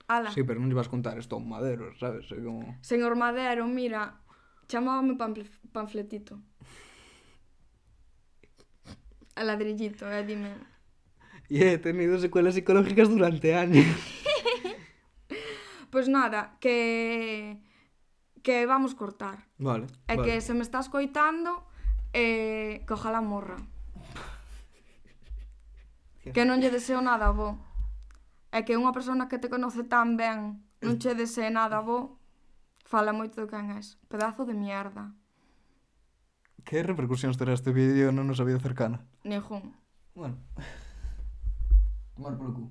Ala. 0.08 0.32
Sí, 0.32 0.40
pero 0.46 0.56
non 0.56 0.72
lle 0.72 0.78
vas 0.80 0.88
contar 0.88 1.20
isto 1.20 1.36
a 1.36 1.40
un 1.42 1.52
madero, 1.52 1.92
sabes? 2.00 2.30
É 2.32 2.40
como... 2.40 2.64
Señor 2.80 3.18
Madero, 3.18 3.66
mira, 3.68 4.22
chamábame 4.70 5.18
panfletito 5.74 6.40
a 9.36 9.44
ladrillito, 9.44 10.10
eh, 10.10 10.24
dime. 10.24 10.56
E 11.48 11.62
he 11.62 11.78
tenido 11.78 12.18
secuelas 12.18 12.54
psicológicas 12.54 13.08
durante 13.08 13.54
años. 13.54 13.86
pues 15.90 16.08
nada, 16.08 16.56
que 16.58 17.62
que 18.42 18.64
vamos 18.64 18.94
cortar. 18.94 19.46
Vale. 19.58 19.86
Eh, 20.08 20.14
é 20.14 20.16
vale. 20.16 20.26
que 20.26 20.40
se 20.40 20.54
me 20.54 20.62
está 20.62 20.80
escoitando 20.80 21.66
eh, 22.12 22.84
que 22.86 22.94
ojalá 22.94 23.20
morra. 23.20 23.56
que 26.34 26.44
non 26.44 26.62
lle 26.62 26.70
deseo 26.70 27.02
nada, 27.02 27.30
bo. 27.30 27.58
É 28.50 28.64
que 28.64 28.78
unha 28.78 28.94
persona 28.94 29.28
que 29.28 29.38
te 29.38 29.50
conoce 29.50 29.84
tan 29.84 30.16
ben 30.16 30.64
non 30.80 30.96
che 30.98 31.14
desee 31.14 31.50
nada, 31.50 31.82
bo. 31.82 32.18
Fala 32.86 33.10
moito 33.10 33.42
do 33.42 33.50
quen 33.50 33.74
és. 33.74 33.98
Pedazo 34.06 34.46
de 34.46 34.54
mierda 34.54 35.10
que 36.66 36.82
repercusións 36.82 37.38
terá 37.38 37.54
este 37.54 37.70
vídeo 37.70 38.10
na 38.10 38.26
nosa 38.26 38.42
vida 38.42 38.58
cercana? 38.58 39.06
Ningún. 39.22 39.70
Bueno. 40.18 40.36
Tomar 42.18 42.34
polo 42.34 42.50
cu. 42.58 42.62